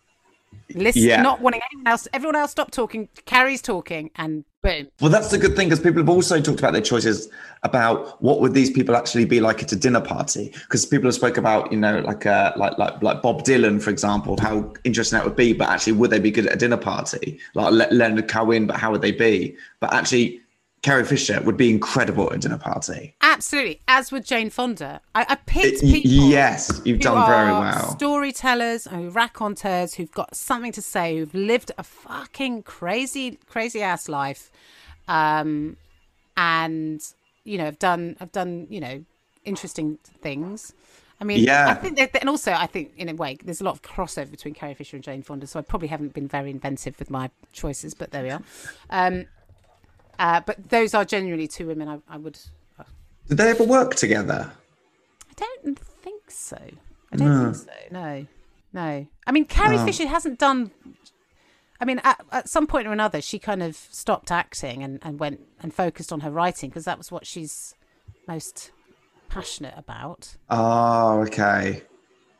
listening, 0.73 1.05
yeah. 1.05 1.21
not 1.21 1.41
wanting 1.41 1.61
anyone 1.71 1.87
else. 1.87 2.07
Everyone 2.13 2.35
else 2.35 2.51
stop 2.51 2.71
talking. 2.71 3.07
Carrie's 3.25 3.61
talking, 3.61 4.11
and 4.15 4.43
boom. 4.61 4.87
Well, 4.99 5.11
that's 5.11 5.31
a 5.33 5.37
good 5.37 5.55
thing 5.55 5.69
because 5.69 5.79
people 5.79 5.99
have 5.99 6.09
also 6.09 6.41
talked 6.41 6.59
about 6.59 6.73
their 6.73 6.81
choices 6.81 7.29
about 7.63 8.21
what 8.21 8.39
would 8.41 8.53
these 8.53 8.71
people 8.71 8.95
actually 8.95 9.25
be 9.25 9.39
like 9.39 9.61
at 9.63 9.71
a 9.71 9.75
dinner 9.75 10.01
party. 10.01 10.51
Because 10.63 10.85
people 10.85 11.07
have 11.07 11.15
spoke 11.15 11.37
about, 11.37 11.71
you 11.71 11.77
know, 11.77 11.99
like 11.99 12.25
uh, 12.25 12.53
like 12.55 12.77
like 12.77 13.01
like 13.01 13.21
Bob 13.21 13.43
Dylan, 13.43 13.81
for 13.81 13.89
example, 13.89 14.37
how 14.39 14.73
interesting 14.83 15.17
that 15.17 15.25
would 15.25 15.35
be. 15.35 15.53
But 15.53 15.69
actually, 15.69 15.93
would 15.93 16.09
they 16.09 16.19
be 16.19 16.31
good 16.31 16.47
at 16.47 16.53
a 16.53 16.57
dinner 16.57 16.77
party? 16.77 17.39
Like 17.53 17.71
Le- 17.71 17.93
Leonard 17.95 18.27
Cohen, 18.27 18.67
but 18.67 18.77
how 18.77 18.91
would 18.91 19.01
they 19.01 19.11
be? 19.11 19.55
But 19.79 19.93
actually, 19.93 20.41
Carrie 20.85 21.03
Fisher 21.03 21.41
would 21.41 21.57
be 21.57 21.71
incredible 21.71 22.29
at 22.29 22.35
a 22.35 22.37
dinner 22.37 22.59
party. 22.59 23.15
Absolutely, 23.21 23.81
as 23.87 24.11
would 24.11 24.23
Jane 24.23 24.51
Fonda. 24.51 25.01
I, 25.15 25.25
I 25.29 25.33
picked 25.33 25.81
people. 25.81 26.11
yes, 26.11 26.79
you've 26.85 26.99
done 26.99 27.27
very 27.27 27.51
well. 27.51 27.95
Storytellers 27.95 28.85
who 28.85 29.09
raconteurs 29.09 29.95
who've 29.95 30.11
got 30.11 30.35
something 30.35 30.71
to 30.73 30.83
say, 30.83 31.17
who've 31.17 31.33
lived 31.33 31.71
a 31.79 31.83
fucking 31.83 32.61
crazy, 32.61 33.39
crazy 33.47 33.81
ass 33.81 34.07
life, 34.07 34.51
um, 35.07 35.75
and 36.37 37.01
you 37.45 37.57
know 37.57 37.65
have 37.65 37.79
done 37.79 38.15
have 38.19 38.31
done 38.31 38.67
you 38.69 38.79
know 38.79 39.03
interesting 39.43 39.97
things. 40.21 40.71
I 41.19 41.23
mean, 41.23 41.39
yeah. 41.39 41.69
I 41.69 41.73
think, 41.73 41.97
that, 41.97 42.15
and 42.19 42.29
also 42.29 42.51
I 42.51 42.67
think 42.67 42.91
in 42.95 43.09
a 43.09 43.15
way 43.15 43.39
there's 43.43 43.61
a 43.61 43.63
lot 43.63 43.73
of 43.73 43.81
crossover 43.81 44.29
between 44.29 44.53
Carrie 44.53 44.75
Fisher 44.75 44.97
and 44.97 45.03
Jane 45.03 45.23
Fonda, 45.23 45.47
so 45.47 45.57
I 45.57 45.63
probably 45.63 45.87
haven't 45.87 46.13
been 46.13 46.27
very 46.27 46.51
inventive 46.51 46.99
with 46.99 47.09
my 47.09 47.31
choices, 47.53 47.95
but 47.95 48.11
there 48.11 48.21
we 48.21 48.29
are. 48.29 48.41
Um, 48.91 49.25
uh, 50.19 50.41
but 50.45 50.69
those 50.69 50.93
are 50.93 51.05
genuinely 51.05 51.47
two 51.47 51.67
women 51.67 51.87
I, 51.87 51.99
I 52.09 52.17
would. 52.17 52.37
Did 53.27 53.37
they 53.37 53.49
ever 53.49 53.63
work 53.63 53.95
together? 53.95 54.51
I 55.29 55.33
don't 55.63 55.79
think 55.79 56.29
so. 56.29 56.57
I 57.11 57.15
don't 57.15 57.27
no. 57.27 57.53
think 57.53 57.55
so. 57.55 57.71
No, 57.91 58.27
no. 58.73 59.07
I 59.25 59.31
mean, 59.31 59.45
Carrie 59.45 59.77
oh. 59.77 59.85
Fisher 59.85 60.07
hasn't 60.07 60.39
done. 60.39 60.71
I 61.79 61.85
mean, 61.85 61.99
at, 62.03 62.23
at, 62.31 62.49
some 62.49 62.67
point 62.67 62.87
or 62.87 62.93
another, 62.93 63.21
she 63.21 63.39
kind 63.39 63.61
of 63.61 63.75
stopped 63.75 64.31
acting 64.31 64.83
and, 64.83 64.99
and 65.01 65.19
went 65.19 65.41
and 65.61 65.73
focused 65.73 66.13
on 66.13 66.21
her 66.21 66.31
writing 66.31 66.69
because 66.69 66.85
that 66.85 66.97
was 66.97 67.11
what 67.11 67.25
she's 67.25 67.75
most 68.27 68.71
passionate 69.27 69.73
about. 69.75 70.37
Oh, 70.49 71.21
okay. 71.23 71.83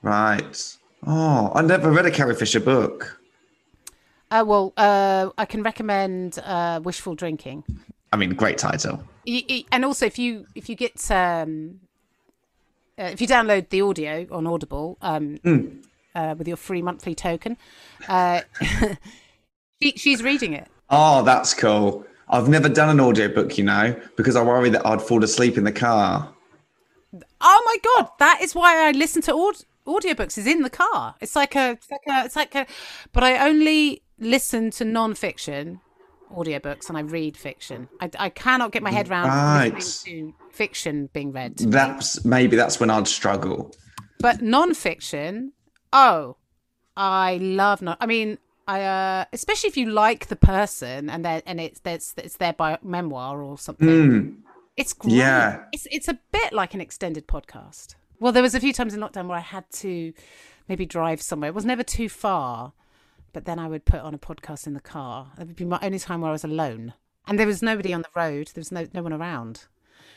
Right. 0.01 0.77
Oh, 1.05 1.51
I 1.53 1.61
never 1.61 1.91
read 1.91 2.05
a 2.05 2.11
Carrie 2.11 2.35
Fisher 2.35 2.59
book. 2.59 3.19
Uh, 4.31 4.43
well, 4.45 4.73
uh, 4.77 5.29
I 5.37 5.45
can 5.45 5.63
recommend 5.63 6.39
uh, 6.39 6.79
Wishful 6.83 7.15
Drinking. 7.15 7.63
I 8.11 8.17
mean, 8.17 8.31
great 8.31 8.57
title. 8.57 9.03
And 9.71 9.85
also, 9.85 10.05
if 10.05 10.17
you 10.19 10.45
if 10.55 10.69
you 10.69 10.75
get 10.75 11.11
um, 11.11 11.81
uh, 12.97 13.03
if 13.03 13.21
you 13.21 13.27
download 13.27 13.69
the 13.69 13.81
audio 13.81 14.27
on 14.31 14.47
Audible 14.47 14.97
um, 15.01 15.37
mm. 15.39 16.37
with 16.37 16.47
your 16.47 16.57
free 16.57 16.81
monthly 16.81 17.15
token, 17.15 17.57
uh, 18.07 18.41
she, 19.81 19.93
she's 19.95 20.23
reading 20.23 20.53
it. 20.53 20.67
Oh, 20.89 21.23
that's 21.23 21.53
cool. 21.53 22.05
I've 22.27 22.49
never 22.49 22.69
done 22.69 22.89
an 22.89 22.99
audiobook, 22.99 23.57
you 23.57 23.63
know, 23.63 23.99
because 24.15 24.35
I 24.35 24.43
worry 24.43 24.69
that 24.71 24.85
I'd 24.85 25.01
fall 25.01 25.23
asleep 25.23 25.57
in 25.57 25.63
the 25.63 25.71
car. 25.71 26.33
Oh 27.39 27.63
my 27.65 27.77
god, 27.83 28.09
that 28.19 28.41
is 28.41 28.55
why 28.55 28.87
I 28.87 28.91
listen 28.91 29.21
to 29.23 29.33
aud- 29.33 29.65
audiobooks 29.85 30.37
is 30.37 30.47
in 30.47 30.63
the 30.63 30.69
car. 30.69 31.15
It's 31.21 31.35
like 31.35 31.55
a 31.55 31.71
it's 31.71 31.89
like 31.89 32.01
a 32.07 32.25
it's 32.25 32.35
like 32.35 32.55
a 32.55 32.65
but 33.13 33.23
I 33.23 33.47
only 33.47 34.01
listen 34.19 34.71
to 34.71 34.85
non-fiction 34.85 35.81
audiobooks 36.31 36.89
and 36.89 36.97
I 36.97 37.01
read 37.01 37.37
fiction. 37.37 37.87
I, 37.99 38.09
I 38.17 38.29
cannot 38.29 38.71
get 38.71 38.83
my 38.83 38.91
head 38.91 39.09
around 39.09 39.27
right. 39.27 39.83
fiction 40.51 41.09
being 41.13 41.31
read. 41.31 41.57
That's 41.57 42.25
maybe 42.25 42.55
that's 42.55 42.79
when 42.79 42.89
I'd 42.89 43.07
struggle. 43.07 43.73
But 44.19 44.41
non-fiction, 44.41 45.53
oh, 45.93 46.37
I 46.95 47.37
love 47.37 47.81
non. 47.81 47.97
I 47.99 48.05
mean, 48.05 48.37
I 48.67 48.81
uh, 48.81 49.25
especially 49.33 49.69
if 49.69 49.77
you 49.77 49.89
like 49.91 50.27
the 50.27 50.35
person 50.35 51.09
and 51.09 51.23
then 51.23 51.41
and 51.45 51.59
it's 51.59 51.81
it's 51.85 52.13
it's 52.17 52.37
their 52.37 52.53
bio 52.53 52.77
memoir 52.81 53.41
or 53.41 53.57
something. 53.57 53.87
Mm. 53.87 54.35
It's 54.77 54.93
great. 54.93 55.15
Yeah. 55.15 55.63
It's 55.71 55.87
it's 55.91 56.07
a 56.07 56.19
bit 56.31 56.53
like 56.53 56.73
an 56.73 56.81
extended 56.81 57.27
podcast. 57.27 57.95
Well, 58.19 58.31
there 58.31 58.43
was 58.43 58.55
a 58.55 58.59
few 58.59 58.73
times 58.73 58.93
in 58.93 58.99
lockdown 58.99 59.27
where 59.27 59.37
I 59.37 59.41
had 59.41 59.69
to 59.73 60.13
maybe 60.67 60.85
drive 60.85 61.21
somewhere. 61.21 61.49
It 61.49 61.55
was 61.55 61.65
never 61.65 61.83
too 61.83 62.09
far 62.09 62.73
but 63.35 63.43
then 63.43 63.59
I 63.59 63.67
would 63.67 63.83
put 63.83 63.99
on 63.99 64.13
a 64.13 64.17
podcast 64.17 64.65
in 64.65 64.75
the 64.75 64.79
car. 64.79 65.33
That 65.37 65.47
would 65.47 65.57
be 65.57 65.65
my 65.65 65.77
only 65.81 65.99
time 65.99 66.21
where 66.21 66.29
I 66.29 66.31
was 66.31 66.45
alone. 66.45 66.93
And 67.27 67.37
there 67.37 67.45
was 67.45 67.61
nobody 67.61 67.91
on 67.91 68.01
the 68.01 68.07
road, 68.15 68.47
there 68.53 68.61
was 68.61 68.71
no, 68.71 68.87
no 68.93 69.03
one 69.03 69.11
around. 69.11 69.65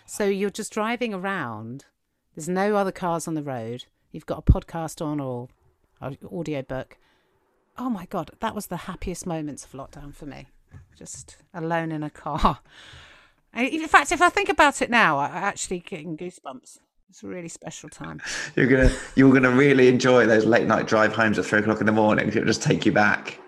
So 0.07 0.27
you're 0.27 0.51
just 0.51 0.73
driving 0.73 1.13
around, 1.13 1.87
there's 2.37 2.49
no 2.49 2.77
other 2.77 2.93
cars 2.93 3.27
on 3.27 3.35
the 3.35 3.43
road, 3.43 3.87
you've 4.13 4.25
got 4.25 4.39
a 4.39 4.53
podcast 4.53 5.05
on 5.05 5.19
or 5.19 5.49
an 6.01 6.17
audio 6.33 6.63
book. 6.63 6.97
Oh 7.77 7.91
my 7.91 8.07
God, 8.07 8.31
that 8.39 8.55
was 8.55 8.69
the 8.69 8.77
happiest 8.77 9.27
moments 9.27 9.65
of 9.65 9.73
lockdown 9.73 10.15
for 10.15 10.27
me. 10.27 10.47
Just 10.97 11.39
alone 11.53 11.91
in 11.91 12.05
a 12.05 12.11
car. 12.11 12.61
In 13.53 13.89
fact, 13.89 14.13
if 14.13 14.23
I 14.23 14.29
think 14.29 14.49
about 14.49 14.81
it 14.81 14.91
now, 14.91 15.19
I'm 15.19 15.33
actually 15.33 15.81
getting 15.81 16.17
goosebumps. 16.17 16.79
It's 17.11 17.23
a 17.23 17.27
really 17.27 17.49
special 17.49 17.89
time. 17.89 18.21
You're 18.57 18.67
gonna 18.67 18.91
you're 19.15 19.33
gonna 19.33 19.51
really 19.51 19.89
enjoy 19.89 20.27
those 20.27 20.45
late 20.45 20.67
night 20.67 20.87
drive 20.87 21.15
homes 21.15 21.39
at 21.39 21.47
three 21.47 21.61
o'clock 21.61 21.81
in 21.81 21.87
the 21.87 21.93
morning. 21.93 22.29
It'll 22.29 22.45
just 22.45 22.63
take 22.63 22.85
you 22.85 22.93
back. 22.93 23.39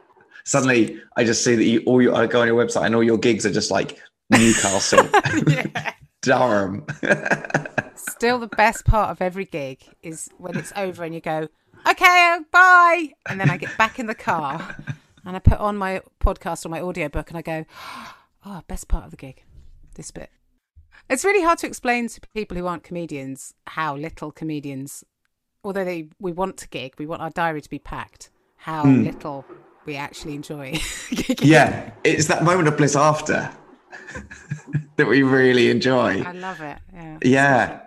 Suddenly, 0.44 0.99
I 1.16 1.25
just 1.25 1.44
see 1.44 1.55
that 1.55 1.64
you 1.64 1.83
all 1.87 2.01
you 2.01 2.14
I 2.14 2.27
go 2.27 2.40
on 2.40 2.46
your 2.46 2.64
website 2.64 2.87
and 2.87 2.94
all 2.94 3.03
your 3.03 3.18
gigs 3.18 3.44
are 3.44 3.53
just 3.53 3.70
like 3.70 3.99
Newcastle, 4.31 5.07
Durham. 6.23 6.87
Still, 7.94 8.38
the 8.38 8.49
best 8.57 8.87
part 8.87 9.11
of 9.11 9.20
every 9.20 9.44
gig 9.44 9.85
is 10.03 10.31
when 10.38 10.57
it's 10.57 10.73
over 10.75 11.05
and 11.05 11.14
you 11.14 11.20
go, 11.20 11.49
"Okay, 11.87 12.35
uh, 12.35 12.40
bye," 12.51 13.11
and 13.29 13.38
then 13.38 13.51
I 13.51 13.59
get 13.59 13.77
back 13.77 13.99
in 13.99 14.07
the 14.07 14.14
car 14.14 14.77
and 15.27 15.37
I 15.37 15.38
put 15.38 15.59
on 15.59 15.77
my 15.77 16.01
podcast 16.18 16.64
or 16.64 16.70
my 16.70 16.81
audiobook 16.81 17.29
and 17.29 17.37
I 17.37 17.42
go, 17.42 17.66
"Oh, 18.46 18.62
best 18.68 18.88
part 18.88 19.05
of 19.05 19.11
the 19.11 19.18
gig, 19.18 19.44
this 19.96 20.11
bit." 20.11 20.31
It's 21.11 21.25
really 21.25 21.42
hard 21.42 21.59
to 21.59 21.66
explain 21.66 22.07
to 22.07 22.20
people 22.35 22.57
who 22.57 22.68
aren't 22.68 22.85
comedians 22.85 23.53
how 23.66 23.96
little 23.96 24.31
comedians, 24.31 25.05
although 25.64 25.85
they 25.85 26.09
we 26.20 26.31
want 26.31 26.57
to 26.59 26.68
gig, 26.68 26.94
we 26.99 27.07
want 27.07 27.20
our 27.20 27.31
diary 27.31 27.61
to 27.61 27.68
be 27.68 27.81
packed, 27.81 28.31
how 28.57 28.85
mm. 28.85 29.05
little 29.05 29.44
we 29.87 29.96
actually 29.96 30.37
enjoy. 30.37 30.79
yeah, 31.42 31.90
it's 32.05 32.29
that 32.29 32.44
moment 32.44 32.68
of 32.68 32.77
bliss 32.77 32.94
after 32.94 33.51
that 34.96 35.09
we 35.09 35.25
really 35.25 35.68
enjoy. 35.68 36.23
I 36.23 36.31
love 36.31 36.61
it. 36.61 36.79
Yeah. 36.94 37.18
Yeah. 37.23 37.81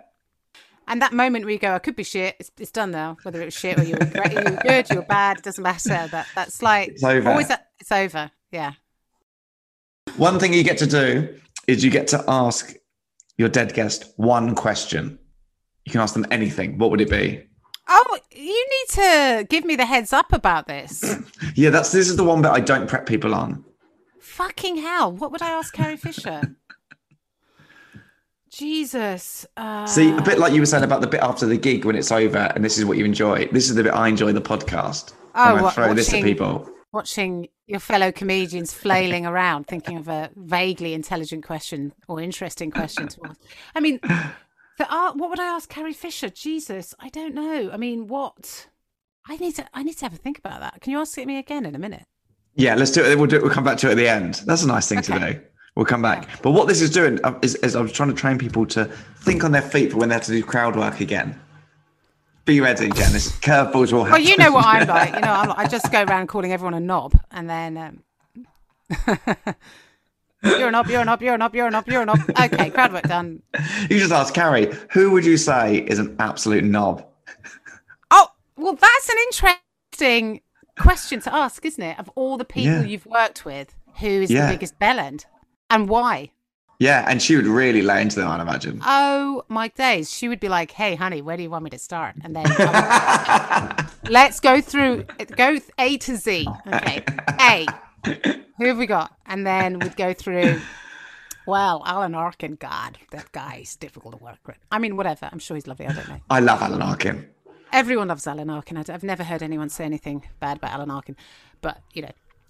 And 0.86 1.00
that 1.00 1.14
moment 1.14 1.46
where 1.46 1.54
you 1.54 1.58
go, 1.58 1.74
I 1.74 1.78
could 1.78 1.96
be 1.96 2.04
shit. 2.04 2.36
It's, 2.38 2.50
it's 2.58 2.70
done 2.70 2.90
now. 2.90 3.16
Whether 3.22 3.40
it 3.40 3.46
was 3.46 3.54
shit 3.54 3.78
or 3.78 3.84
you 3.84 3.96
were, 3.98 4.04
great, 4.04 4.32
you 4.32 4.44
were 4.44 4.60
good, 4.62 4.90
you 4.90 4.96
were 4.96 5.06
bad, 5.06 5.38
it 5.38 5.44
doesn't 5.44 5.62
matter. 5.62 6.08
That 6.08 6.26
that's 6.34 6.60
like 6.60 6.90
it's 6.90 7.02
over. 7.02 7.30
Always, 7.30 7.50
it's 7.80 7.90
over. 7.90 8.30
Yeah. 8.52 8.72
One 10.18 10.38
thing 10.38 10.52
you 10.52 10.62
get 10.62 10.76
to 10.78 10.86
do 10.86 11.40
is 11.66 11.82
you 11.82 11.90
get 11.90 12.06
to 12.08 12.22
ask 12.28 12.74
your 13.36 13.48
dead 13.48 13.74
guest 13.74 14.12
one 14.16 14.54
question. 14.54 15.18
You 15.84 15.92
can 15.92 16.00
ask 16.00 16.14
them 16.14 16.26
anything. 16.30 16.78
What 16.78 16.90
would 16.90 17.00
it 17.00 17.10
be? 17.10 17.44
Oh, 17.88 18.18
you 18.32 18.66
need 18.70 18.94
to 18.94 19.46
give 19.48 19.64
me 19.64 19.76
the 19.76 19.84
heads 19.84 20.12
up 20.12 20.32
about 20.32 20.66
this. 20.66 21.04
yeah, 21.54 21.70
that's 21.70 21.92
this 21.92 22.08
is 22.08 22.16
the 22.16 22.24
one 22.24 22.42
that 22.42 22.52
I 22.52 22.60
don't 22.60 22.88
prep 22.88 23.06
people 23.06 23.34
on. 23.34 23.64
Fucking 24.20 24.78
hell! 24.78 25.12
What 25.12 25.32
would 25.32 25.42
I 25.42 25.50
ask 25.50 25.74
Carrie 25.74 25.96
Fisher? 25.96 26.56
Jesus. 28.50 29.44
Uh... 29.56 29.84
See, 29.84 30.16
a 30.16 30.22
bit 30.22 30.38
like 30.38 30.52
you 30.52 30.60
were 30.60 30.66
saying 30.66 30.84
about 30.84 31.00
the 31.00 31.06
bit 31.06 31.20
after 31.20 31.44
the 31.44 31.56
gig 31.58 31.84
when 31.84 31.96
it's 31.96 32.12
over, 32.12 32.38
and 32.38 32.64
this 32.64 32.78
is 32.78 32.84
what 32.84 32.96
you 32.96 33.04
enjoy. 33.04 33.46
This 33.48 33.68
is 33.68 33.74
the 33.74 33.82
bit 33.82 33.92
I 33.92 34.08
enjoy 34.08 34.32
the 34.32 34.40
podcast. 34.40 35.12
Oh, 35.34 35.62
what, 35.62 35.74
throw 35.74 35.84
watching, 35.84 35.96
this 35.96 36.14
at 36.14 36.22
people. 36.22 36.70
Watching 36.94 37.48
your 37.66 37.80
fellow 37.80 38.12
comedians 38.12 38.72
flailing 38.72 39.26
around 39.26 39.66
thinking 39.66 39.96
of 39.96 40.06
a 40.06 40.30
vaguely 40.36 40.94
intelligent 40.94 41.44
question 41.44 41.92
or 42.06 42.20
interesting 42.20 42.70
question 42.70 43.08
to 43.08 43.20
ask. 43.24 43.40
I 43.74 43.80
mean, 43.80 43.98
So, 44.78 44.84
uh, 44.88 45.12
what 45.14 45.28
would 45.30 45.40
I 45.40 45.46
ask 45.46 45.68
Carrie 45.68 45.92
Fisher? 45.92 46.28
Jesus, 46.28 46.94
I 47.00 47.08
don't 47.08 47.34
know. 47.34 47.70
I 47.72 47.76
mean, 47.78 48.06
what? 48.06 48.68
I 49.28 49.36
need 49.38 49.56
to. 49.56 49.66
I 49.74 49.82
need 49.82 49.94
to 49.98 50.04
have 50.04 50.14
a 50.14 50.16
think 50.16 50.38
about 50.38 50.60
that. 50.60 50.82
Can 50.82 50.92
you 50.92 51.00
ask 51.00 51.18
it 51.18 51.26
me 51.26 51.36
again 51.38 51.66
in 51.66 51.74
a 51.74 51.80
minute? 51.80 52.04
Yeah, 52.54 52.76
let's 52.76 52.92
do 52.92 53.04
it. 53.04 53.18
We'll 53.18 53.26
do 53.26 53.36
it. 53.36 53.42
We'll 53.42 53.52
come 53.52 53.64
back 53.64 53.78
to 53.78 53.88
it 53.88 53.92
at 53.92 53.96
the 53.96 54.08
end. 54.08 54.42
That's 54.46 54.62
a 54.62 54.68
nice 54.68 54.88
thing 54.88 55.02
to 55.02 55.16
Okay. 55.16 55.32
do. 55.32 55.40
We'll 55.74 55.86
come 55.86 56.02
back. 56.02 56.28
But 56.42 56.52
what 56.52 56.68
this 56.68 56.80
is 56.80 56.90
doing 56.90 57.18
uh, 57.24 57.36
is, 57.42 57.56
is 57.56 57.74
I 57.74 57.80
was 57.80 57.90
trying 57.90 58.10
to 58.10 58.14
train 58.14 58.38
people 58.38 58.66
to 58.66 58.84
think 59.16 59.42
on 59.42 59.50
their 59.50 59.62
feet 59.62 59.90
for 59.90 59.96
when 59.98 60.10
they 60.10 60.14
have 60.14 60.24
to 60.26 60.30
do 60.30 60.44
crowd 60.44 60.76
work 60.76 61.00
again. 61.00 61.40
Be 62.44 62.60
ready, 62.60 62.90
Janice. 62.90 63.32
Curveballs 63.38 63.92
will 63.92 64.04
happen. 64.04 64.12
Well, 64.12 64.30
you 64.30 64.36
know 64.36 64.52
what 64.52 64.66
I'm 64.66 64.86
like. 64.86 65.14
You 65.14 65.20
know, 65.20 65.32
I'm, 65.32 65.52
I 65.52 65.66
just 65.66 65.90
go 65.90 66.02
around 66.04 66.26
calling 66.26 66.52
everyone 66.52 66.74
a 66.74 66.80
knob, 66.80 67.18
and 67.30 67.48
then 67.48 67.76
um, 67.78 68.02
you're 70.42 70.68
a 70.68 70.70
knob, 70.70 70.88
you're 70.88 71.00
a 71.00 71.04
knob, 71.04 71.22
you're 71.22 71.34
a 71.34 71.38
knob, 71.38 71.54
you're 71.54 71.66
a 71.66 71.70
knob, 71.70 71.88
you're 71.88 72.02
a 72.02 72.04
knob. 72.06 72.20
Okay, 72.38 72.68
crowd 72.70 72.92
work 72.92 73.04
done. 73.04 73.42
You 73.88 73.98
just 73.98 74.12
ask 74.12 74.34
Carrie, 74.34 74.72
who 74.92 75.10
would 75.12 75.24
you 75.24 75.36
say 75.38 75.78
is 75.78 75.98
an 75.98 76.14
absolute 76.18 76.64
knob? 76.64 77.06
Oh, 78.10 78.28
well, 78.56 78.74
that's 78.74 79.08
an 79.08 79.16
interesting 79.26 80.42
question 80.78 81.20
to 81.20 81.34
ask, 81.34 81.64
isn't 81.64 81.82
it? 81.82 81.98
Of 81.98 82.10
all 82.14 82.36
the 82.36 82.44
people 82.44 82.72
Yeah. 82.72 82.82
you've 82.82 83.06
worked 83.06 83.44
with, 83.46 83.74
who 84.00 84.06
is 84.08 84.30
Yeah. 84.30 84.46
the 84.48 84.52
biggest 84.54 84.78
bellend 84.78 85.24
and 85.70 85.88
why? 85.88 86.30
Yeah, 86.84 87.06
and 87.08 87.22
she 87.22 87.34
would 87.34 87.46
really 87.46 87.80
lay 87.80 88.02
into 88.02 88.16
them, 88.16 88.28
I'd 88.28 88.42
imagine. 88.42 88.78
Oh 88.84 89.42
my 89.48 89.68
days! 89.68 90.12
She 90.12 90.28
would 90.28 90.38
be 90.38 90.50
like, 90.50 90.70
"Hey, 90.70 90.96
honey, 90.96 91.22
where 91.22 91.34
do 91.38 91.42
you 91.42 91.48
want 91.48 91.64
me 91.64 91.70
to 91.70 91.78
start?" 91.78 92.14
And 92.22 92.36
then 92.36 92.44
let's 94.10 94.38
go 94.38 94.60
through, 94.60 95.04
go 95.34 95.58
A 95.78 95.96
to 95.96 96.16
Z. 96.16 96.46
Okay, 96.66 97.02
A. 97.40 97.66
Who 98.58 98.66
have 98.66 98.76
we 98.76 98.84
got? 98.84 99.14
And 99.24 99.46
then 99.46 99.78
we'd 99.78 99.96
go 99.96 100.12
through. 100.12 100.60
Well, 101.46 101.82
Alan 101.86 102.14
Arkin, 102.14 102.56
God, 102.56 102.98
that 103.12 103.32
guy's 103.32 103.76
difficult 103.76 104.18
to 104.18 104.22
work 104.22 104.40
with. 104.46 104.58
I 104.70 104.78
mean, 104.78 104.96
whatever. 104.96 105.30
I'm 105.32 105.38
sure 105.38 105.54
he's 105.54 105.66
lovely. 105.66 105.86
I 105.86 105.92
don't 105.94 106.08
know. 106.10 106.20
I 106.28 106.40
love 106.40 106.60
Alan 106.60 106.82
Arkin. 106.82 107.30
Everyone 107.72 108.08
loves 108.08 108.26
Alan 108.26 108.50
Arkin. 108.50 108.76
I've 108.76 109.02
never 109.02 109.24
heard 109.24 109.42
anyone 109.42 109.70
say 109.70 109.86
anything 109.86 110.26
bad 110.38 110.58
about 110.58 110.72
Alan 110.72 110.90
Arkin, 110.90 111.16
but 111.62 111.80
you 111.94 112.02
know, 112.02 112.12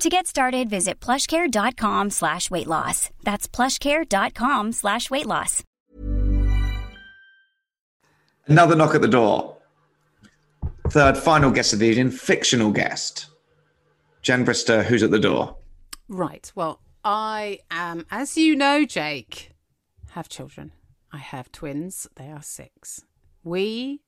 To 0.00 0.10
get 0.10 0.26
started, 0.26 0.68
visit 0.68 1.00
plushcare.com 1.00 2.10
slash 2.10 2.50
weight 2.50 2.66
loss. 2.66 3.08
That's 3.24 3.48
plushcare.com 3.48 4.72
slash 4.72 5.10
weight 5.10 5.24
loss. 5.26 5.62
Another 8.46 8.76
knock 8.76 8.94
at 8.94 9.00
the 9.00 9.08
door. 9.08 9.56
Third, 10.90 11.16
final 11.16 11.50
guest 11.50 11.72
of 11.72 11.78
the 11.78 11.86
evening, 11.86 12.10
fictional 12.10 12.70
guest. 12.70 13.26
Jen 14.22 14.44
Brister, 14.44 14.84
who's 14.84 15.02
at 15.02 15.10
the 15.10 15.18
door? 15.18 15.56
Right. 16.08 16.52
Well, 16.54 16.80
I 17.02 17.60
am, 17.70 18.04
as 18.10 18.36
you 18.36 18.54
know, 18.54 18.84
Jake, 18.84 19.52
have 20.10 20.28
children. 20.28 20.72
I 21.10 21.18
have 21.18 21.50
twins. 21.50 22.06
They 22.16 22.30
are 22.30 22.42
six. 22.42 23.02
We 23.42 24.02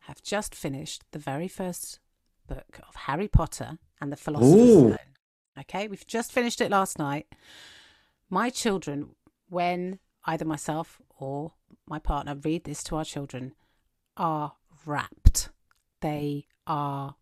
have 0.00 0.22
just 0.22 0.54
finished 0.54 1.02
the 1.10 1.18
very 1.18 1.48
first 1.48 1.98
book 2.46 2.78
of 2.88 2.94
Harry 2.94 3.28
Potter 3.28 3.78
and 4.00 4.12
the 4.12 4.16
Philosopher's 4.16 4.54
Ooh. 4.54 4.78
Stone. 4.94 4.98
Okay, 5.58 5.88
we've 5.88 6.06
just 6.06 6.32
finished 6.32 6.60
it 6.60 6.70
last 6.70 6.98
night. 6.98 7.26
My 8.28 8.50
children, 8.50 9.10
when 9.48 9.98
either 10.24 10.44
myself 10.44 11.00
or 11.18 11.52
my 11.86 11.98
partner 11.98 12.34
read 12.34 12.64
this 12.64 12.82
to 12.84 12.96
our 12.96 13.04
children, 13.04 13.54
are 14.16 14.54
rapt. 14.84 15.50
They 16.00 16.46
are 16.66 17.16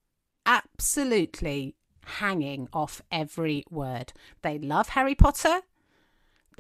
absolutely 0.47 1.77
hanging 2.05 2.69
off 2.73 3.03
every 3.11 3.65
word. 3.71 4.13
They 4.43 4.59
love 4.59 4.91
Harry 4.91 5.15
Potter. 5.15 5.61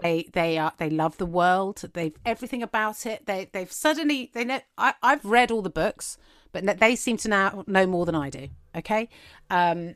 They 0.00 0.28
they 0.32 0.58
are 0.58 0.72
they 0.78 0.90
love 0.90 1.18
the 1.18 1.26
world. 1.26 1.84
They've 1.92 2.16
everything 2.24 2.62
about 2.62 3.06
it. 3.06 3.26
They 3.26 3.48
they've 3.52 3.70
suddenly 3.70 4.30
they 4.34 4.44
know. 4.44 4.60
I 4.76 4.94
I've 5.02 5.24
read 5.24 5.50
all 5.50 5.62
the 5.62 5.70
books, 5.70 6.18
but 6.52 6.80
they 6.80 6.96
seem 6.96 7.16
to 7.18 7.28
now 7.28 7.64
know 7.66 7.86
more 7.86 8.04
than 8.04 8.14
I 8.16 8.28
do. 8.28 8.48
Okay, 8.76 9.08
um, 9.50 9.94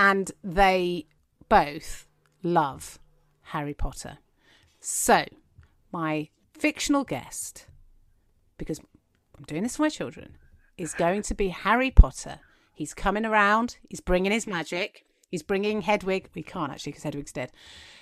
and 0.00 0.32
they 0.42 1.04
both 1.50 2.06
love 2.42 2.98
Harry 3.42 3.74
Potter. 3.74 4.16
So 4.80 5.26
my 5.92 6.30
fictional 6.54 7.04
guest, 7.04 7.66
because 8.56 8.80
I'm 9.36 9.44
doing 9.44 9.62
this 9.62 9.76
for 9.76 9.82
my 9.82 9.90
children, 9.90 10.38
is 10.78 10.94
going 10.94 11.20
to 11.20 11.34
be 11.34 11.48
Harry 11.48 11.90
Potter. 11.90 12.40
He's 12.74 12.94
coming 12.94 13.26
around. 13.26 13.76
He's 13.90 14.00
bringing 14.00 14.32
his 14.32 14.46
magic. 14.46 15.04
He's 15.30 15.42
bringing 15.42 15.82
Hedwig. 15.82 16.30
We 16.34 16.42
can't 16.42 16.72
actually 16.72 16.92
because 16.92 17.04
Hedwig's 17.04 17.32
dead. 17.32 17.52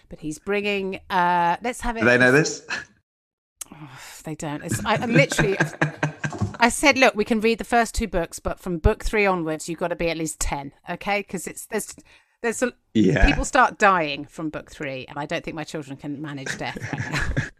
But 0.09 0.21
he's 0.21 0.39
bringing. 0.39 1.01
uh 1.11 1.57
Let's 1.63 1.81
have 1.81 1.97
it. 1.97 2.01
Do 2.01 2.07
they 2.07 2.19
know 2.19 2.33
this? 2.33 2.65
They 4.25 4.35
don't. 4.35 4.63
It's, 4.63 4.85
I, 4.85 4.95
I'm 4.95 5.13
literally. 5.13 5.57
I 6.61 6.69
said, 6.69 6.99
look, 6.99 7.15
we 7.15 7.25
can 7.25 7.41
read 7.41 7.59
the 7.59 7.65
first 7.65 7.95
two 7.95 8.09
books, 8.09 8.39
but 8.39 8.59
from 8.61 8.79
book 8.79 9.05
three 9.05 9.27
onwards, 9.27 9.69
you've 9.69 9.79
got 9.79 9.89
to 9.89 9.97
be 9.97 10.11
at 10.11 10.17
least 10.17 10.41
ten, 10.41 10.73
okay? 10.89 11.21
Because 11.21 11.47
it's 11.47 11.67
there's 11.67 11.95
there's 12.43 12.63
a, 12.63 12.73
Yeah. 12.95 13.27
people 13.27 13.45
start 13.45 13.79
dying 13.79 14.25
from 14.25 14.51
book 14.51 14.71
three, 14.71 15.07
and 15.09 15.19
I 15.19 15.27
don't 15.27 15.45
think 15.45 15.55
my 15.57 15.65
children 15.65 15.97
can 15.97 16.21
manage 16.21 16.57
death 16.59 16.79
right 16.93 17.11
now. 17.11 17.49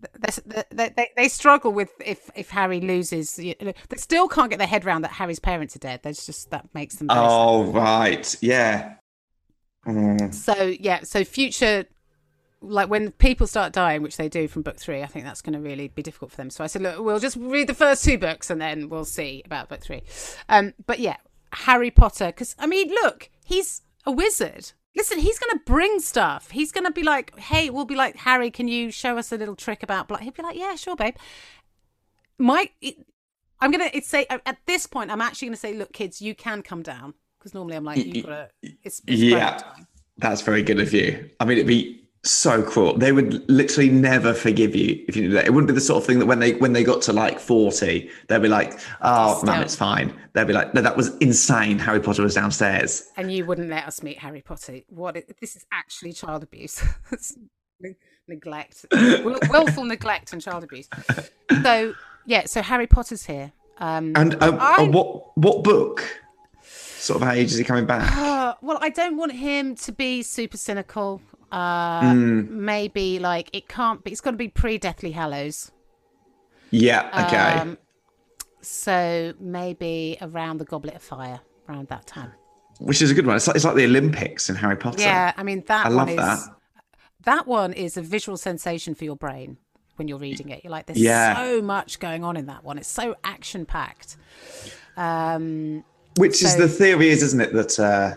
They, 0.70 0.90
they, 0.96 1.08
they, 1.16 1.28
struggle 1.28 1.72
with 1.72 1.90
if 2.04 2.30
if 2.36 2.50
Harry 2.50 2.80
loses. 2.80 3.36
You 3.36 3.56
know, 3.60 3.72
they 3.88 3.96
still 3.96 4.28
can't 4.28 4.48
get 4.48 4.58
their 4.58 4.68
head 4.68 4.86
around 4.86 5.02
that 5.02 5.10
Harry's 5.10 5.40
parents 5.40 5.74
are 5.74 5.80
dead. 5.80 6.00
That's 6.04 6.24
just 6.24 6.50
that 6.50 6.68
makes 6.72 6.96
them. 6.96 7.08
very 7.08 7.18
sad. 7.18 7.26
Oh, 7.28 7.64
right. 7.72 8.36
Yeah. 8.40 8.94
Mm. 9.86 10.32
So 10.32 10.54
yeah, 10.78 11.00
so 11.02 11.24
future, 11.24 11.84
like 12.60 12.88
when 12.88 13.12
people 13.12 13.46
start 13.46 13.72
dying, 13.72 14.02
which 14.02 14.16
they 14.16 14.28
do 14.28 14.48
from 14.48 14.62
book 14.62 14.78
three, 14.78 15.02
I 15.02 15.06
think 15.06 15.24
that's 15.24 15.42
going 15.42 15.52
to 15.52 15.60
really 15.60 15.88
be 15.88 16.02
difficult 16.02 16.32
for 16.32 16.36
them. 16.36 16.50
So 16.50 16.64
I 16.64 16.66
said, 16.66 16.82
look, 16.82 16.98
we'll 16.98 17.20
just 17.20 17.36
read 17.36 17.68
the 17.68 17.74
first 17.74 18.04
two 18.04 18.18
books 18.18 18.50
and 18.50 18.60
then 18.60 18.88
we'll 18.88 19.04
see 19.04 19.42
about 19.44 19.68
book 19.68 19.80
three. 19.80 20.02
Um, 20.48 20.74
but 20.86 20.98
yeah, 20.98 21.16
Harry 21.52 21.90
Potter, 21.90 22.26
because 22.26 22.56
I 22.58 22.66
mean, 22.66 22.88
look, 22.88 23.30
he's 23.44 23.82
a 24.04 24.10
wizard. 24.10 24.72
Listen, 24.96 25.18
he's 25.18 25.38
going 25.38 25.56
to 25.56 25.64
bring 25.64 26.00
stuff. 26.00 26.50
He's 26.50 26.72
going 26.72 26.84
to 26.84 26.90
be 26.90 27.04
like, 27.04 27.38
hey, 27.38 27.70
we'll 27.70 27.84
be 27.84 27.94
like, 27.94 28.16
Harry, 28.16 28.50
can 28.50 28.66
you 28.66 28.90
show 28.90 29.16
us 29.16 29.30
a 29.30 29.36
little 29.36 29.54
trick 29.54 29.82
about 29.82 30.08
black? 30.08 30.22
He'll 30.22 30.32
be 30.32 30.42
like, 30.42 30.56
yeah, 30.56 30.74
sure, 30.74 30.96
babe. 30.96 31.14
My, 32.38 32.70
it, 32.80 32.96
I'm 33.60 33.70
gonna 33.70 33.90
say 34.02 34.26
at 34.28 34.58
this 34.66 34.86
point, 34.86 35.10
I'm 35.10 35.20
actually 35.20 35.48
going 35.48 35.54
to 35.54 35.60
say, 35.60 35.74
look, 35.74 35.92
kids, 35.92 36.20
you 36.20 36.34
can 36.34 36.62
come 36.62 36.82
down 36.82 37.14
because 37.38 37.54
normally 37.54 37.76
I'm 37.76 37.84
like, 37.84 38.04
you've 38.04 38.26
got 38.26 38.30
to. 38.30 38.48
It's, 38.82 39.00
it's 39.06 39.20
Yeah. 39.20 39.60
That's 40.16 40.40
very 40.40 40.62
good 40.62 40.80
of 40.80 40.92
you. 40.92 41.30
I 41.38 41.44
mean, 41.44 41.58
it'd 41.58 41.68
be 41.68 42.07
so 42.24 42.62
cruel. 42.62 42.96
They 42.98 43.12
would 43.12 43.48
literally 43.50 43.88
never 43.90 44.34
forgive 44.34 44.74
you 44.74 45.04
if 45.08 45.16
you 45.16 45.22
did 45.22 45.32
that. 45.32 45.46
It 45.46 45.50
wouldn't 45.54 45.68
be 45.68 45.74
the 45.74 45.80
sort 45.80 46.02
of 46.02 46.06
thing 46.06 46.18
that 46.18 46.26
when 46.26 46.40
they 46.40 46.54
when 46.54 46.72
they 46.72 46.82
got 46.84 47.00
to 47.02 47.12
like 47.12 47.38
forty, 47.38 48.10
they'd 48.28 48.42
be 48.42 48.48
like, 48.48 48.78
"Oh, 49.00 49.38
Still. 49.38 49.46
man, 49.52 49.62
it's 49.62 49.76
fine." 49.76 50.12
They'd 50.32 50.46
be 50.46 50.52
like, 50.52 50.74
"No, 50.74 50.80
that 50.82 50.96
was 50.96 51.16
insane." 51.18 51.78
Harry 51.78 52.00
Potter 52.00 52.22
was 52.22 52.34
downstairs. 52.34 53.04
and 53.16 53.32
you 53.32 53.44
wouldn't 53.46 53.70
let 53.70 53.86
us 53.86 54.02
meet 54.02 54.18
Harry 54.18 54.40
Potter. 54.42 54.80
What? 54.88 55.16
This 55.40 55.56
is 55.56 55.64
actually 55.72 56.12
child 56.12 56.42
abuse. 56.42 56.82
Neglect, 58.26 58.84
Will, 58.92 59.38
willful 59.48 59.84
neglect, 59.84 60.32
and 60.34 60.42
child 60.42 60.62
abuse. 60.64 60.86
So 61.62 61.94
yeah, 62.26 62.44
so 62.44 62.60
Harry 62.60 62.86
Potter's 62.86 63.24
here. 63.24 63.52
Um, 63.78 64.12
And 64.16 64.34
uh, 64.42 64.58
I- 64.60 64.82
uh, 64.82 64.86
what 64.90 65.36
what 65.38 65.62
book? 65.64 66.04
Sort 66.62 67.22
of 67.22 67.28
age 67.28 67.52
is 67.52 67.56
he 67.56 67.64
coming 67.64 67.86
back? 67.86 68.10
uh, 68.18 68.54
well, 68.60 68.78
I 68.82 68.90
don't 68.90 69.16
want 69.16 69.32
him 69.32 69.76
to 69.76 69.92
be 69.92 70.22
super 70.22 70.56
cynical. 70.58 71.22
Uh, 71.50 72.00
Mm. 72.02 72.48
Maybe 72.50 73.18
like 73.18 73.48
it 73.52 73.68
can't 73.68 74.02
be. 74.04 74.10
It's 74.10 74.20
got 74.20 74.32
to 74.32 74.36
be 74.36 74.48
pre 74.48 74.78
Deathly 74.78 75.12
Hallows. 75.12 75.70
Yeah. 76.70 77.26
Okay. 77.26 77.60
Um, 77.60 77.78
so 78.60 79.32
maybe 79.40 80.18
around 80.20 80.58
the 80.58 80.64
Goblet 80.64 80.96
of 80.96 81.02
Fire, 81.02 81.40
around 81.68 81.88
that 81.88 82.06
time. 82.06 82.32
Which 82.80 83.00
is 83.02 83.10
a 83.10 83.14
good 83.14 83.26
one. 83.26 83.36
It's 83.36 83.46
like, 83.46 83.56
it's 83.56 83.64
like 83.64 83.74
the 83.76 83.84
Olympics 83.84 84.50
in 84.50 84.56
Harry 84.56 84.76
Potter. 84.76 85.00
Yeah, 85.02 85.32
I 85.36 85.42
mean 85.42 85.64
that 85.66 85.86
I 85.86 85.88
love 85.88 86.10
is 86.10 86.16
that. 86.16 86.38
that 87.24 87.46
one 87.46 87.72
is 87.72 87.96
a 87.96 88.02
visual 88.02 88.36
sensation 88.36 88.94
for 88.94 89.04
your 89.04 89.16
brain 89.16 89.56
when 89.96 90.06
you're 90.06 90.18
reading 90.18 90.50
it. 90.50 90.60
You're 90.62 90.70
like, 90.70 90.86
there's 90.86 90.98
Yeah. 91.00 91.34
so 91.36 91.62
much 91.62 91.98
going 91.98 92.22
on 92.22 92.36
in 92.36 92.46
that 92.46 92.62
one. 92.62 92.78
It's 92.78 92.88
so 92.88 93.16
action 93.24 93.64
packed. 93.66 94.16
Um, 94.96 95.82
Which 96.18 96.42
is 96.42 96.56
the 96.56 96.68
theory 96.68 97.08
is, 97.08 97.22
isn't 97.22 97.40
it, 97.40 97.52
that 97.54 97.78
uh, 97.80 98.14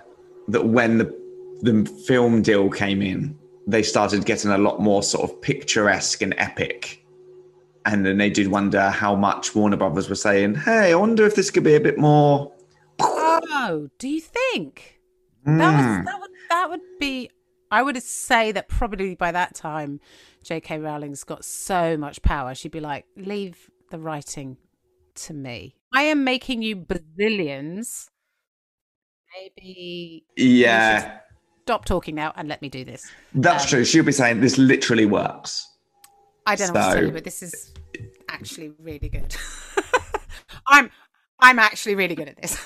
that 0.49 0.65
when 0.67 0.97
the 0.97 1.20
the 1.61 1.85
film 2.07 2.41
deal 2.41 2.69
came 2.69 3.01
in, 3.01 3.37
they 3.67 3.83
started 3.83 4.25
getting 4.25 4.51
a 4.51 4.57
lot 4.57 4.79
more 4.81 5.03
sort 5.03 5.29
of 5.29 5.41
picturesque 5.41 6.21
and 6.21 6.33
epic. 6.37 7.05
And 7.85 8.05
then 8.05 8.17
they 8.17 8.29
did 8.29 8.47
wonder 8.47 8.89
how 8.89 9.15
much 9.15 9.55
Warner 9.55 9.77
Brothers 9.77 10.07
were 10.09 10.15
saying, 10.15 10.55
"Hey, 10.55 10.91
I 10.91 10.95
wonder 10.95 11.25
if 11.25 11.35
this 11.35 11.49
could 11.49 11.63
be 11.63 11.75
a 11.75 11.79
bit 11.79 11.97
more." 11.97 12.51
oh, 12.99 13.89
do 13.97 14.07
you 14.07 14.21
think 14.21 14.99
that 15.45 15.73
Hmm. 15.73 15.97
was 15.97 16.05
that 16.05 16.19
would 16.19 16.29
that 16.49 16.69
would 16.69 16.81
be? 16.99 17.29
I 17.71 17.81
would 17.81 18.01
say 18.03 18.51
that 18.51 18.67
probably 18.67 19.15
by 19.15 19.31
that 19.31 19.55
time, 19.55 19.99
J.K. 20.43 20.79
Rowling's 20.79 21.23
got 21.23 21.45
so 21.45 21.95
much 21.97 22.21
power. 22.21 22.53
She'd 22.53 22.71
be 22.71 22.81
like, 22.81 23.05
leave 23.15 23.69
the 23.91 23.97
writing 23.97 24.57
to 25.15 25.33
me. 25.33 25.75
I 25.93 26.03
am 26.03 26.23
making 26.25 26.61
you 26.63 26.75
bazillions. 26.75 28.09
Maybe 29.33 30.25
Yeah, 30.35 31.19
stop 31.71 31.85
talking 31.85 32.15
now 32.15 32.33
and 32.35 32.49
let 32.49 32.61
me 32.61 32.67
do 32.67 32.83
this. 32.83 33.09
that's 33.33 33.63
Um, 33.63 33.69
true. 33.69 33.85
She'll 33.85 34.03
be 34.03 34.11
saying 34.11 34.41
this 34.41 34.57
literally 34.57 35.05
works. 35.05 35.65
I 36.45 36.55
don't 36.57 36.73
know 36.73 36.81
what 36.81 36.87
to 36.89 36.95
tell 36.95 37.05
you, 37.05 37.11
but 37.13 37.23
this 37.23 37.41
is 37.41 37.73
actually 38.27 38.73
really 38.77 39.07
good. 39.07 39.33
I'm 40.67 40.89
I'm 41.39 41.59
actually 41.59 41.95
really 41.95 42.15
good 42.15 42.27
at 42.27 42.41
this. 42.41 42.57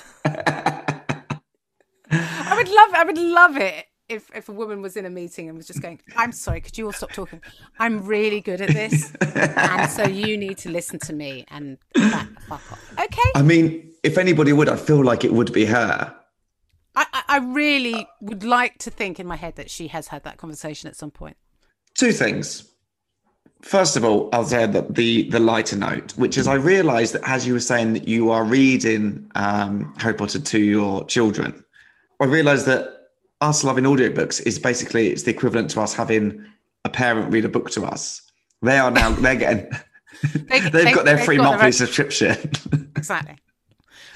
I 2.10 2.54
would 2.56 2.68
love 2.68 2.90
I 2.94 3.04
would 3.04 3.18
love 3.18 3.56
it 3.58 3.86
if 4.08 4.28
if 4.34 4.48
a 4.48 4.52
woman 4.52 4.82
was 4.82 4.96
in 4.96 5.06
a 5.06 5.10
meeting 5.10 5.48
and 5.48 5.56
was 5.56 5.68
just 5.68 5.80
going, 5.80 6.00
I'm 6.16 6.32
sorry, 6.32 6.60
could 6.60 6.76
you 6.76 6.86
all 6.86 6.92
stop 6.92 7.12
talking? 7.12 7.40
I'm 7.78 8.04
really 8.04 8.40
good 8.40 8.60
at 8.60 8.70
this. 8.70 9.12
and 9.20 9.88
so 9.88 10.02
you 10.02 10.36
need 10.36 10.58
to 10.58 10.68
listen 10.70 10.98
to 11.00 11.12
me 11.12 11.44
and 11.48 11.78
back 11.94 12.28
the 12.34 12.40
fuck 12.48 12.72
off. 12.72 12.92
Okay. 12.98 13.30
I 13.36 13.42
mean, 13.42 13.92
if 14.02 14.18
anybody 14.18 14.52
would, 14.52 14.68
I 14.68 14.74
feel 14.76 15.04
like 15.04 15.24
it 15.24 15.32
would 15.32 15.52
be 15.52 15.64
her. 15.66 16.12
I, 16.96 17.22
I, 17.28 17.38
really 17.38 18.08
would 18.22 18.42
like 18.42 18.78
to 18.78 18.90
think 18.90 19.20
in 19.20 19.26
my 19.26 19.36
head 19.36 19.56
that 19.56 19.70
she 19.70 19.88
has 19.88 20.08
had 20.08 20.24
that 20.24 20.38
conversation 20.38 20.88
at 20.88 20.96
some 20.96 21.10
point. 21.10 21.36
Two 21.94 22.12
things. 22.12 22.70
First 23.62 23.96
of 23.96 24.04
all, 24.04 24.28
I'll 24.32 24.44
say 24.44 24.66
that 24.66 24.94
the 24.94 25.28
the 25.30 25.40
lighter 25.40 25.76
note, 25.76 26.16
which 26.16 26.38
is 26.38 26.46
I 26.46 26.54
realised 26.54 27.14
that 27.14 27.28
as 27.28 27.46
you 27.46 27.52
were 27.52 27.60
saying 27.60 27.92
that 27.94 28.06
you 28.08 28.30
are 28.30 28.44
reading 28.44 29.30
um, 29.34 29.94
Harry 29.98 30.14
Potter 30.14 30.38
to 30.38 30.58
your 30.58 31.04
children, 31.06 31.64
I 32.20 32.24
realised 32.24 32.66
that 32.66 33.08
us 33.40 33.64
loving 33.64 33.84
audiobooks 33.84 34.44
is 34.46 34.58
basically 34.58 35.08
it's 35.08 35.24
the 35.24 35.30
equivalent 35.30 35.70
to 35.70 35.80
us 35.80 35.94
having 35.94 36.44
a 36.84 36.88
parent 36.88 37.32
read 37.32 37.44
a 37.44 37.48
book 37.48 37.70
to 37.70 37.84
us. 37.84 38.22
They 38.62 38.78
are 38.78 38.90
now 38.90 39.10
they're 39.10 39.36
getting 39.36 39.70
They, 40.22 40.60
they've 40.60 40.72
they- 40.72 40.92
got 40.92 41.04
their 41.04 41.18
free 41.18 41.36
their 41.36 41.44
monthly 41.44 41.66
own- 41.66 41.72
subscription. 41.72 42.52
Exactly. 42.96 43.36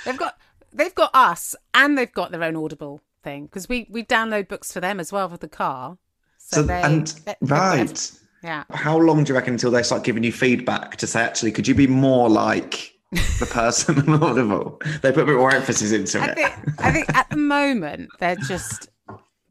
They've 0.04 0.16
got 0.16 0.39
they've 0.72 0.94
got 0.94 1.10
us 1.14 1.54
and 1.74 1.96
they've 1.98 2.12
got 2.12 2.30
their 2.32 2.42
own 2.44 2.56
Audible 2.56 3.00
thing 3.22 3.46
because 3.46 3.68
we 3.68 3.86
we 3.90 4.02
download 4.04 4.48
books 4.48 4.72
for 4.72 4.80
them 4.80 4.98
as 5.00 5.12
well 5.12 5.28
for 5.28 5.36
the 5.36 5.48
car. 5.48 5.98
So, 6.38 6.56
so 6.56 6.62
they 6.62 6.82
and 6.82 7.06
they- 7.06 7.34
they've 7.40 7.48
got 7.48 7.74
every- 7.78 7.86
right. 7.88 8.12
yeah. 8.42 8.64
How 8.70 8.96
long 8.98 9.24
do 9.24 9.28
you 9.32 9.34
reckon 9.34 9.54
until 9.54 9.70
they 9.70 9.82
start 9.82 10.04
giving 10.04 10.24
you 10.24 10.32
feedback 10.32 10.96
to 10.96 11.06
say, 11.06 11.20
actually, 11.22 11.52
could 11.52 11.68
you 11.68 11.74
be 11.74 11.86
more 11.86 12.28
like 12.28 12.92
the 13.12 13.46
person 13.50 13.98
on 14.08 14.22
Audible? 14.22 14.80
They 15.02 15.12
put 15.12 15.24
a 15.24 15.26
bit 15.26 15.36
more 15.36 15.52
emphasis 15.54 15.92
into 15.92 16.18
I 16.20 16.26
it. 16.28 16.34
think 16.36 16.54
I 16.80 16.90
think 16.92 17.14
at 17.14 17.28
the 17.30 17.36
moment 17.58 18.10
they're 18.18 18.36
just 18.36 18.88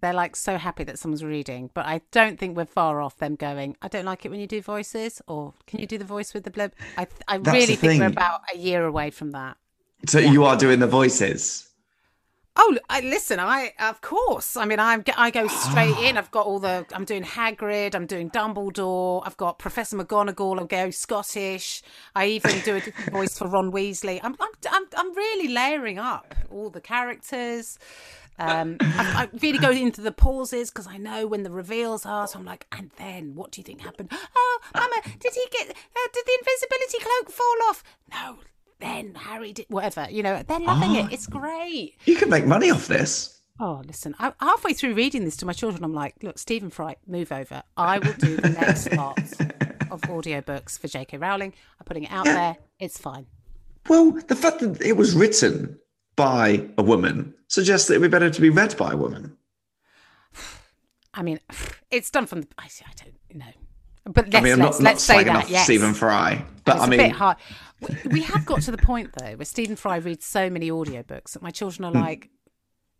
they're 0.02 0.14
like 0.14 0.36
so 0.38 0.58
happy 0.58 0.86
that 0.86 0.98
someone's 0.98 1.26
reading, 1.26 1.70
but 1.74 1.86
I 1.86 2.00
don't 2.12 2.40
think 2.40 2.56
we're 2.56 2.64
far 2.66 3.02
off 3.02 3.18
them 3.18 3.36
going. 3.36 3.76
I 3.82 3.90
don't 3.90 4.06
like 4.06 4.26
it 4.26 4.30
when 4.32 4.40
you 4.40 4.48
do 4.48 4.62
voices, 4.62 5.22
or 5.28 5.54
can 5.68 5.80
you 5.82 5.86
do 5.86 5.98
the 5.98 6.06
voice 6.06 6.34
with 6.34 6.46
the 6.46 6.52
blib? 6.52 6.72
I 6.98 7.06
I 7.28 7.38
That's 7.38 7.54
really 7.54 7.76
think 7.76 8.00
we're 8.00 8.08
about 8.08 8.42
a 8.54 8.58
year 8.58 8.86
away 8.86 9.10
from 9.12 9.32
that. 9.32 9.58
So 10.08 10.20
you 10.20 10.46
are 10.46 10.56
doing 10.56 10.80
the 10.80 10.88
voices. 10.88 11.70
Oh, 12.62 12.78
I, 12.90 13.00
listen, 13.00 13.40
I 13.40 13.72
of 13.80 14.02
course. 14.02 14.58
I 14.58 14.66
mean, 14.66 14.80
I'm 14.80 15.04
I 15.16 15.32
go 15.32 15.48
straight 15.48 15.98
in. 15.98 16.18
I've 16.18 16.30
got 16.32 16.46
all 16.46 16.60
the. 16.60 16.86
I'm 16.94 17.06
doing 17.06 17.24
Hagrid. 17.24 17.96
I'm 17.96 18.06
doing 18.06 18.30
Dumbledore. 18.30 19.24
I've 19.26 19.38
got 19.38 19.60
Professor 19.60 19.98
McGonagall. 19.98 20.60
I'm 20.60 20.68
going 20.68 20.92
Scottish. 20.92 21.82
I 22.16 22.26
even 22.26 22.60
do 22.62 22.76
a 22.76 23.12
voice 23.12 23.38
for 23.38 23.48
Ron 23.48 23.72
Weasley. 23.72 24.20
I'm 24.22 24.36
I'm 24.40 24.50
I'm, 24.70 24.84
I'm 24.98 25.16
really 25.16 25.48
layering 25.48 26.00
up 26.00 26.36
all 26.52 26.70
the 26.70 26.82
characters. 26.82 27.80
Um, 28.40 28.78
I, 28.82 29.24
I 29.24 29.38
really 29.42 29.60
go 29.60 29.70
into 29.70 30.02
the 30.02 30.12
pauses 30.12 30.70
because 30.70 30.88
I 30.88 30.98
know 30.98 31.28
when 31.28 31.44
the 31.44 31.52
reveals 31.52 32.06
are. 32.06 32.28
So 32.28 32.40
I'm 32.40 32.46
like, 32.46 32.68
and 32.72 32.90
then 32.98 33.36
what 33.36 33.52
do 33.52 33.62
you 33.62 33.66
think 33.66 33.82
happened? 33.82 34.12
Oh, 34.36 34.60
Mama, 34.76 35.02
did 35.20 35.34
he 35.34 35.46
get? 35.52 35.70
Uh, 35.70 36.08
did 36.14 36.26
the 36.26 36.38
invisibility 36.40 36.98
cloak 37.00 37.32
fall 37.32 37.70
off? 37.70 37.84
No. 38.12 38.40
Then 38.80 39.14
Harry 39.16 39.54
did 39.54 39.66
whatever. 39.70 40.08
You 40.10 40.24
know, 40.24 40.42
they're 40.44 40.60
ah. 40.62 40.74
loving 40.74 40.96
it. 40.96 41.12
It's 41.12 41.28
great. 41.28 41.96
You 42.06 42.16
can 42.16 42.30
make 42.30 42.46
money 42.46 42.72
off 42.72 42.88
this. 42.88 43.40
Oh, 43.62 43.82
listen, 43.86 44.16
I, 44.20 44.32
halfway 44.40 44.72
through 44.74 44.94
reading 44.94 45.26
this 45.26 45.36
to 45.38 45.46
my 45.46 45.52
children, 45.52 45.84
I'm 45.84 45.94
like, 45.94 46.16
look, 46.24 46.40
Stephen 46.40 46.70
Fry, 46.70 46.96
move 47.06 47.32
over. 47.34 47.62
I 47.76 48.00
will 48.00 48.14
do 48.14 48.38
the 48.38 48.50
next 48.50 48.94
lot 48.94 49.20
of 49.92 50.02
audiobooks 50.04 50.80
for 50.80 50.88
J.K. 50.88 51.18
Rowling. 51.18 51.54
I'm 51.78 51.84
putting 51.84 52.04
it 52.04 52.12
out 52.12 52.24
there. 52.24 52.56
It's 52.80 52.98
fine. 52.98 53.26
Well, 53.90 54.12
the 54.12 54.36
fact 54.36 54.60
that 54.60 54.82
it 54.82 54.96
was 54.96 55.14
written 55.14 55.78
by 56.16 56.70
a 56.78 56.84
woman 56.84 57.34
suggests 57.48 57.90
that 57.90 57.96
it 57.96 58.00
would 58.00 58.10
be 58.10 58.16
better 58.16 58.30
to 58.30 58.42
be 58.42 58.50
read 58.50 58.78
by 58.78 58.94
a 58.94 58.98
woman. 58.98 59.36
I 61.14 61.22
mean, 61.22 61.42
it's 61.92 62.10
done 62.10 62.28
from 62.28 62.42
the. 62.42 62.48
I, 62.58 62.66
I 62.66 62.92
don't 62.96 63.40
know. 63.40 63.54
But 64.06 64.26
let's, 64.30 64.36
I 64.36 64.42
mean, 64.42 64.54
I'm 64.54 64.60
let's, 64.60 64.80
not, 64.80 64.84
not 64.84 64.90
let's 64.92 65.04
say 65.04 65.16
slagging 65.16 65.26
that. 65.26 65.36
off 65.36 65.50
yes. 65.50 65.64
Stephen 65.66 65.94
Fry, 65.94 66.44
but 66.64 66.76
it's 66.76 66.84
I 66.84 66.88
a 66.88 66.90
mean, 66.90 67.00
bit 67.00 67.12
hard. 67.12 67.38
We, 67.82 68.10
we 68.12 68.22
have 68.24 68.46
got 68.46 68.62
to 68.64 68.72
the 68.72 68.78
point 68.78 69.12
though 69.18 69.36
where 69.36 69.46
Stephen 69.46 69.76
Fry 69.76 69.98
reads 69.98 70.26
so 70.26 70.50
many 70.50 70.70
audiobooks 70.70 71.32
that 71.34 71.42
my 71.42 71.52
children 71.52 71.86
are 71.86 71.92
Hmm. 71.92 72.00
like, 72.06 72.30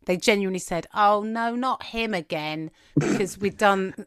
they 0.06 0.16
genuinely 0.18 0.60
said, 0.60 0.88
"Oh 0.94 1.22
no, 1.24 1.56
not 1.56 1.84
him 1.84 2.14
again," 2.14 2.72
because 2.98 3.38
we've 3.38 3.58
done 3.58 4.06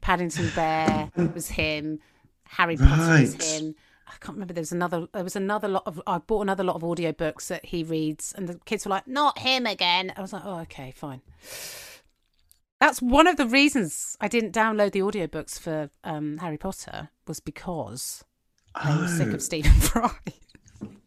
Paddington 0.00 0.50
Bear 0.54 1.10
was 1.34 1.48
him, 1.50 1.98
Harry 2.44 2.76
Potter 2.76 3.20
was 3.22 3.34
him. 3.58 3.74
I 4.06 4.12
can't 4.20 4.34
remember. 4.34 4.52
There 4.52 4.60
was 4.62 4.70
another. 4.72 5.08
There 5.12 5.24
was 5.24 5.34
another 5.34 5.66
lot 5.66 5.84
of. 5.86 6.00
I 6.06 6.18
bought 6.18 6.42
another 6.42 6.62
lot 6.62 6.76
of 6.76 6.82
audiobooks 6.82 7.46
that 7.48 7.64
he 7.64 7.82
reads, 7.82 8.32
and 8.36 8.46
the 8.46 8.60
kids 8.66 8.84
were 8.84 8.90
like, 8.90 9.08
"Not 9.08 9.38
him 9.38 9.64
again." 9.66 10.12
I 10.16 10.20
was 10.20 10.32
like, 10.34 10.42
"Oh, 10.44 10.58
okay, 10.60 10.92
fine." 10.94 11.22
That's 12.80 13.00
one 13.00 13.26
of 13.26 13.36
the 13.38 13.46
reasons 13.46 14.16
I 14.20 14.28
didn't 14.28 14.52
download 14.54 14.92
the 14.92 15.00
audiobooks 15.00 15.58
for 15.58 15.90
um, 16.04 16.38
Harry 16.38 16.58
Potter 16.58 17.08
was 17.26 17.40
because 17.40 18.22
I 18.74 19.00
was 19.00 19.16
sick 19.16 19.32
of 19.32 19.42
Stephen 19.42 19.72
Fry. 19.80 20.10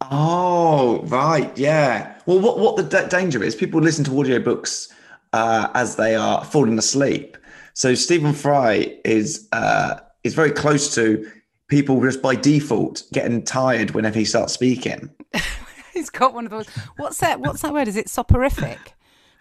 Oh, 0.09 1.01
right, 1.05 1.55
yeah. 1.57 2.19
Well, 2.25 2.39
what 2.39 2.59
what 2.59 2.75
the 2.75 2.83
da- 2.83 3.07
danger 3.07 3.43
is? 3.43 3.55
People 3.55 3.81
listen 3.81 4.03
to 4.05 4.11
audiobooks 4.11 4.91
uh, 5.33 5.69
as 5.73 5.95
they 5.95 6.15
are 6.15 6.43
falling 6.45 6.77
asleep. 6.77 7.37
So 7.73 7.93
Stephen 7.93 8.33
Fry 8.33 8.97
is 9.03 9.47
uh, 9.51 9.99
is 10.23 10.33
very 10.33 10.51
close 10.51 10.93
to 10.95 11.29
people 11.67 12.01
just 12.01 12.21
by 12.21 12.35
default 12.35 13.03
getting 13.11 13.43
tired 13.43 13.91
whenever 13.91 14.17
he 14.17 14.25
starts 14.25 14.53
speaking. 14.53 15.09
He's 15.93 16.09
got 16.09 16.33
one 16.33 16.45
of 16.45 16.51
those. 16.51 16.67
What's 16.97 17.17
that? 17.19 17.39
What's 17.39 17.61
that 17.61 17.73
word? 17.73 17.87
Is 17.87 17.97
it 17.97 18.07
soporific? 18.09 18.93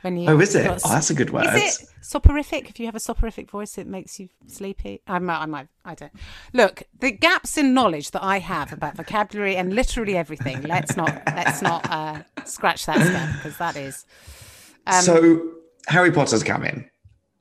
When 0.03 0.17
you 0.19 0.29
Oh, 0.31 0.39
is 0.41 0.55
it? 0.55 0.67
Oh, 0.85 0.91
that's 0.93 1.11
a 1.11 1.15
good 1.15 1.31
word. 1.31 1.47
Is 1.55 1.83
it 1.83 1.89
soporific? 2.03 2.69
If 2.71 2.79
you 2.79 2.87
have 2.87 2.95
a 2.95 3.01
soporific 3.01 3.51
voice, 3.51 3.79
it 3.79 3.87
makes 3.87 4.21
you 4.21 4.29
sleepy. 4.47 5.01
I 5.07 5.19
might. 5.19 5.39
I 5.41 5.47
might. 5.47 5.69
I 5.85 5.95
don't. 5.95 6.13
Look, 6.53 6.83
the 7.01 7.11
gaps 7.11 7.57
in 7.59 7.75
knowledge 7.75 8.11
that 8.13 8.23
I 8.23 8.39
have 8.39 8.73
about 8.73 8.97
vocabulary 8.97 9.57
and 9.57 9.75
literally 9.75 10.17
everything. 10.17 10.63
Let's 10.63 10.97
not. 10.97 11.23
Let's 11.27 11.63
not 11.63 11.91
uh, 11.91 12.23
scratch 12.45 12.87
that 12.87 13.01
scab 13.01 13.35
because 13.37 13.57
that 13.59 13.77
is. 13.77 14.05
Um, 14.87 15.03
so 15.03 15.51
Harry 15.89 16.13
Potter's 16.13 16.45
coming. 16.45 16.89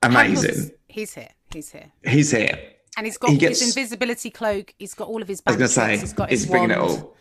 Amazing. 0.02 0.70
He's 0.88 1.14
here. 1.14 1.28
He's 1.52 1.70
here. 1.70 1.92
He's 2.04 2.30
here. 2.30 2.58
And 2.96 3.04
he's 3.06 3.18
got 3.18 3.30
He 3.30 3.36
gets- 3.36 3.60
his 3.60 3.76
invisibility 3.76 4.30
cloak. 4.30 4.74
He's 4.78 4.94
got 4.94 5.08
all 5.08 5.20
of 5.20 5.28
his. 5.28 5.42
I 5.46 5.50
was 5.50 5.56
going 5.58 5.68
to 5.68 5.74
say, 5.74 5.98
he's 5.98 6.12
got 6.14 6.30
he's 6.30 6.42
his 6.42 6.50
bringing 6.50 6.70
it 6.70 6.78
all. 6.78 7.14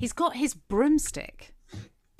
He's 0.00 0.12
got 0.12 0.34
his 0.34 0.54
broomstick, 0.54 1.54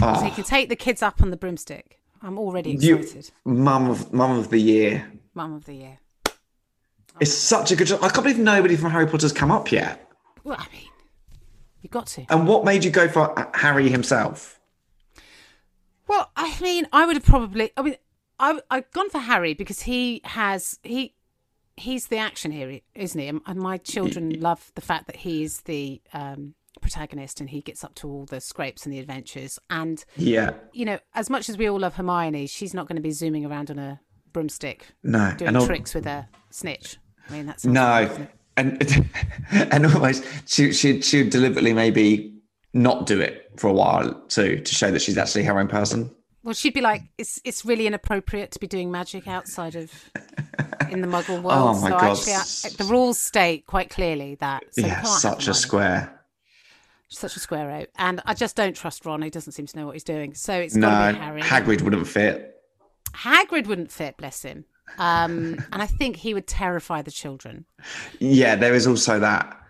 Oh, 0.03 0.15
so 0.19 0.25
he 0.25 0.31
can 0.31 0.45
take 0.45 0.69
the 0.69 0.77
kids 0.77 1.03
up 1.03 1.21
on 1.23 1.31
the 1.31 1.37
broomstick. 1.37 1.99
I'm 2.25 2.39
already 2.39 2.71
you, 2.71 2.97
excited. 2.97 3.31
mum 3.45 3.91
of 3.91 4.11
mum 4.13 4.39
of 4.39 4.49
the 4.49 4.59
year. 4.59 5.13
Mum 5.35 5.53
of 5.53 5.67
the 5.67 5.75
year. 5.75 5.99
It's 7.21 7.33
such 7.33 7.71
a 7.71 7.77
good 7.77 7.87
job. 7.87 8.01
I 8.03 8.09
can't 8.09 8.25
believe 8.25 8.39
nobody 8.39 8.77
from 8.77 8.91
Harry 8.91 9.07
Potter's 9.07 9.33
come 9.33 9.51
up 9.51 9.71
yet. 9.71 10.11
Well, 10.43 10.57
I 10.59 10.67
mean, 10.73 10.89
you 11.83 11.91
got 11.91 12.07
to. 12.09 12.25
And 12.31 12.49
what 12.49 12.65
made 12.65 12.83
you 12.83 12.91
go 12.91 13.09
for 13.09 13.39
uh, 13.39 13.51
Harry 13.55 13.91
himself? 13.91 14.59
Well, 16.09 16.31
I 16.35 16.59
mean, 16.61 16.89
I 16.93 17.05
would 17.05 17.17
have 17.17 17.27
probably. 17.27 17.71
I 17.77 17.83
mean, 17.83 17.97
I 18.39 18.59
I've 18.71 18.91
gone 18.93 19.11
for 19.11 19.19
Harry 19.19 19.53
because 19.53 19.83
he 19.83 20.23
has 20.25 20.79
he 20.83 21.15
he's 21.77 22.07
the 22.07 22.17
action 22.17 22.53
hero, 22.53 22.81
isn't 22.95 23.21
he? 23.21 23.29
And 23.29 23.43
and 23.47 23.61
my 23.61 23.77
children 23.77 24.41
love 24.41 24.73
the 24.75 24.81
fact 24.81 25.07
that 25.09 25.17
he's 25.17 25.61
the 25.63 26.01
um, 26.15 26.55
protagonist 26.85 27.41
and 27.41 27.49
he 27.51 27.61
gets 27.63 27.83
up 27.83 27.95
to 27.97 28.09
all 28.09 28.27
the 28.27 28.41
scrapes 28.41 28.85
and 28.85 28.93
the 28.93 28.99
adventures. 28.99 29.59
And 29.71 30.05
Yeah. 30.17 30.53
you 30.73 30.85
know, 30.85 30.99
as 31.15 31.31
much 31.31 31.49
as 31.49 31.57
we 31.59 31.69
all 31.69 31.81
love 31.81 31.95
Hermione, 31.95 32.47
she's 32.47 32.75
not 32.75 32.87
going 32.87 32.97
to 32.97 33.03
be 33.03 33.11
zooming 33.11 33.45
around 33.47 33.71
on 33.71 33.79
a 33.79 34.01
broomstick 34.33 34.87
No. 35.03 35.33
doing 35.37 35.57
and 35.57 35.65
tricks 35.67 35.95
with 35.95 36.07
a 36.07 36.29
snitch. 36.51 36.99
I 37.29 37.33
mean, 37.33 37.47
that's 37.47 37.65
no, 37.65 38.27
and 38.57 39.07
and 39.51 39.87
almost 39.87 40.25
she 40.47 40.73
she 40.73 41.01
she 41.01 41.29
deliberately 41.29 41.73
maybe 41.73 42.35
not 42.75 43.07
do 43.07 43.21
it 43.21 43.51
for 43.57 43.69
a 43.69 43.73
while 43.73 44.13
too 44.29 44.61
to 44.61 44.75
show 44.75 44.91
that 44.91 45.01
she's 45.01 45.17
actually 45.17 45.45
her 45.45 45.59
own 45.59 45.69
person. 45.69 46.11
Well, 46.43 46.53
she'd 46.53 46.75
be 46.75 46.83
like, 46.83 47.01
"It's 47.17 47.41
it's 47.45 47.65
really 47.65 47.87
inappropriate 47.87 48.51
to 48.51 48.59
be 48.59 48.67
doing 48.67 48.91
magic 48.91 49.27
outside 49.27 49.75
of 49.77 49.91
in 50.91 51.01
the 51.01 51.07
Muggle 51.09 51.39
oh 51.39 51.41
world." 51.41 51.77
Oh 51.77 51.81
my 51.81 51.89
so 51.91 51.99
God. 51.99 52.19
actually, 52.19 52.33
I, 52.35 52.75
the 52.77 52.85
rules 52.85 53.19
state 53.19 53.67
quite 53.67 53.89
clearly 53.89 54.35
that. 54.37 54.65
So 54.73 54.83
yeah, 54.87 55.01
such 55.03 55.49
a 55.49 55.55
square. 55.55 56.21
Such 57.19 57.37
a 57.37 57.41
square 57.41 57.71
out, 57.71 57.89
and 57.97 58.21
I 58.27 58.35
just 58.35 58.57
don't 58.57 58.75
trust 58.77 59.05
Ron. 59.07 59.23
He 59.23 59.31
doesn't 59.31 59.53
seem 59.53 59.67
to 59.67 59.77
know 59.77 59.87
what 59.87 59.95
he's 59.95 60.05
doing. 60.05 60.35
So 60.35 60.55
it's 60.55 60.75
No, 60.75 60.89
got 60.89 61.09
to 61.09 61.15
be 61.15 61.21
Harry. 61.21 61.43
Hagrid 61.43 61.83
wouldn't 61.83 62.07
fit. 62.07 62.57
Hagrid 63.13 63.67
wouldn't 63.67 63.93
fit, 63.93 64.17
bless 64.17 64.43
him. 64.43 64.65
Um, 64.99 65.65
and 65.73 65.83
I 65.83 65.87
think 65.87 66.17
he 66.17 66.35
would 66.35 66.47
terrify 66.47 67.03
the 67.03 67.11
children. 67.11 67.65
Yeah, 68.19 68.57
there 68.57 68.75
is 68.75 68.87
also 68.87 69.19
that. 69.21 69.61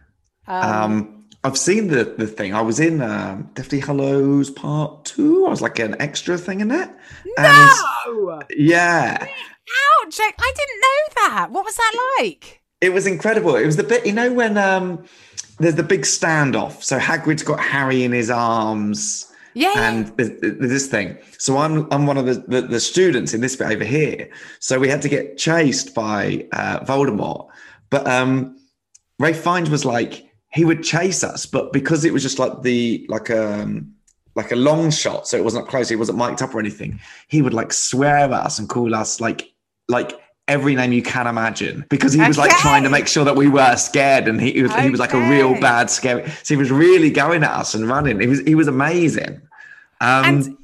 Um, 0.47 0.73
Um, 0.73 1.21
I've 1.45 1.59
seen 1.59 1.89
the 1.89 2.05
the 2.05 2.27
thing. 2.27 2.55
I 2.55 2.63
was 2.63 2.81
in 2.81 3.03
um, 3.03 3.51
Deathly 3.55 3.79
Hallows 3.81 4.49
Part 4.51 5.05
Two. 5.05 5.45
I 5.47 5.51
was 5.51 5.61
like 5.61 5.79
an 5.79 5.95
extra 6.01 6.39
thing 6.39 6.61
in 6.61 6.71
it. 6.71 6.89
No. 7.37 8.43
yeah, 8.57 9.19
Ouch! 9.23 10.19
I 10.21 10.33
didn't 10.57 10.81
know 10.81 11.29
that. 11.29 11.49
What 11.51 11.65
was 11.67 11.77
that 11.77 11.93
like? 12.19 12.63
it 12.81 12.93
was 12.93 13.07
incredible. 13.07 13.57
It 13.57 13.65
was 13.67 13.77
the 13.77 13.83
bit 13.85 14.05
you 14.07 14.13
know 14.13 14.33
when 14.33 14.57
um, 14.59 15.05
there's 15.59 15.75
the 15.77 15.83
big 15.83 16.03
standoff. 16.03 16.83
So 16.83 16.99
Hagrid's 16.99 17.43
got 17.43 17.61
Harry 17.61 18.05
in 18.05 18.13
his 18.13 18.31
arms. 18.31 19.31
Yeah, 19.57 19.73
and 19.77 20.09
there's, 20.17 20.31
there's 20.41 20.59
this 20.59 20.87
thing. 20.89 21.17
So 21.39 21.59
I'm 21.59 21.87
I'm 21.93 22.07
one 22.07 22.19
of 22.19 22.27
the, 22.27 22.35
the 22.35 22.63
the 22.63 22.81
students 22.81 23.35
in 23.35 23.41
this 23.41 23.55
bit 23.55 23.71
over 23.71 23.85
here. 23.85 24.29
So 24.59 24.81
we 24.81 24.89
had 24.89 25.01
to 25.03 25.09
get 25.09 25.39
chased 25.39 25.95
by 25.95 26.47
uh, 26.53 26.81
Voldemort, 26.81 27.49
but 27.89 28.05
um, 28.09 28.59
Ralph 29.21 29.37
Fiennes 29.37 29.71
was 29.71 29.85
like 29.85 30.29
he 30.51 30.65
would 30.65 30.83
chase 30.83 31.23
us, 31.23 31.47
but 31.47 31.73
because 31.73 32.05
it 32.05 32.13
was 32.13 32.23
just 32.23 32.39
like 32.39 32.63
the 32.63 33.07
like 33.09 33.31
um 33.31 33.93
like 34.35 34.51
a 34.51 34.57
long 34.57 34.91
shot, 34.91 35.29
so 35.29 35.37
it 35.37 35.45
wasn't 35.45 35.69
close, 35.69 35.89
he 35.89 35.95
wasn't 35.95 36.19
mic'd 36.19 36.43
up 36.43 36.55
or 36.55 36.59
anything. 36.59 36.99
He 37.29 37.41
would 37.41 37.55
like 37.55 37.73
swear 37.73 38.17
at 38.17 38.33
us 38.33 38.59
and 38.59 38.69
call 38.69 38.93
us 38.95 39.21
like 39.21 39.53
like 39.89 40.13
every 40.49 40.75
name 40.75 40.93
you 40.93 41.03
can 41.03 41.27
imagine 41.27 41.85
because 41.89 42.13
he 42.13 42.21
was 42.21 42.37
like 42.37 42.51
trying 42.59 42.83
to 42.83 42.91
make 42.91 43.07
sure 43.07 43.25
that 43.25 43.35
we 43.37 43.49
were 43.49 43.77
scared 43.77 44.29
and 44.29 44.41
he, 44.41 44.53
he 44.53 44.63
was 44.63 44.75
he 44.77 44.91
was 44.91 45.01
like 45.01 45.15
a 45.15 45.31
real 45.31 45.59
bad 45.61 45.89
scary 45.91 46.29
so 46.43 46.55
he 46.55 46.57
was 46.57 46.71
really 46.71 47.11
going 47.11 47.43
at 47.43 47.51
us 47.51 47.75
and 47.75 47.89
running 47.89 48.21
he 48.21 48.27
was 48.27 48.41
he 48.41 48.55
was 48.55 48.69
amazing 48.69 49.41
um 50.01 50.25
And 50.25 50.57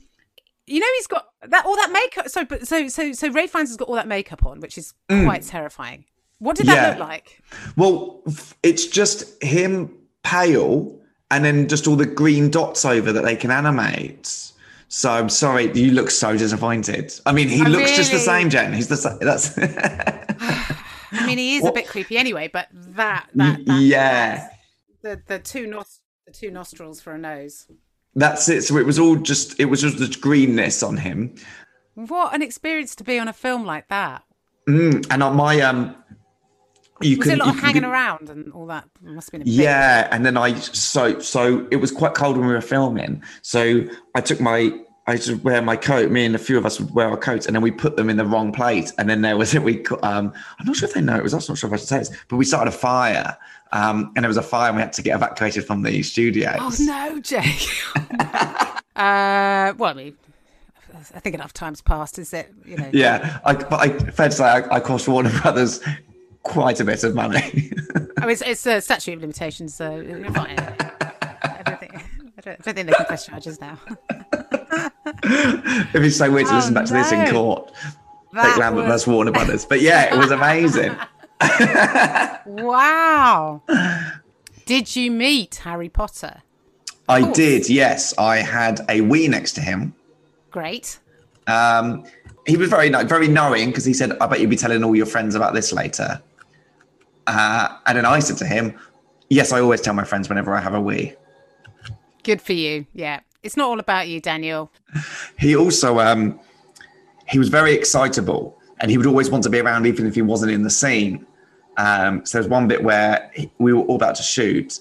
you 0.67 0.81
know 0.81 0.87
he's 0.97 1.07
got 1.07 1.27
that 1.49 1.65
all 1.65 1.75
that 1.77 1.91
makeup. 1.91 2.29
So, 2.29 2.45
but 2.45 2.69
so 2.69 2.89
so 2.89 3.13
so 3.13 3.31
Ralph 3.31 3.51
Fiennes 3.51 3.71
has 3.71 3.77
got 3.79 3.89
all 3.89 3.95
that 3.95 4.07
makeup 4.07 4.45
on, 4.45 4.61
which 4.61 4.77
is 4.77 4.93
quite 5.09 5.43
terrifying. 5.43 6.05
What 6.39 6.57
did 6.57 6.67
that 6.67 6.77
Mm. 6.79 6.83
Yeah. 6.83 6.89
look 6.91 6.99
like? 7.09 7.43
well 7.77 8.23
it's 8.63 8.87
just 8.87 9.43
him 9.43 9.91
pale 10.23 10.95
and 11.31 11.45
then 11.45 11.69
just 11.69 11.87
all 11.87 11.97
the 11.97 12.07
green 12.07 12.51
dots 12.51 12.85
over 12.85 13.13
that 13.13 13.25
they 13.25 13.35
can 13.37 13.51
animate 13.51 14.53
so 14.93 15.09
I'm 15.09 15.29
sorry, 15.29 15.73
you 15.73 15.93
look 15.93 16.11
so 16.11 16.37
disappointed. 16.37 17.15
I 17.25 17.31
mean, 17.31 17.49
he 17.49 17.63
I 17.63 17.69
looks 17.69 17.95
just 17.95 18.11
the 18.11 18.19
same, 18.19 18.51
Jen. 18.51 18.73
He's 18.73 18.89
the 18.89 18.97
same. 18.97 19.19
That's 19.21 19.57
I 21.13 21.27
mean, 21.27 21.39
he 21.39 21.55
is 21.57 21.65
a 21.65 21.71
bit 21.71 21.87
creepy 21.87 22.19
anyway, 22.19 22.51
but 22.53 22.67
that 22.73 23.29
that, 23.37 23.65
that 23.67 23.81
yeah. 23.81 24.49
the 25.03 25.23
the 25.27 25.39
two 25.39 25.69
nos- 25.69 26.01
the 26.27 26.33
two 26.33 26.51
nostrils 26.51 27.01
for 27.01 27.13
a 27.13 27.19
nose. 27.19 27.69
That's 28.17 28.49
it. 28.49 28.63
So 28.63 28.79
it 28.79 28.85
was 28.85 28.99
all 28.99 29.15
just 29.15 29.61
it 29.61 29.67
was 29.67 29.81
just 29.81 29.99
the 29.99 30.09
greenness 30.21 30.83
on 30.83 30.97
him. 30.97 31.37
What 31.95 32.35
an 32.35 32.43
experience 32.43 32.97
to 32.97 33.05
be 33.05 33.17
on 33.17 33.29
a 33.29 33.33
film 33.33 33.65
like 33.65 33.87
that. 33.89 34.25
Mm, 34.69 35.07
and 35.09 35.23
on 35.23 35.37
my 35.37 35.61
um 35.61 35.95
you 37.03 37.17
Was 37.17 37.27
can 37.27 37.37
it 37.37 37.41
a 37.41 37.45
lot 37.45 37.55
of 37.55 37.61
hanging 37.61 37.85
around 37.85 38.29
and 38.29 38.53
all 38.53 38.67
that? 38.67 38.85
It 39.05 39.11
must 39.11 39.31
have 39.33 39.41
been. 39.41 39.53
Yeah, 39.53 40.09
and 40.11 40.25
then 40.25 40.37
I 40.37 40.55
so 40.55 41.19
so 41.21 41.67
it 41.71 41.77
was 41.77 41.91
quite 41.91 42.15
cold 42.15 42.37
when 42.37 42.47
we 42.47 42.53
were 42.53 42.61
filming. 42.61 43.23
So 43.43 43.85
I 44.15 44.21
took 44.21 44.41
my 44.41 44.73
I 45.07 45.17
just 45.17 45.43
wear 45.43 45.61
my 45.63 45.77
coat. 45.77 46.11
Me 46.11 46.25
and 46.25 46.35
a 46.35 46.39
few 46.39 46.57
of 46.57 46.67
us 46.67 46.79
would 46.79 46.95
wear 46.95 47.09
our 47.09 47.17
coats, 47.17 47.47
and 47.47 47.55
then 47.55 47.63
we 47.63 47.71
put 47.71 47.97
them 47.97 48.11
in 48.11 48.17
the 48.17 48.25
wrong 48.25 48.53
place. 48.53 48.93
And 48.99 49.09
then 49.09 49.23
there 49.23 49.37
was 49.37 49.55
a 49.55 49.61
we 49.63 49.85
um 50.03 50.33
I'm 50.59 50.67
not 50.67 50.77
sure 50.77 50.89
if 50.89 50.95
they 50.95 51.01
know 51.01 51.17
it 51.17 51.23
was 51.23 51.35
us. 51.35 51.49
I'm 51.49 51.55
not 51.55 51.59
sure 51.59 51.69
if 51.69 51.75
I 51.75 51.77
should 51.77 51.89
say 51.89 51.99
this, 51.99 52.17
but 52.29 52.37
we 52.37 52.45
started 52.45 52.73
a 52.73 52.77
fire. 52.77 53.37
Um, 53.73 54.13
and 54.17 54.25
there 54.25 54.29
was 54.29 54.37
a 54.37 54.43
fire, 54.43 54.69
and 54.69 54.77
we 54.77 54.83
had 54.83 54.93
to 54.95 55.03
get 55.03 55.15
evacuated 55.15 55.65
from 55.65 55.83
the 55.83 56.03
studio. 56.03 56.57
Oh 56.59 56.75
no, 56.81 57.21
Jake. 57.21 57.69
uh, 58.97 59.73
well, 59.77 59.85
I 59.85 59.95
mean, 59.95 60.17
I 61.15 61.21
think 61.21 61.35
enough 61.35 61.53
time's 61.53 61.81
passed. 61.81 62.19
Is 62.19 62.33
it? 62.33 62.53
You 62.65 62.77
know. 62.77 62.91
Yeah, 62.93 63.39
I, 63.45 63.55
but 63.55 63.81
I 63.81 63.97
fair 64.11 64.29
to 64.29 64.35
say 64.35 64.45
I, 64.45 64.77
I 64.77 64.81
cost 64.81 65.07
Warner 65.07 65.31
Brothers 65.41 65.81
quite 66.43 66.81
a 66.81 66.85
bit 66.85 67.05
of 67.05 67.15
money. 67.15 67.71
I 68.19 68.21
mean, 68.23 68.31
it's, 68.31 68.43
it's 68.43 68.67
a 68.67 68.81
statute 68.81 69.15
of 69.15 69.21
limitations, 69.21 69.75
so. 69.75 69.87
I 70.01 71.63
don't 71.65 71.81
think. 71.81 71.95
I 71.95 72.41
don't, 72.43 72.61
I 72.61 72.63
don't 72.63 72.63
think 72.63 72.77
they 72.77 72.93
can 72.93 73.07
press 73.07 73.27
charges 73.27 73.61
now. 73.61 73.79
It'd 75.25 76.03
be 76.03 76.11
so 76.11 76.31
weird 76.31 76.47
to 76.47 76.53
Oh, 76.53 76.57
listen 76.57 76.75
back 76.75 76.87
to 76.87 76.93
this 76.93 77.13
in 77.13 77.27
court. 77.31 77.71
That 78.33 78.59
Lambert 78.59 78.85
was- 78.85 78.93
versus 78.93 79.07
Warner 79.07 79.33
Brothers. 79.33 79.65
But 79.67 79.81
yeah, 79.81 80.15
it 80.15 80.19
was 80.19 80.31
amazing. 80.31 80.95
Wow. 82.47 83.63
Did 84.67 84.95
you 84.95 85.11
meet 85.11 85.57
Harry 85.65 85.89
Potter? 85.89 86.43
I 87.09 87.23
course. 87.23 87.37
did, 87.37 87.69
yes. 87.71 88.17
I 88.19 88.37
had 88.39 88.81
a 88.89 89.01
wee 89.01 89.27
next 89.29 89.53
to 89.55 89.61
him. 89.63 89.95
Great. 90.51 90.99
Um, 91.47 92.05
he 92.47 92.57
was 92.57 92.69
very 92.69 92.91
very 92.91 93.29
knowing 93.29 93.69
because 93.71 93.85
he 93.85 93.95
said, 93.95 94.13
"I 94.21 94.27
bet 94.27 94.41
you'll 94.41 94.51
be 94.51 94.57
telling 94.57 94.85
all 94.85 94.95
your 94.95 95.07
friends 95.07 95.35
about 95.35 95.55
this 95.55 95.73
later." 95.73 96.21
Uh, 97.31 97.79
and 97.87 97.97
then 97.97 98.07
I 98.07 98.19
said 98.19 98.37
to 98.39 98.47
him, 98.47 98.75
"Yes, 99.29 99.53
I 99.53 99.61
always 99.61 99.81
tell 99.81 99.95
my 99.95 100.05
friends 100.05 100.29
whenever 100.29 100.55
I 100.55 100.61
have 100.61 100.75
a 100.75 100.81
wee. 100.81 101.15
Good 102.25 102.43
for 102.43 102.53
you. 102.53 102.87
Yeah. 102.93 103.21
It's 103.43 103.57
not 103.57 103.69
all 103.69 103.79
about 103.79 104.09
you, 104.09 104.21
Daniel. 104.21 104.71
He 105.39 105.57
also 105.57 106.01
um, 106.01 106.39
he 107.29 107.39
was 107.39 107.49
very 107.49 107.73
excitable, 107.73 108.59
and 108.81 108.91
he 108.91 108.99
would 108.99 109.07
always 109.07 109.31
want 109.31 109.45
to 109.45 109.51
be 109.51 109.61
around 109.61 109.87
even 109.87 110.07
if 110.07 110.15
he 110.15 110.23
wasn't 110.23 110.53
in 110.53 110.63
the 110.63 110.71
scene. 110.71 111.25
Um, 111.77 112.27
so 112.27 112.39
there's 112.39 112.51
one 112.51 112.69
bit 112.69 112.83
where 112.83 113.31
he, 113.35 113.51
we 113.59 113.73
were 113.73 113.83
all 113.83 113.97
about 113.97 114.17
to 114.17 114.23
shoot. 114.23 114.81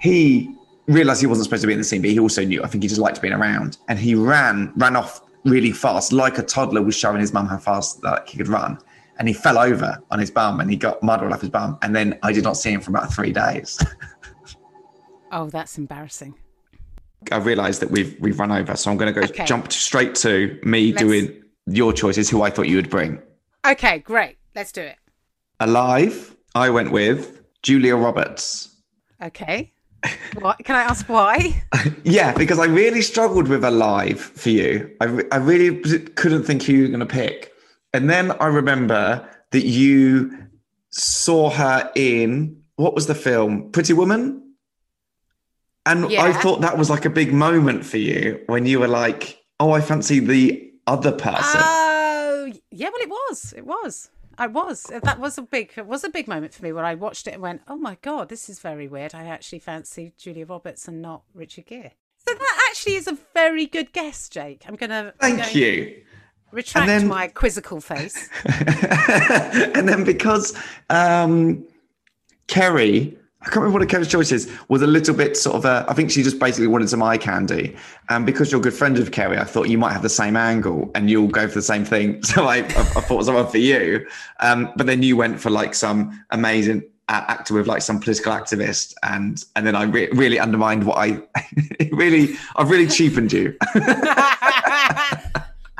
He 0.00 0.54
realized 0.86 1.20
he 1.20 1.26
wasn't 1.26 1.44
supposed 1.44 1.62
to 1.62 1.66
be 1.66 1.72
in 1.72 1.78
the 1.80 1.84
scene, 1.84 2.00
but 2.00 2.10
he 2.10 2.18
also 2.18 2.44
knew. 2.44 2.62
I 2.62 2.68
think 2.68 2.82
he 2.84 2.88
just 2.88 3.00
liked 3.00 3.20
being 3.20 3.34
around, 3.34 3.78
and 3.88 3.98
he 3.98 4.14
ran 4.14 4.72
ran 4.76 4.96
off 4.96 5.20
really 5.44 5.72
fast, 5.72 6.12
like 6.12 6.38
a 6.38 6.42
toddler 6.42 6.82
was 6.82 6.94
showing 6.94 7.20
his 7.20 7.32
mum 7.32 7.46
how 7.48 7.58
fast 7.58 8.02
like, 8.04 8.28
he 8.28 8.38
could 8.38 8.48
run. 8.48 8.78
And 9.18 9.28
he 9.28 9.34
fell 9.34 9.58
over 9.58 10.02
on 10.10 10.18
his 10.18 10.30
bum, 10.30 10.60
and 10.60 10.70
he 10.70 10.76
got 10.76 11.02
mud 11.02 11.22
all 11.22 11.32
off 11.32 11.40
his 11.42 11.50
bum. 11.50 11.78
And 11.82 11.94
then 11.94 12.18
I 12.22 12.32
did 12.32 12.44
not 12.44 12.56
see 12.56 12.72
him 12.72 12.80
for 12.80 12.90
about 12.90 13.12
three 13.12 13.32
days. 13.32 13.78
Oh, 15.34 15.48
that's 15.48 15.78
embarrassing. 15.78 16.34
I 17.30 17.38
realised 17.38 17.80
that 17.80 17.90
we've 17.90 18.14
we've 18.20 18.38
run 18.38 18.52
over, 18.52 18.76
so 18.76 18.90
I'm 18.90 18.98
going 18.98 19.14
to 19.14 19.18
go 19.18 19.26
Okay. 19.26 19.46
jump 19.46 19.72
straight 19.72 20.14
to 20.16 20.60
me 20.62 20.92
Let's- 20.92 21.02
doing 21.02 21.42
your 21.66 21.92
choices. 21.94 22.28
Who 22.28 22.42
I 22.42 22.50
thought 22.50 22.68
you 22.68 22.76
would 22.76 22.90
bring. 22.90 23.18
Okay, 23.66 24.00
great. 24.00 24.36
Let's 24.54 24.72
do 24.72 24.82
it. 24.82 24.96
Alive, 25.60 26.36
I 26.54 26.68
went 26.68 26.90
with 26.90 27.40
Julia 27.62 27.96
Roberts. 27.96 28.76
Okay. 29.22 29.72
What? 30.40 30.58
Can 30.64 30.74
I 30.76 30.82
ask 30.82 31.08
why? 31.08 31.62
Yeah, 32.04 32.34
because 32.34 32.58
I 32.58 32.66
really 32.66 33.00
struggled 33.00 33.46
with 33.48 33.64
Alive 33.64 34.20
for 34.20 34.50
you. 34.50 34.90
I, 35.00 35.04
re- 35.04 35.24
I 35.32 35.36
really 35.36 35.78
couldn't 36.16 36.42
think 36.42 36.64
who 36.64 36.72
you 36.72 36.82
were 36.82 36.88
going 36.88 37.00
to 37.00 37.06
pick. 37.06 37.51
And 37.94 38.08
then 38.08 38.32
I 38.32 38.46
remember 38.46 39.28
that 39.50 39.66
you 39.66 40.48
saw 40.90 41.50
her 41.50 41.90
in 41.94 42.62
what 42.76 42.94
was 42.94 43.06
the 43.06 43.14
film? 43.14 43.70
Pretty 43.70 43.92
Woman? 43.92 44.54
And 45.84 46.06
I 46.06 46.32
thought 46.32 46.60
that 46.60 46.78
was 46.78 46.88
like 46.88 47.04
a 47.04 47.10
big 47.10 47.32
moment 47.32 47.84
for 47.84 47.98
you 47.98 48.40
when 48.46 48.66
you 48.66 48.78
were 48.78 48.88
like, 48.88 49.42
oh, 49.58 49.72
I 49.72 49.80
fancy 49.80 50.20
the 50.20 50.72
other 50.86 51.12
person. 51.12 51.60
Oh, 51.62 52.52
yeah. 52.70 52.88
Well, 52.88 53.02
it 53.02 53.08
was. 53.08 53.52
It 53.56 53.66
was. 53.66 54.10
I 54.38 54.46
was. 54.46 54.84
That 54.84 55.18
was 55.18 55.38
a 55.38 55.42
big. 55.42 55.72
It 55.76 55.86
was 55.86 56.04
a 56.04 56.08
big 56.08 56.28
moment 56.28 56.54
for 56.54 56.62
me 56.62 56.72
where 56.72 56.84
I 56.84 56.94
watched 56.94 57.26
it 57.26 57.34
and 57.34 57.42
went, 57.42 57.62
"Oh 57.68 57.76
my 57.76 57.98
god, 58.00 58.28
this 58.28 58.48
is 58.48 58.60
very 58.60 58.88
weird." 58.88 59.14
I 59.14 59.24
actually 59.24 59.58
fancy 59.58 60.14
Julia 60.16 60.46
Roberts 60.46 60.88
and 60.88 61.02
not 61.02 61.22
Richard 61.34 61.66
Gere. 61.66 61.94
So 62.26 62.34
that 62.34 62.68
actually 62.70 62.94
is 62.94 63.06
a 63.06 63.18
very 63.34 63.66
good 63.66 63.92
guess, 63.92 64.28
Jake. 64.28 64.64
I'm 64.66 64.76
gonna. 64.76 65.12
I'm 65.20 65.36
Thank 65.36 65.52
going 65.52 65.56
you. 65.56 66.02
Retract 66.52 66.86
then- 66.86 67.08
my 67.08 67.28
quizzical 67.28 67.80
face. 67.80 68.28
and 68.44 69.88
then 69.88 70.04
because 70.04 70.56
um, 70.90 71.66
Kerry, 72.46 73.16
I 73.40 73.46
can't 73.46 73.56
remember 73.56 73.80
what 73.80 73.88
Kerry's 73.88 74.08
choice 74.08 74.30
is, 74.30 74.48
was 74.68 74.82
a 74.82 74.86
little 74.86 75.14
bit 75.16 75.36
sort 75.36 75.56
of 75.56 75.64
a, 75.64 75.84
I 75.88 75.94
think 75.94 76.12
she 76.12 76.22
just 76.22 76.38
basically 76.38 76.68
wanted 76.68 76.88
some 76.88 77.02
eye 77.02 77.18
candy. 77.18 77.74
And 78.08 78.24
because 78.24 78.52
you're 78.52 78.60
a 78.60 78.62
good 78.62 78.74
friend 78.74 78.98
of 78.98 79.10
Kerry, 79.10 79.36
I 79.36 79.44
thought 79.44 79.68
you 79.68 79.78
might 79.78 79.92
have 79.92 80.02
the 80.02 80.08
same 80.08 80.36
angle 80.36 80.90
and 80.94 81.10
you'll 81.10 81.26
go 81.26 81.48
for 81.48 81.54
the 81.54 81.62
same 81.62 81.84
thing. 81.84 82.22
So 82.32 82.44
I, 82.44 82.58
I, 82.58 82.60
I 82.60 83.00
thought 83.00 83.24
someone 83.24 83.48
for 83.48 83.58
you. 83.58 84.06
Um, 84.40 84.72
but 84.76 84.86
then 84.86 85.02
you 85.02 85.16
went 85.16 85.40
for 85.40 85.50
like 85.50 85.74
some 85.74 86.24
amazing 86.30 86.84
actor 87.08 87.54
with 87.54 87.66
like 87.66 87.82
some 87.82 87.98
political 87.98 88.32
activist. 88.32 88.94
And 89.02 89.42
and 89.56 89.66
then 89.66 89.74
I 89.74 89.84
re- 89.84 90.08
really 90.12 90.38
undermined 90.38 90.84
what 90.84 90.98
I 90.98 91.20
really, 91.92 92.36
I've 92.56 92.70
really 92.70 92.86
cheapened 92.86 93.32
you. 93.32 93.56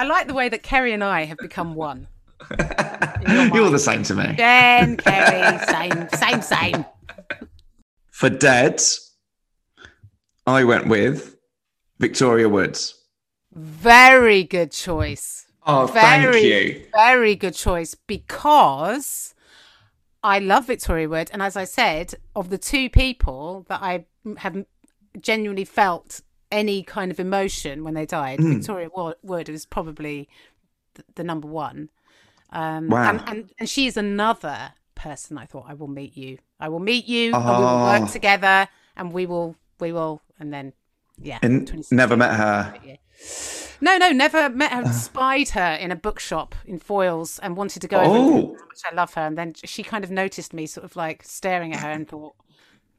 I 0.03 0.05
like 0.05 0.27
the 0.27 0.35
way 0.35 0.49
that 0.49 0.65
Kerry 0.65 0.93
and 0.93 1.05
I 1.05 1.27
have 1.27 1.39
become 1.39 1.77
one. 1.77 2.09
You're 2.51 3.71
the 3.71 3.79
same 3.79 4.03
to 4.03 4.17
me. 4.17 4.35
Jen, 4.37 4.97
Kerry, 4.97 5.59
same, 5.69 6.09
same, 6.09 6.43
same. 6.43 6.85
For 8.11 8.29
dead, 8.29 8.83
I 10.45 10.65
went 10.65 10.89
with 10.89 11.37
Victoria 12.01 12.49
Woods. 12.49 13.01
Very 13.53 14.43
good 14.43 14.73
choice. 14.73 15.47
Oh, 15.65 15.87
very, 15.87 16.33
thank 16.33 16.45
you. 16.45 16.87
Very 16.93 17.37
good 17.37 17.55
choice 17.55 17.95
because 17.95 19.37
I 20.25 20.41
love 20.41 20.67
Victoria 20.67 21.09
Wood. 21.09 21.31
And 21.33 21.41
as 21.41 21.57
I 21.57 21.63
said, 21.63 22.17
of 22.35 22.51
the 22.51 22.59
two 22.59 22.91
people 22.91 23.67
that 23.69 23.81
I 23.81 24.07
have 24.39 24.65
genuinely 25.21 25.65
felt 25.65 26.23
any 26.53 26.83
kind 26.85 27.11
of 27.11 27.19
emotion 27.19 27.83
when 27.83 27.95
they 27.95 28.07
died, 28.07 28.39
Hmm. 28.39 28.55
Victoria 28.59 28.89
Wo- 28.95 29.15
Wood 29.23 29.49
was 29.49 29.67
probably 29.67 30.29
the, 30.95 31.03
the 31.17 31.25
number 31.25 31.49
one. 31.49 31.89
Um, 32.51 32.89
Wow. 32.89 33.09
And, 33.11 33.21
and, 33.29 33.51
and 33.59 33.69
she 33.69 33.87
is 33.87 33.97
another 33.97 34.75
person 34.95 35.39
I 35.39 35.47
thought 35.47 35.65
I 35.69 35.75
will 35.75 35.89
meet 35.89 36.17
you. 36.17 36.39
I 36.61 36.69
will 36.69 36.79
meet 36.81 37.07
you 37.07 37.35
and 37.35 37.45
we 37.45 37.51
will 37.51 37.57
Oh. 37.67 38.01
work 38.01 38.11
together 38.11 38.69
and 38.97 39.13
we 39.13 39.27
will, 39.27 39.57
we 39.81 39.93
will, 39.93 40.23
and 40.39 40.53
then, 40.53 40.75
yeah. 41.21 41.39
And 41.43 41.85
never 41.91 42.17
met 42.17 42.35
her. 42.35 42.75
No, 43.81 43.97
no, 43.99 44.11
never 44.13 44.49
met 44.49 44.71
her. 44.73 44.93
spied 44.93 45.49
her 45.51 45.73
in 45.73 45.91
a 45.91 45.97
bookshop 45.97 46.55
in 46.67 46.79
Foyles 46.79 47.41
and 47.43 47.57
wanted 47.57 47.81
to 47.83 47.89
go 47.89 47.99
over. 47.99 48.09
Oh. 48.19 48.43
Which 48.53 48.83
I 48.91 48.95
love 48.95 49.15
her, 49.15 49.23
and 49.23 49.37
then 49.37 49.55
she 49.55 49.83
kind 49.83 50.05
of 50.05 50.11
noticed 50.11 50.53
me, 50.53 50.67
sort 50.67 50.85
of 50.85 50.95
like 50.95 51.25
staring 51.25 51.73
at 51.73 51.81
her, 51.81 51.91
and 51.91 52.07
thought, 52.07 52.35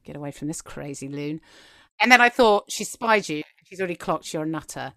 "Get 0.04 0.18
away 0.18 0.32
from 0.32 0.49
this 0.49 0.62
crazy 0.62 1.08
loon." 1.08 1.39
And 1.99 2.11
then 2.11 2.21
I 2.21 2.29
thought, 2.29 2.71
"She 2.71 2.83
spied 2.83 3.29
you. 3.29 3.43
She's 3.65 3.79
already 3.79 3.95
clocked. 3.95 4.33
You're 4.33 4.43
a 4.43 4.47
nutter. 4.47 4.93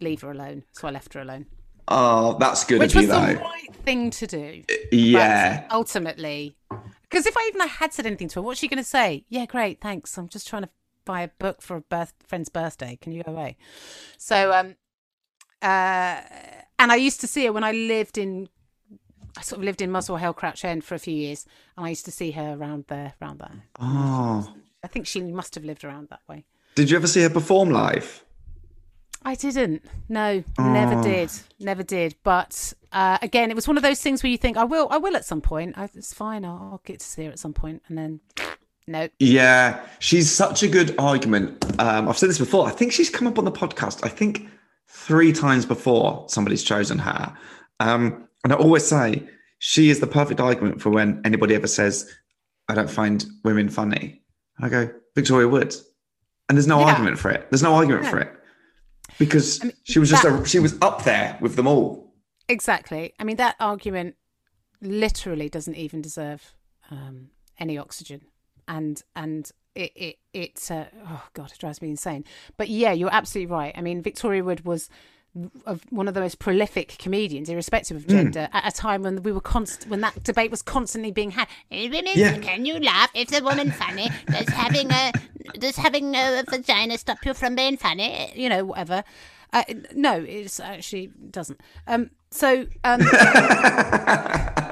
Leave 0.00 0.22
her 0.22 0.30
alone." 0.30 0.64
So 0.72 0.88
I 0.88 0.90
left 0.90 1.14
her 1.14 1.20
alone, 1.20 1.46
Oh, 1.90 2.36
that's 2.38 2.64
good 2.64 2.80
which 2.80 2.94
of 2.94 3.02
you, 3.02 3.08
was 3.08 3.16
the 3.16 3.36
right 3.36 3.74
thing 3.84 4.10
to 4.10 4.26
do. 4.26 4.62
Yeah. 4.92 5.62
But 5.62 5.74
ultimately, 5.74 6.56
because 7.02 7.26
if 7.26 7.36
I 7.36 7.46
even 7.48 7.62
I 7.62 7.66
had 7.66 7.94
said 7.94 8.06
anything 8.06 8.28
to 8.28 8.36
her, 8.36 8.42
what's 8.42 8.60
she 8.60 8.68
going 8.68 8.82
to 8.82 8.88
say? 8.88 9.24
Yeah, 9.28 9.46
great, 9.46 9.80
thanks. 9.80 10.16
I'm 10.18 10.28
just 10.28 10.46
trying 10.46 10.62
to 10.62 10.68
buy 11.06 11.22
a 11.22 11.28
book 11.28 11.62
for 11.62 11.76
a 11.76 11.80
birth 11.80 12.12
friend's 12.26 12.50
birthday. 12.50 12.98
Can 13.00 13.12
you 13.12 13.22
go 13.22 13.32
away? 13.32 13.56
So, 14.18 14.52
um, 14.52 14.76
uh, 15.62 16.20
and 16.78 16.92
I 16.92 16.96
used 16.96 17.22
to 17.22 17.26
see 17.26 17.46
her 17.46 17.52
when 17.52 17.64
I 17.64 17.72
lived 17.72 18.18
in. 18.18 18.48
I 19.36 19.40
sort 19.42 19.60
of 19.60 19.64
lived 19.64 19.80
in 19.80 19.90
Muswell 19.90 20.18
Hill, 20.18 20.34
Crouch 20.34 20.64
End 20.64 20.84
for 20.84 20.94
a 20.94 20.98
few 20.98 21.14
years, 21.14 21.46
and 21.76 21.86
I 21.86 21.90
used 21.90 22.04
to 22.06 22.10
see 22.10 22.32
her 22.32 22.54
around 22.54 22.86
there, 22.88 23.14
around 23.22 23.38
there. 23.38 23.62
Oh. 23.80 24.52
I 24.88 24.90
think 24.90 25.06
she 25.06 25.20
must 25.20 25.54
have 25.54 25.66
lived 25.66 25.84
around 25.84 26.08
that 26.08 26.20
way. 26.26 26.46
Did 26.74 26.88
you 26.90 26.96
ever 26.96 27.06
see 27.06 27.20
her 27.20 27.28
perform 27.28 27.68
live? 27.68 28.24
I 29.22 29.34
didn't. 29.34 29.84
No, 30.08 30.42
never 30.58 31.02
did. 31.02 31.30
Never 31.60 31.82
did. 31.82 32.14
But 32.22 32.72
uh, 32.90 33.18
again, 33.20 33.50
it 33.50 33.54
was 33.54 33.68
one 33.68 33.76
of 33.76 33.82
those 33.82 34.00
things 34.00 34.22
where 34.22 34.30
you 34.30 34.38
think, 34.38 34.56
I 34.56 34.64
will, 34.64 34.88
I 34.90 34.96
will 34.96 35.14
at 35.14 35.26
some 35.26 35.42
point. 35.42 35.76
I, 35.76 35.90
it's 35.94 36.14
fine. 36.14 36.42
I'll, 36.42 36.70
I'll 36.72 36.80
get 36.86 37.00
to 37.00 37.06
see 37.06 37.26
her 37.26 37.30
at 37.30 37.38
some 37.38 37.52
point. 37.52 37.82
And 37.88 37.98
then, 37.98 38.20
no. 38.86 39.10
Yeah, 39.18 39.84
she's 39.98 40.32
such 40.32 40.62
a 40.62 40.68
good 40.68 40.94
argument. 40.98 41.66
Um, 41.78 42.08
I've 42.08 42.16
said 42.16 42.30
this 42.30 42.38
before. 42.38 42.66
I 42.66 42.70
think 42.70 42.92
she's 42.92 43.10
come 43.10 43.28
up 43.28 43.38
on 43.38 43.44
the 43.44 43.52
podcast. 43.52 44.06
I 44.06 44.08
think 44.08 44.48
three 44.86 45.34
times 45.34 45.66
before 45.66 46.24
somebody's 46.28 46.64
chosen 46.64 46.98
her. 46.98 47.36
Um, 47.78 48.26
and 48.42 48.54
I 48.54 48.56
always 48.56 48.86
say 48.86 49.28
she 49.58 49.90
is 49.90 50.00
the 50.00 50.06
perfect 50.06 50.40
argument 50.40 50.80
for 50.80 50.88
when 50.88 51.20
anybody 51.26 51.54
ever 51.54 51.66
says, 51.66 52.10
"I 52.68 52.74
don't 52.74 52.90
find 52.90 53.26
women 53.44 53.68
funny." 53.68 54.22
I 54.60 54.68
go 54.68 54.90
Victoria 55.14 55.48
Woods. 55.48 55.84
and 56.48 56.56
there's 56.56 56.66
no 56.66 56.78
Yeah. 56.80 56.86
argument 56.86 57.18
for 57.18 57.30
it. 57.30 57.46
There's 57.50 57.62
no 57.62 57.74
argument 57.74 58.04
No. 58.04 58.10
for 58.10 58.18
it 58.20 58.32
because 59.18 59.62
mean, 59.62 59.72
she 59.84 59.98
was 59.98 60.08
just 60.08 60.22
that- 60.22 60.42
a, 60.42 60.46
she 60.46 60.58
was 60.58 60.76
up 60.80 61.04
there 61.04 61.36
with 61.42 61.56
them 61.56 61.66
all. 61.66 62.14
Exactly. 62.48 63.12
I 63.20 63.24
mean, 63.24 63.36
that 63.36 63.54
argument 63.60 64.16
literally 64.80 65.48
doesn't 65.50 65.74
even 65.74 66.00
deserve 66.00 66.54
um, 66.90 67.30
any 67.58 67.76
oxygen. 67.76 68.22
And, 68.66 69.02
and, 69.14 69.50
it 69.74 69.92
it 69.94 70.16
it 70.32 70.70
uh, 70.72 70.86
oh 71.06 71.28
god 71.34 71.52
it 71.52 71.58
drives 71.58 71.80
me 71.80 71.88
insane 71.90 72.24
but 72.56 72.68
yeah 72.68 72.90
you're 72.90 73.12
absolutely 73.14 73.52
right 73.54 73.72
i 73.76 73.80
mean 73.80 74.02
victoria 74.02 74.42
wood 74.42 74.64
was 74.64 74.88
of 75.66 75.82
one 75.90 76.08
of 76.08 76.14
the 76.14 76.20
most 76.20 76.38
prolific 76.38 76.96
comedians 76.98 77.48
irrespective 77.48 77.96
of 77.96 78.06
gender 78.08 78.48
at 78.52 78.66
a 78.66 78.72
time 78.76 79.02
when 79.02 79.22
we 79.22 79.30
were 79.30 79.40
const 79.40 79.86
when 79.86 80.00
that 80.00 80.22
debate 80.24 80.50
was 80.50 80.62
constantly 80.62 81.10
being 81.12 81.30
had. 81.32 81.46
"Eh, 81.70 81.88
women, 81.88 82.12
Yeah. 82.16 82.38
can 82.38 82.64
you 82.66 82.80
laugh 82.80 83.10
if 83.14 83.28
the 83.28 83.42
woman 83.42 83.70
funny? 83.70 84.10
Does 84.26 84.48
having 84.48 84.90
a 84.90 85.12
does 85.58 85.76
having 85.76 86.14
a 86.16 86.42
vagina 86.48 86.98
stop 86.98 87.18
you 87.24 87.34
from 87.34 87.54
being 87.54 87.76
funny? 87.76 88.32
You 88.34 88.48
know 88.48 88.64
whatever. 88.64 89.04
Uh, 89.52 89.64
no 89.94 90.14
it 90.22 90.58
actually 90.60 91.10
doesn't. 91.30 91.60
Um 91.86 92.10
so 92.30 92.66
um 92.84 93.00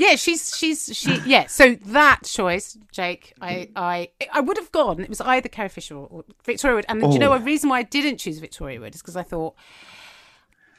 yeah 0.00 0.14
she's 0.16 0.56
she's 0.56 0.80
she 0.96 1.12
yeah 1.26 1.46
so 1.46 1.74
that 1.86 2.20
choice 2.24 2.76
jake 2.92 3.32
i 3.40 3.68
i 3.76 4.08
i 4.32 4.40
would 4.40 4.56
have 4.56 4.70
gone 4.72 5.00
it 5.00 5.08
was 5.08 5.20
either 5.20 5.48
carrie 5.48 5.68
fisher 5.68 5.94
or, 5.94 6.06
or 6.10 6.24
victoria 6.44 6.74
wood 6.76 6.86
and 6.88 7.00
do 7.00 7.08
you 7.12 7.18
know 7.18 7.32
Oh. 7.32 7.36
a 7.36 7.38
reason 7.40 7.68
why 7.70 7.78
i 7.80 7.82
didn't 7.82 8.18
choose 8.18 8.38
victoria 8.38 8.80
wood 8.80 8.94
is 8.94 9.02
because 9.02 9.16
i 9.16 9.22
thought 9.22 9.54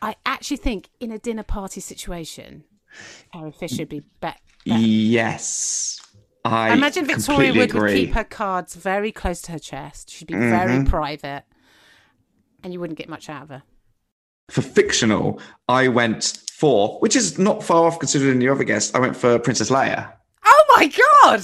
i 0.02 0.16
actually 0.26 0.58
think 0.58 0.90
in 1.00 1.12
a 1.12 1.20
dinner 1.20 1.44
party 1.44 1.80
situation 1.82 2.64
carrie 3.32 3.52
fisher 3.52 3.84
would 3.84 3.90
be 3.90 4.02
better 4.20 4.40
Yes, 4.64 6.00
I, 6.46 6.70
I 6.70 6.74
imagine 6.74 7.06
Victoria 7.06 7.52
Wood 7.54 7.74
would 7.74 7.92
keep 7.92 8.14
her 8.14 8.24
cards 8.24 8.76
very 8.76 9.12
close 9.12 9.42
to 9.44 9.54
her 9.54 9.60
chest. 9.60 10.10
She'd 10.12 10.28
be 10.28 10.36
very 10.36 10.74
Mm-hmm. 10.76 10.86
private, 10.86 11.44
and 12.64 12.72
you 12.72 12.80
wouldn't 12.80 13.00
get 13.00 13.10
much 13.10 13.28
out 13.28 13.42
of 13.44 13.50
her. 13.50 13.64
For 14.50 14.62
fictional, 14.62 15.40
I 15.68 15.88
went 15.88 16.38
for, 16.52 17.00
which 17.00 17.16
is 17.16 17.38
not 17.40 17.64
far 17.64 17.86
off 17.86 18.00
considering 18.00 18.42
your 18.42 18.54
other 18.56 18.64
guest. 18.64 18.96
I 18.96 19.00
went 19.00 19.16
for 19.16 19.40
Princess 19.40 19.70
Leia. 19.70 20.12
Oh 20.46 20.66
my 20.76 20.88
god! 20.88 21.44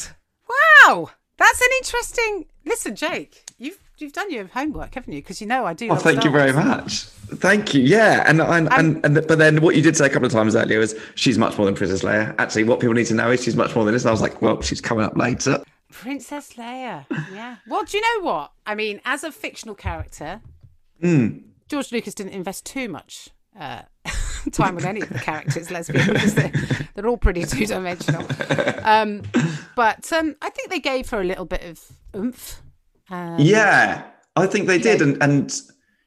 Wow, 0.49 1.09
that's 1.37 1.61
an 1.61 1.67
interesting. 1.77 2.45
Listen, 2.65 2.95
Jake, 2.95 3.43
you've 3.57 3.77
you've 3.97 4.13
done 4.13 4.31
your 4.31 4.47
homework, 4.47 4.95
haven't 4.95 5.13
you? 5.13 5.21
Because 5.21 5.41
you 5.41 5.47
know 5.47 5.65
I 5.65 5.73
do. 5.73 5.89
Oh, 5.89 5.95
thank 5.95 6.23
you 6.23 6.31
very 6.31 6.53
much. 6.53 7.03
Thank 7.03 7.73
you. 7.73 7.81
Yeah, 7.83 8.23
and 8.27 8.41
and, 8.41 8.71
and 8.73 9.05
and 9.05 9.27
but 9.27 9.37
then 9.37 9.61
what 9.61 9.75
you 9.75 9.81
did 9.81 9.95
say 9.97 10.05
a 10.05 10.09
couple 10.09 10.25
of 10.25 10.31
times 10.31 10.55
earlier 10.55 10.79
is 10.79 10.99
she's 11.15 11.37
much 11.37 11.57
more 11.57 11.65
than 11.65 11.75
Princess 11.75 12.03
Leia. 12.03 12.35
Actually, 12.37 12.63
what 12.65 12.79
people 12.79 12.93
need 12.93 13.07
to 13.07 13.13
know 13.13 13.31
is 13.31 13.43
she's 13.43 13.55
much 13.55 13.75
more 13.75 13.85
than 13.85 13.93
this. 13.93 14.03
And 14.03 14.09
I 14.09 14.11
was 14.11 14.21
like, 14.21 14.41
well, 14.41 14.61
she's 14.61 14.81
coming 14.81 15.03
up 15.05 15.15
later. 15.17 15.61
Princess 15.91 16.53
Leia. 16.53 17.05
Yeah. 17.33 17.57
Well, 17.67 17.83
do 17.83 17.97
you 17.97 18.03
know 18.03 18.25
what? 18.25 18.51
I 18.65 18.75
mean, 18.75 19.01
as 19.05 19.23
a 19.23 19.31
fictional 19.31 19.75
character, 19.75 20.41
Hmm. 21.01 21.37
George 21.67 21.91
Lucas 21.91 22.13
didn't 22.13 22.33
invest 22.33 22.65
too 22.65 22.87
much 22.89 23.29
uh, 23.59 23.81
time 24.51 24.75
with 24.75 24.85
any 24.85 25.01
of 25.01 25.09
the 25.09 25.19
characters. 25.19 25.69
Let's 25.71 25.89
be 25.89 25.99
honest, 25.99 26.35
they're, 26.35 26.51
they're 26.95 27.07
all 27.07 27.17
pretty 27.17 27.43
two 27.45 27.65
dimensional. 27.65 28.25
Um, 28.83 29.23
but 29.75 30.11
um, 30.13 30.35
I 30.41 30.49
think 30.49 30.69
they 30.69 30.79
gave 30.79 31.09
her 31.09 31.21
a 31.21 31.23
little 31.25 31.45
bit 31.45 31.63
of 31.63 31.81
oomph. 32.15 32.61
Um, 33.09 33.37
yeah, 33.39 34.05
I 34.35 34.47
think 34.47 34.67
they 34.67 34.77
did, 34.79 35.01
and 35.01 35.21
and 35.21 35.51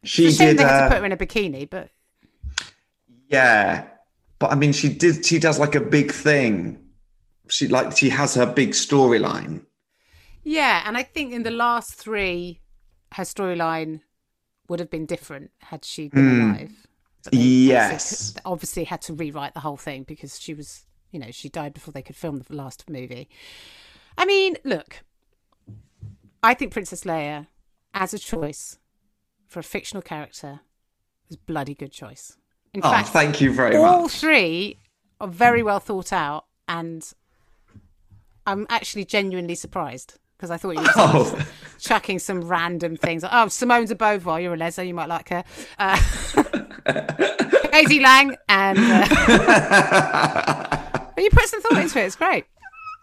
she 0.05 0.27
It's 0.27 0.35
a 0.37 0.39
shame 0.39 0.49
did. 0.51 0.59
they 0.59 0.63
had 0.65 0.79
to 0.81 0.85
Uh, 0.85 0.89
put 0.89 0.99
her 0.99 1.05
in 1.07 1.13
a 1.13 1.17
bikini, 1.17 1.69
but 1.69 1.91
yeah, 3.29 3.87
but 4.39 4.51
I 4.53 4.55
mean, 4.55 4.73
she 4.73 4.89
did. 4.89 5.25
She 5.25 5.39
does 5.39 5.59
like 5.59 5.75
a 5.75 5.81
big 5.81 6.13
thing. 6.13 6.79
She 7.49 7.69
like 7.69 7.97
she 7.97 8.11
has 8.11 8.35
her 8.35 8.47
big 8.47 8.71
storyline. 8.71 9.65
yeah. 10.45 10.83
And 10.87 10.97
I 10.97 11.03
think 11.03 11.33
in 11.33 11.43
the 11.43 11.51
last 11.51 11.95
three, 11.95 12.61
her 13.15 13.25
storyline 13.25 14.01
would 14.71 14.79
have 14.79 14.89
been 14.89 15.05
different 15.05 15.51
had 15.59 15.85
she 15.85 16.09
been 16.09 16.31
hmm. 16.31 16.51
alive. 16.51 16.73
Yes. 17.33 17.83
obviously, 17.93 18.43
obviously 18.47 18.85
had 18.85 19.03
to 19.03 19.13
rewrite 19.13 19.53
the 19.53 19.61
whole 19.61 19.77
thing 19.77 20.05
because 20.05 20.41
she 20.41 20.55
was, 20.55 20.85
you 21.11 21.19
know, 21.19 21.31
she 21.33 21.49
died 21.49 21.75
before 21.75 21.93
they 21.93 22.03
could 22.03 22.17
film 22.17 22.39
the 22.39 22.55
last 22.55 22.89
movie. 22.89 23.29
I 24.17 24.25
mean, 24.25 24.57
look, 24.65 25.03
I 26.43 26.55
think 26.55 26.73
Princess 26.73 27.03
Leia, 27.03 27.49
as 27.93 28.15
a 28.15 28.19
choice 28.19 28.79
for 29.49 29.59
a 29.59 29.65
fictional 29.65 30.03
character, 30.03 30.61
was 31.29 31.37
a 31.37 31.41
bloody 31.41 31.75
good 31.75 31.93
choice. 31.93 32.37
In 32.73 32.81
Oh, 32.85 32.91
fact, 32.91 33.09
thank 33.09 33.41
you 33.41 33.53
very 33.53 33.77
much. 33.77 33.83
all 33.83 34.09
three 34.09 34.79
are 35.21 35.27
very 35.29 35.65
well 35.65 35.81
thought 35.81 36.13
out, 36.13 36.47
and 36.69 37.13
I'm 38.47 38.67
actually 38.71 39.05
genuinely 39.05 39.57
surprised 39.57 40.19
because 40.37 40.53
I 40.53 40.57
thought 40.57 40.77
you 40.77 40.83
were 40.83 40.89
Oh. 40.97 41.47
Chucking 41.81 42.19
some 42.19 42.43
random 42.43 42.97
things. 42.97 43.25
Oh, 43.31 43.49
Simone 43.49 43.87
de 43.87 43.95
Beauvoir, 43.95 44.43
you're 44.43 44.55
a 44.55 44.59
leser, 44.59 44.87
you 44.87 44.95
might 44.95 45.09
like 45.09 45.29
her. 45.31 45.45
Uh, 45.79 45.99
k.d. 47.73 48.01
lang, 48.01 48.37
and 48.49 48.79
uh, 48.79 49.09
but 51.15 51.23
you 51.23 51.31
put 51.31 51.49
some 51.49 51.63
thought 51.63 51.79
into 51.79 52.01
it. 52.01 52.05
It's 52.05 52.17
great. 52.17 52.45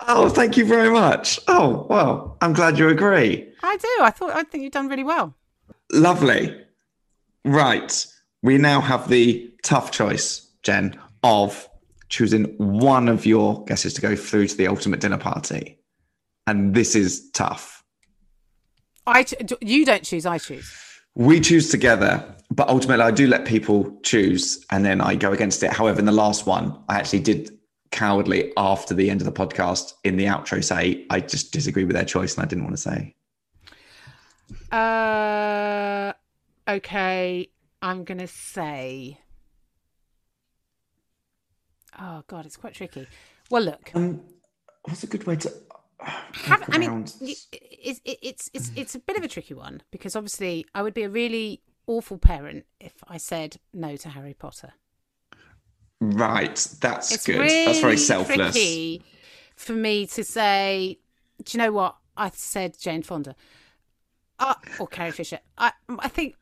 Oh, 0.08 0.30
thank 0.30 0.58
you 0.58 0.66
very 0.66 0.92
much. 0.92 1.40
Oh, 1.48 1.88
well, 1.90 2.38
I'm 2.42 2.54
glad 2.54 2.78
you 2.78 2.90
agree. 2.90 3.48
I 3.64 3.78
do. 3.78 3.90
I 4.02 4.12
thought 4.12 4.32
I 4.32 4.44
think 4.44 4.64
you've 4.64 4.74
done 4.74 4.88
really 4.88 5.04
well. 5.04 5.34
Lovely. 5.92 6.56
Right. 7.44 8.06
We 8.44 8.58
now 8.58 8.82
have 8.82 9.10
the 9.10 9.52
tough 9.64 9.92
choice, 9.92 10.48
Jen, 10.62 11.00
of 11.24 11.68
choosing 12.10 12.46
one 12.58 13.10
of 13.10 13.26
your 13.26 13.64
guesses 13.66 13.94
to 13.96 14.02
go 14.02 14.16
through 14.16 14.48
to 14.48 14.58
the 14.58 14.68
ultimate 14.68 15.00
dinner 15.00 15.18
party. 15.18 15.80
And 16.46 16.74
this 16.74 16.96
is 16.96 17.30
tough. 17.32 17.77
I 19.08 19.24
ch- 19.24 19.34
you 19.62 19.86
don't 19.86 20.04
choose. 20.04 20.26
I 20.26 20.38
choose. 20.38 20.72
We 21.16 21.40
choose 21.40 21.70
together, 21.70 22.24
but 22.52 22.70
ultimately 22.70 23.04
I 23.04 23.12
do 23.12 23.26
let 23.26 23.46
people 23.46 24.00
choose 24.04 24.64
and 24.70 24.86
then 24.86 25.02
I 25.02 25.16
go 25.16 25.32
against 25.32 25.64
it. 25.64 25.72
However, 25.74 26.00
in 26.00 26.06
the 26.06 26.12
last 26.12 26.46
one, 26.46 26.78
I 26.90 27.00
actually 27.00 27.22
did 27.22 27.58
cowardly 27.92 28.52
after 28.58 28.94
the 28.94 29.10
end 29.10 29.22
of 29.22 29.26
the 29.26 29.32
podcast 29.32 29.94
in 30.04 30.18
the 30.18 30.26
outro 30.26 30.62
say 30.64 31.06
I 31.10 31.22
just 31.22 31.54
disagree 31.54 31.86
with 31.86 31.96
their 31.96 32.06
choice 32.06 32.36
and 32.36 32.44
I 32.44 32.48
didn't 32.48 32.66
want 32.66 32.76
to 32.76 32.82
say. 32.82 33.16
Uh, 34.72 36.14
okay, 36.68 37.50
I'm 37.82 38.04
gonna 38.04 38.28
say. 38.28 39.20
Oh 42.00 42.24
God, 42.28 42.46
it's 42.46 42.58
quite 42.58 42.74
tricky. 42.74 43.08
Well, 43.50 43.64
look, 43.64 43.92
Um, 43.96 44.22
what's 44.84 45.04
a 45.04 45.08
good 45.08 45.26
way 45.26 45.38
to 45.38 45.52
have, 46.00 46.64
I 46.72 46.78
mean, 46.78 47.06
it's 47.22 47.48
it's 48.06 48.50
it's 48.54 48.72
it's 48.76 48.96
a 48.96 49.00
bit 49.00 49.18
of 49.18 49.24
a 49.24 49.28
tricky 49.28 49.54
one 49.54 49.82
because 49.92 50.16
obviously 50.16 50.66
I 50.76 50.82
would 50.84 50.94
be 50.94 51.04
a 51.04 51.10
really 51.10 51.62
awful 51.88 52.18
parent 52.18 52.66
if 52.80 52.94
I 53.08 53.18
said 53.18 53.58
no 53.74 53.96
to 53.98 54.10
Harry 54.10 54.34
Potter. 54.34 54.74
Right, 56.00 56.56
that's 56.80 57.12
It's 57.12 57.26
good. 57.26 57.40
really 57.40 57.66
that's 57.66 57.80
very 57.80 57.98
selfless. 57.98 58.54
tricky 58.54 59.04
for 59.56 59.74
me 59.74 60.06
to 60.08 60.24
say. 60.24 61.00
Do 61.44 61.58
you 61.58 61.64
know 61.64 61.72
what 61.72 61.96
I 62.16 62.32
said, 62.32 62.78
Jane 62.80 63.04
Fonda, 63.04 63.36
uh, 64.40 64.56
or 64.80 64.88
Carrie 64.88 65.12
Fisher? 65.12 65.40
I 65.58 65.72
I 66.00 66.08
think 66.08 66.36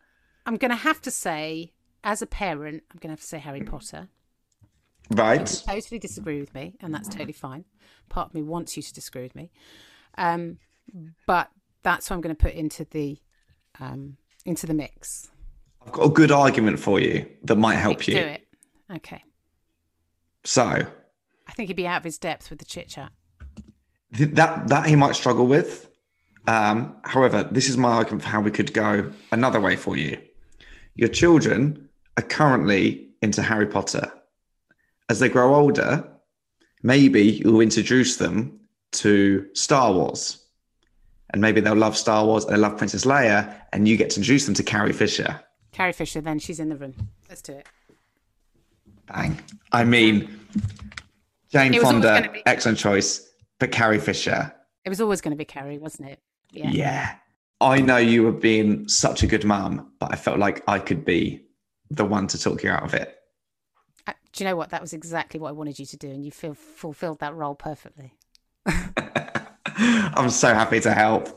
I'm 0.46 0.58
going 0.58 0.72
to 0.72 0.78
have 0.78 1.02
to 1.02 1.12
say, 1.12 1.74
as 2.04 2.22
a 2.22 2.28
parent, 2.28 2.84
I'm 2.92 3.00
going 3.00 3.10
to 3.10 3.14
have 3.14 3.22
to 3.22 3.26
say 3.28 3.40
Harry 3.40 3.62
Potter. 3.62 4.10
Right. 5.12 5.64
Totally 5.68 6.00
disagree 6.00 6.40
with 6.40 6.54
me, 6.56 6.76
and 6.82 6.94
that's 6.94 7.08
totally 7.08 7.34
fine. 7.34 7.66
Part 8.10 8.30
of 8.30 8.34
me 8.34 8.42
wants 8.42 8.76
you 8.76 8.84
to 8.84 8.94
disagree 8.94 9.24
with 9.24 9.36
me, 9.36 9.52
um, 10.18 10.58
but 11.28 11.50
that's 11.84 12.10
what 12.10 12.16
I'm 12.16 12.22
going 12.22 12.36
to 12.36 12.42
put 12.42 12.54
into 12.54 12.86
the 12.86 13.18
um, 13.80 14.18
into 14.46 14.66
the 14.66 14.74
mix. 14.74 15.30
I've 15.86 15.92
got 15.92 16.06
a 16.06 16.10
good 16.10 16.32
argument 16.32 16.80
for 16.80 17.00
you 17.00 17.28
that 17.44 17.56
might 17.56 17.76
help 17.76 18.08
you. 18.08 18.16
Do 18.16 18.20
it. 18.22 18.48
Okay. 18.96 19.24
So 20.44 20.64
I 21.48 21.52
think 21.54 21.68
he'd 21.70 21.76
be 21.76 21.88
out 21.88 21.98
of 21.98 22.04
his 22.04 22.18
depth 22.18 22.50
with 22.50 22.60
the 22.60 22.66
chit 22.66 22.88
chat. 22.90 23.12
th- 24.16 24.32
that 24.32 24.68
that 24.70 24.88
he 24.88 24.96
might 24.96 25.16
struggle 25.16 25.46
with. 25.48 25.90
Um, 26.48 26.96
however, 27.04 27.44
this 27.52 27.70
is 27.70 27.78
my 27.78 27.90
argument 27.92 28.24
for 28.24 28.30
how 28.30 28.42
we 28.42 28.52
could 28.52 28.74
go 28.74 29.12
another 29.32 29.60
way 29.60 29.76
for 29.76 29.98
you. 29.98 30.20
Your 30.94 31.10
children 31.10 31.90
are 32.18 32.24
currently 32.24 33.10
into 33.22 33.42
Harry 33.42 33.66
Potter. 33.66 34.12
As 35.10 35.20
they 35.20 35.30
grow 35.30 35.54
older, 35.56 36.08
maybe 36.84 37.22
you'll 37.24 37.62
introduce 37.62 38.18
them 38.18 38.60
to 38.94 39.48
Star 39.54 39.94
Wars. 39.94 40.42
And 41.32 41.42
maybe 41.42 41.60
they'll 41.62 41.76
love 41.76 41.98
Star 41.98 42.26
Wars 42.26 42.46
and 42.46 42.56
they 42.56 42.60
love 42.60 42.78
Princess 42.78 43.06
Leia, 43.06 43.54
and 43.74 43.88
you 43.88 43.98
get 43.98 44.12
to 44.12 44.20
introduce 44.20 44.46
them 44.46 44.54
to 44.56 44.64
Carrie 44.64 44.94
Fisher. 44.94 45.40
Carrie 45.72 45.92
Fisher, 45.94 46.22
then 46.22 46.40
she's 46.40 46.60
in 46.60 46.70
the 46.70 46.76
room. 46.78 46.94
Let's 47.28 47.42
do 47.42 47.54
it. 47.54 47.68
Bang. 49.08 49.40
I 49.72 49.84
mean, 49.84 50.40
Jane 51.50 51.80
Fonda, 51.82 52.30
be- 52.32 52.42
excellent 52.46 52.78
choice, 52.78 53.28
but 53.60 53.72
Carrie 53.72 54.00
Fisher, 54.00 54.54
It 54.86 54.90
was 54.90 55.02
always 55.02 55.22
going 55.22 55.32
to 55.32 55.38
be 55.38 55.46
Carrie, 55.46 55.78
wasn't 55.78 56.10
it? 56.10 56.20
Yeah. 56.52 56.70
yeah. 56.70 57.16
I 57.62 57.82
know 57.82 57.98
you 57.98 58.24
were 58.24 58.32
being 58.32 58.88
such 58.88 59.24
a 59.24 59.28
good 59.28 59.44
mum, 59.44 59.92
but 60.00 60.12
I 60.14 60.16
felt 60.16 60.40
like 60.40 60.64
I 60.68 60.80
could 60.80 61.04
be 61.06 61.46
the 61.90 62.06
one 62.06 62.28
to 62.28 62.40
talk 62.40 62.64
you 62.64 62.70
out 62.70 62.84
of 62.84 62.94
it. 62.94 63.15
Do 64.08 64.44
you 64.44 64.50
know 64.50 64.56
what? 64.58 64.70
That 64.72 64.82
was 64.82 64.92
exactly 64.94 65.40
what 65.40 65.50
I 65.50 65.54
wanted 65.54 65.80
you 65.80 65.86
to 65.86 65.98
do, 65.98 66.10
and 66.10 66.26
you 66.26 66.32
feel 66.32 66.54
fulfilled 66.54 67.20
that 67.20 67.34
role 67.36 67.56
perfectly. 67.56 68.14
I'm 69.78 70.30
so 70.30 70.54
happy 70.54 70.80
to 70.82 70.94
help. 70.94 71.30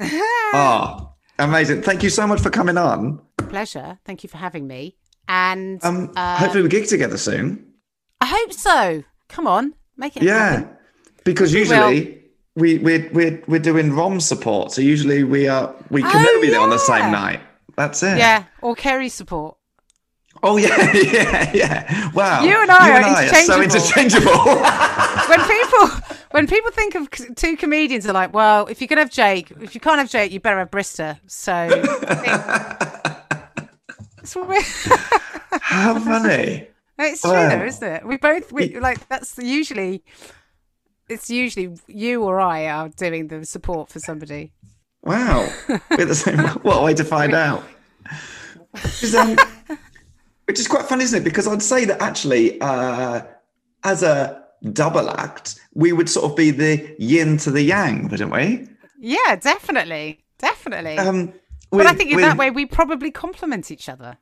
oh, 0.00 1.12
amazing. 1.38 1.82
Thank 1.82 2.02
you 2.02 2.10
so 2.10 2.26
much 2.26 2.40
for 2.40 2.50
coming 2.50 2.76
on. 2.78 3.20
Pleasure. 3.48 3.98
Thank 4.04 4.22
you 4.22 4.28
for 4.28 4.38
having 4.38 4.66
me. 4.66 4.96
And 5.28 5.84
Um, 5.84 6.12
uh, 6.16 6.38
hopefully 6.38 6.62
we 6.62 6.68
gig 6.70 6.88
together 6.88 7.18
soon. 7.18 7.66
I 8.20 8.26
hope 8.26 8.52
so. 8.52 9.04
Come 9.28 9.46
on, 9.46 9.74
make 9.96 10.16
it 10.16 10.22
Yeah. 10.22 10.38
happen. 10.50 10.76
Because 11.24 11.52
We 11.52 11.60
usually 11.60 12.22
we, 12.56 12.78
we're, 12.78 13.10
we're, 13.12 13.42
we're 13.46 13.60
doing 13.60 13.92
ROM 13.92 14.20
support. 14.20 14.72
So 14.72 14.80
usually 14.80 15.22
we 15.22 15.48
are, 15.48 15.74
we 15.90 16.00
can 16.02 16.26
Oh, 16.26 16.40
be 16.40 16.48
there 16.48 16.60
on 16.60 16.70
the 16.70 16.78
same 16.78 17.12
night. 17.12 17.40
That's 17.76 18.02
it. 18.02 18.16
Yeah, 18.18 18.44
or 18.62 18.74
Kerry 18.74 19.10
support. 19.10 19.57
Oh 20.42 20.56
yeah, 20.56 20.92
yeah, 20.94 21.50
yeah. 21.52 22.10
Wow. 22.12 22.42
You 22.44 22.60
and 22.62 22.70
I 22.70 23.24
are 23.26 23.44
so 23.44 23.60
interchangeable. 23.60 24.30
when 25.28 25.40
people 25.48 25.88
when 26.30 26.46
people 26.46 26.70
think 26.70 26.94
of 26.94 27.10
two 27.36 27.56
comedians, 27.56 28.04
they're 28.04 28.12
like, 28.14 28.32
"Well, 28.32 28.66
if 28.66 28.80
you 28.80 28.88
can 28.88 28.98
have 28.98 29.10
Jake, 29.10 29.50
if 29.60 29.74
you 29.74 29.80
can't 29.80 29.98
have 29.98 30.10
Jake, 30.10 30.30
you 30.32 30.40
better 30.40 30.58
have 30.58 30.70
Brister." 30.70 31.18
So 31.26 31.68
it's 34.22 34.36
what 34.36 34.48
we- 34.48 34.62
How 35.60 35.98
funny. 35.98 36.68
it's 36.98 37.22
true, 37.22 37.30
Wow. 37.32 37.48
though, 37.48 37.64
isn't 37.64 37.88
it? 37.92 38.06
We 38.06 38.16
both 38.16 38.52
we 38.52 38.78
like 38.78 39.08
that's 39.08 39.38
usually 39.38 40.04
it's 41.08 41.30
usually 41.30 41.76
you 41.86 42.22
or 42.22 42.40
I 42.40 42.66
are 42.68 42.88
doing 42.90 43.28
the 43.28 43.44
support 43.44 43.88
for 43.88 43.98
somebody. 43.98 44.52
Wow. 45.02 45.48
We're 45.90 46.04
the 46.04 46.14
same. 46.14 46.38
What 46.38 46.78
a 46.78 46.82
way 46.82 46.94
to 46.94 47.04
find 47.04 47.32
out. 47.34 47.64
Um, 49.16 49.36
which 50.48 50.58
is 50.58 50.66
quite 50.66 50.86
fun, 50.86 51.02
isn't 51.02 51.20
it? 51.20 51.24
Because 51.24 51.46
I'd 51.46 51.62
say 51.62 51.84
that 51.84 52.00
actually, 52.00 52.58
uh, 52.62 53.20
as 53.84 54.02
a 54.02 54.42
double 54.72 55.10
act, 55.10 55.60
we 55.74 55.92
would 55.92 56.08
sort 56.08 56.30
of 56.30 56.36
be 56.36 56.50
the 56.50 56.96
yin 56.98 57.36
to 57.38 57.50
the 57.50 57.60
yang, 57.60 58.08
wouldn't 58.08 58.32
we? 58.32 58.66
Yeah, 58.98 59.36
definitely, 59.36 60.24
definitely. 60.38 60.96
Um, 60.96 61.34
but 61.70 61.86
I 61.86 61.92
think 61.92 62.12
in 62.12 62.22
that 62.22 62.38
way 62.38 62.50
we 62.50 62.64
probably 62.64 63.10
complement 63.10 63.70
each 63.70 63.90
other. 63.90 64.16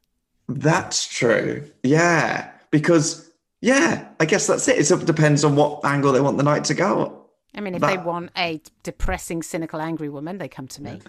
That's 0.49 1.07
true. 1.07 1.71
Yeah. 1.85 2.51
Because, 2.73 3.31
yeah, 3.61 4.09
I 4.19 4.25
guess 4.25 4.49
that's 4.49 4.67
it. 4.67 4.79
It 4.79 4.87
sort 4.87 5.03
of 5.03 5.07
depends 5.07 5.45
on 5.45 5.55
what 5.55 5.85
angle 5.85 6.11
they 6.13 6.21
want 6.21 6.39
the 6.39 6.43
night 6.43 6.65
to 6.65 6.75
go. 6.75 7.25
I 7.55 7.61
mean, 7.61 7.77
if 7.77 7.83
they 7.83 7.99
want 7.99 8.33
a 8.37 8.61
depressing, 8.83 9.45
cynical, 9.45 9.81
angry 9.81 10.09
woman, 10.09 10.39
they 10.39 10.49
come 10.49 10.67
to 10.69 10.83
me. 10.83 11.01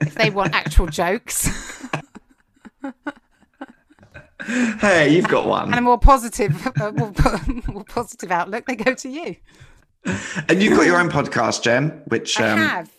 if 0.00 0.14
they 0.14 0.30
want 0.30 0.54
actual 0.54 0.86
jokes 0.86 1.50
Hey, 4.80 5.08
you've 5.14 5.28
got 5.28 5.46
one. 5.46 5.70
and 5.70 5.78
a 5.78 5.80
more 5.80 5.98
positive, 5.98 6.52
more, 6.94 7.12
more 7.66 7.84
positive 7.84 8.30
outlook, 8.30 8.66
they 8.66 8.76
go 8.76 8.94
to 8.94 9.08
you. 9.08 9.36
And 10.48 10.62
you've 10.62 10.76
got 10.76 10.86
your 10.86 11.00
own 11.00 11.10
podcast, 11.10 11.62
Jen, 11.62 12.02
which 12.06 12.38
I 12.38 12.50
um, 12.50 12.58
have. 12.58 12.90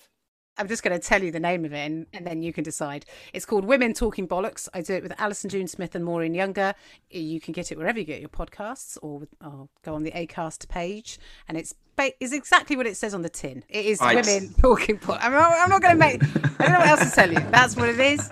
I'm 0.58 0.68
just 0.68 0.84
going 0.84 1.00
to 1.00 1.06
tell 1.08 1.24
you 1.24 1.32
the 1.32 1.40
name 1.40 1.66
of 1.66 1.72
it, 1.72 1.78
and, 1.78 2.08
and 2.14 2.26
then 2.26 2.42
you 2.42 2.52
can 2.52 2.64
decide. 2.64 3.06
It's 3.32 3.46
called 3.46 3.64
Women 3.64 3.94
Talking 3.94 4.28
Bollocks. 4.28 4.68
I 4.74 4.82
do 4.82 4.96
it 4.96 5.04
with 5.04 5.14
Alison 5.20 5.50
June 5.50 5.68
Smith 5.68 5.94
and 5.96 6.04
Maureen 6.04 6.34
Younger. 6.34 6.74
You 7.12 7.40
can 7.40 7.54
get 7.54 7.72
it 7.72 7.78
wherever 7.78 8.00
you 8.00 8.06
get 8.06 8.20
your 8.20 8.30
podcasts, 8.30 8.98
or, 9.02 9.20
with, 9.20 9.30
or 9.44 9.70
go 9.84 9.94
on 9.94 10.04
the 10.04 10.12
Acast 10.12 10.68
page, 10.68 11.20
and 11.48 11.58
it's 11.58 11.74
is 12.20 12.32
exactly 12.32 12.76
what 12.76 12.86
it 12.86 12.96
says 12.96 13.14
on 13.16 13.24
the 13.24 13.30
tin. 13.30 13.64
It 13.70 13.86
is 13.86 14.00
Right. 14.00 14.24
Women 14.24 14.54
Talking 14.54 14.98
Bollocks. 15.00 15.24
I'm 15.24 15.34
I'm 15.34 15.70
not 15.70 15.82
going 15.82 15.96
to 15.96 16.00
make. 16.00 16.24
I 16.60 16.64
don't 16.66 16.74
know 16.74 16.80
what 16.80 16.88
else 16.88 17.10
to 17.10 17.16
tell 17.16 17.32
you. 17.32 17.40
That's 17.52 17.76
what 17.76 17.90
it 17.90 18.00
is, 18.00 18.30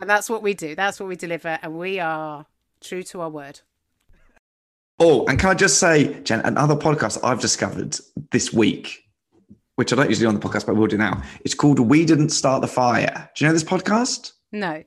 and 0.00 0.08
that's 0.08 0.28
what 0.30 0.42
we 0.42 0.54
do. 0.54 0.74
That's 0.74 1.00
what 1.00 1.08
we 1.08 1.16
deliver, 1.16 1.58
and 1.62 1.78
we 1.78 2.00
are 2.00 2.46
true 2.80 3.02
to 3.04 3.20
our 3.20 3.30
word. 3.30 3.60
Oh, 5.00 5.26
and 5.26 5.38
can 5.38 5.50
I 5.50 5.54
just 5.54 5.78
say, 5.78 6.20
Jen, 6.22 6.40
another 6.40 6.74
podcast 6.74 7.18
I've 7.22 7.40
discovered 7.40 7.96
this 8.30 8.52
week, 8.52 9.04
which 9.76 9.92
I 9.92 9.96
don't 9.96 10.08
usually 10.08 10.24
do 10.24 10.28
on 10.28 10.34
the 10.34 10.46
podcast, 10.46 10.66
but 10.66 10.74
we'll 10.74 10.88
do 10.88 10.98
now. 10.98 11.22
It's 11.44 11.54
called 11.54 11.78
We 11.78 12.04
Didn't 12.04 12.30
Start 12.30 12.62
the 12.62 12.68
Fire. 12.68 13.30
Do 13.36 13.44
you 13.44 13.48
know 13.48 13.52
this 13.52 13.64
podcast? 13.64 14.32
No. 14.50 14.82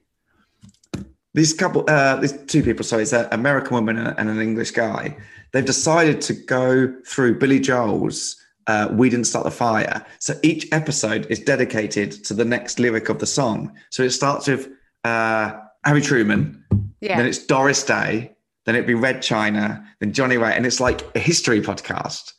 These 1.33 1.53
couple, 1.53 1.85
uh, 1.87 2.17
these 2.17 2.33
two 2.47 2.61
people, 2.61 2.83
so 2.83 2.99
it's 2.99 3.13
an 3.13 3.27
American 3.31 3.73
woman 3.73 3.97
and 3.97 4.19
and 4.19 4.29
an 4.29 4.41
English 4.41 4.71
guy. 4.71 5.15
They've 5.53 5.65
decided 5.65 6.21
to 6.21 6.33
go 6.33 6.93
through 7.05 7.39
Billy 7.39 7.59
Joel's 7.59 8.35
uh, 8.67 8.89
We 8.91 9.09
Didn't 9.09 9.27
Start 9.27 9.45
the 9.45 9.51
Fire. 9.51 10.05
So 10.19 10.37
each 10.43 10.67
episode 10.71 11.25
is 11.29 11.39
dedicated 11.39 12.11
to 12.25 12.33
the 12.33 12.45
next 12.45 12.79
lyric 12.79 13.09
of 13.09 13.19
the 13.19 13.25
song. 13.25 13.73
So 13.89 14.03
it 14.03 14.11
starts 14.11 14.47
with 14.47 14.69
uh, 15.03 15.53
Harry 15.83 16.01
Truman, 16.01 16.63
Yeah. 17.01 17.17
then 17.17 17.25
it's 17.25 17.39
Doris 17.45 17.83
Day, 17.83 18.35
then 18.65 18.75
it'd 18.75 18.87
be 18.87 18.93
Red 18.93 19.21
China, 19.21 19.83
then 19.99 20.13
Johnnie 20.13 20.37
Ray, 20.37 20.53
and 20.55 20.65
it's 20.65 20.79
like 20.79 21.03
a 21.15 21.19
history 21.19 21.61
podcast 21.61 22.33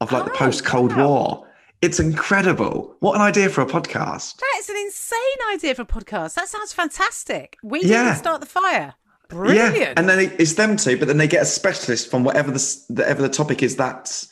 of 0.00 0.10
like 0.12 0.24
the 0.24 0.32
Oh, 0.32 0.36
post 0.36 0.64
Cold 0.64 0.96
wow. 0.96 1.08
War. 1.08 1.48
It's 1.82 2.00
incredible. 2.00 2.96
What 3.00 3.14
an 3.16 3.20
idea 3.20 3.48
for 3.50 3.60
a 3.60 3.66
podcast. 3.66 4.36
That 4.38 4.56
is 4.58 4.68
an 4.70 4.76
insane 4.76 5.20
idea 5.52 5.74
for 5.74 5.82
a 5.82 5.86
podcast. 5.86 6.34
That 6.34 6.48
sounds 6.48 6.72
fantastic. 6.72 7.56
We 7.62 7.82
Yeah. 7.82 8.04
didn't 8.04 8.18
start 8.18 8.40
the 8.40 8.46
fire. 8.46 8.94
Brilliant. 9.28 9.76
Yeah, 9.76 9.92
and 9.96 10.08
then 10.08 10.18
it's 10.38 10.54
them 10.54 10.76
two, 10.76 10.96
but 10.98 11.08
then 11.08 11.18
they 11.18 11.26
get 11.28 11.42
a 11.42 11.46
specialist 11.46 12.10
from 12.10 12.24
whatever 12.24 12.50
the 12.50 12.84
whatever 12.88 13.22
the 13.22 13.28
topic 13.28 13.62
is 13.62 13.76
that 13.76 14.26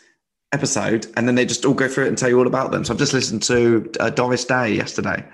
episode, 0.53 1.07
and 1.17 1.27
then 1.27 1.35
they 1.35 1.47
just 1.47 1.65
all 1.65 1.75
go 1.75 1.89
through 1.89 2.05
it 2.05 2.09
and 2.09 2.19
tell 2.19 2.29
you 2.29 2.39
all 2.39 2.47
about 2.47 2.73
them. 2.73 2.85
So 2.85 2.93
I've 2.93 2.99
just 2.99 3.13
listened 3.15 3.43
to 3.45 3.91
uh, 4.01 4.11
Doris 4.11 4.45
Day 4.45 4.73
yesterday. 4.75 5.25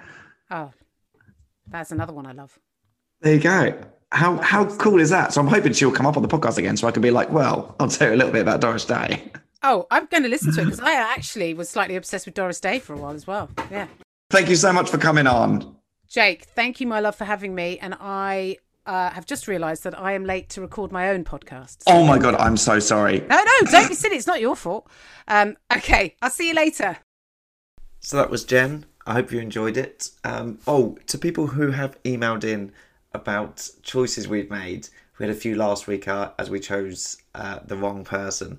oh, 0.50 0.70
that's 1.70 1.92
another 1.92 2.12
one 2.12 2.26
I 2.26 2.32
love. 2.32 2.58
There 3.20 3.34
you 3.34 3.40
go. 3.40 3.80
How 4.10 4.36
how 4.38 4.64
cool 4.76 5.00
is 5.00 5.10
that? 5.10 5.32
So 5.32 5.40
I'm 5.40 5.46
hoping 5.46 5.72
she'll 5.72 5.92
come 5.92 6.06
up 6.06 6.16
on 6.16 6.22
the 6.22 6.28
podcast 6.28 6.58
again, 6.58 6.76
so 6.76 6.88
I 6.88 6.90
can 6.90 7.02
be 7.02 7.10
like, 7.10 7.30
well, 7.30 7.76
I'll 7.78 7.88
tell 7.88 8.08
you 8.08 8.14
a 8.14 8.16
little 8.16 8.32
bit 8.32 8.42
about 8.42 8.60
Doris 8.60 8.84
Day. 8.84 9.30
Oh, 9.62 9.86
I'm 9.90 10.06
going 10.06 10.22
to 10.22 10.28
listen 10.28 10.52
to 10.54 10.60
it 10.62 10.64
because 10.66 10.80
I 10.80 10.92
actually 10.92 11.52
was 11.52 11.68
slightly 11.68 11.96
obsessed 11.96 12.26
with 12.26 12.34
Doris 12.34 12.60
Day 12.60 12.78
for 12.78 12.94
a 12.94 12.96
while 12.96 13.14
as 13.14 13.26
well. 13.26 13.50
Yeah. 13.70 13.88
Thank 14.30 14.48
you 14.48 14.56
so 14.56 14.72
much 14.72 14.88
for 14.88 14.98
coming 14.98 15.26
on. 15.26 15.76
Jake, 16.08 16.44
thank 16.44 16.80
you, 16.80 16.86
my 16.86 17.00
love, 17.00 17.16
for 17.16 17.24
having 17.24 17.54
me. 17.54 17.78
And 17.78 17.96
I 18.00 18.58
uh, 18.86 19.10
have 19.10 19.26
just 19.26 19.48
realised 19.48 19.84
that 19.84 19.98
I 19.98 20.12
am 20.12 20.24
late 20.24 20.48
to 20.50 20.60
record 20.60 20.92
my 20.92 21.10
own 21.10 21.24
podcast. 21.24 21.82
Oh 21.86 22.06
my 22.06 22.18
god, 22.18 22.34
I'm 22.36 22.56
so 22.56 22.78
sorry. 22.78 23.20
No, 23.28 23.36
no, 23.36 23.70
don't 23.70 23.88
be 23.88 23.94
silly. 23.94 24.16
It's 24.16 24.26
not 24.26 24.40
your 24.40 24.56
fault. 24.56 24.88
Um, 25.26 25.56
okay, 25.74 26.14
I'll 26.22 26.30
see 26.30 26.48
you 26.48 26.54
later. 26.54 26.96
So 28.00 28.16
that 28.16 28.30
was 28.30 28.44
Jen. 28.44 28.86
I 29.08 29.14
hope 29.14 29.32
you 29.32 29.40
enjoyed 29.40 29.78
it. 29.78 30.10
Um, 30.22 30.58
oh, 30.66 30.98
to 31.06 31.16
people 31.16 31.46
who 31.46 31.70
have 31.70 32.00
emailed 32.02 32.44
in 32.44 32.72
about 33.14 33.66
choices 33.82 34.28
we've 34.28 34.50
made, 34.50 34.90
we 35.18 35.24
had 35.24 35.34
a 35.34 35.38
few 35.38 35.54
last 35.54 35.86
week 35.86 36.06
uh, 36.06 36.32
as 36.38 36.50
we 36.50 36.60
chose 36.60 37.16
uh, 37.34 37.60
the 37.64 37.74
wrong 37.74 38.04
person. 38.04 38.58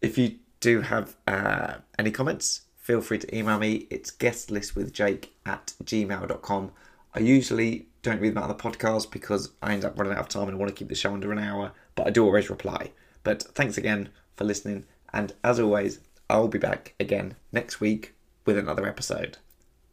If 0.00 0.16
you 0.16 0.36
do 0.60 0.80
have 0.80 1.14
uh, 1.28 1.74
any 1.98 2.10
comments, 2.10 2.62
feel 2.78 3.02
free 3.02 3.18
to 3.18 3.36
email 3.36 3.58
me. 3.58 3.86
It's 3.90 4.10
guestlistwithjake 4.10 5.26
at 5.44 5.74
gmail.com. 5.84 6.72
I 7.14 7.20
usually 7.20 7.88
don't 8.00 8.20
read 8.22 8.30
them 8.34 8.42
out 8.42 8.48
of 8.48 8.56
the 8.56 8.62
podcast 8.62 9.10
because 9.10 9.50
I 9.60 9.74
end 9.74 9.84
up 9.84 9.98
running 9.98 10.14
out 10.14 10.20
of 10.20 10.28
time 10.30 10.48
and 10.48 10.54
I 10.54 10.58
want 10.58 10.70
to 10.70 10.74
keep 10.74 10.88
the 10.88 10.94
show 10.94 11.12
under 11.12 11.32
an 11.32 11.38
hour, 11.38 11.72
but 11.96 12.06
I 12.06 12.10
do 12.10 12.24
always 12.24 12.48
reply. 12.48 12.92
But 13.24 13.42
thanks 13.42 13.76
again 13.76 14.08
for 14.36 14.44
listening, 14.44 14.86
and 15.12 15.34
as 15.44 15.60
always, 15.60 16.00
I'll 16.30 16.48
be 16.48 16.58
back 16.58 16.94
again 16.98 17.36
next 17.52 17.78
week 17.78 18.14
with 18.46 18.56
another 18.56 18.86
episode. 18.86 19.36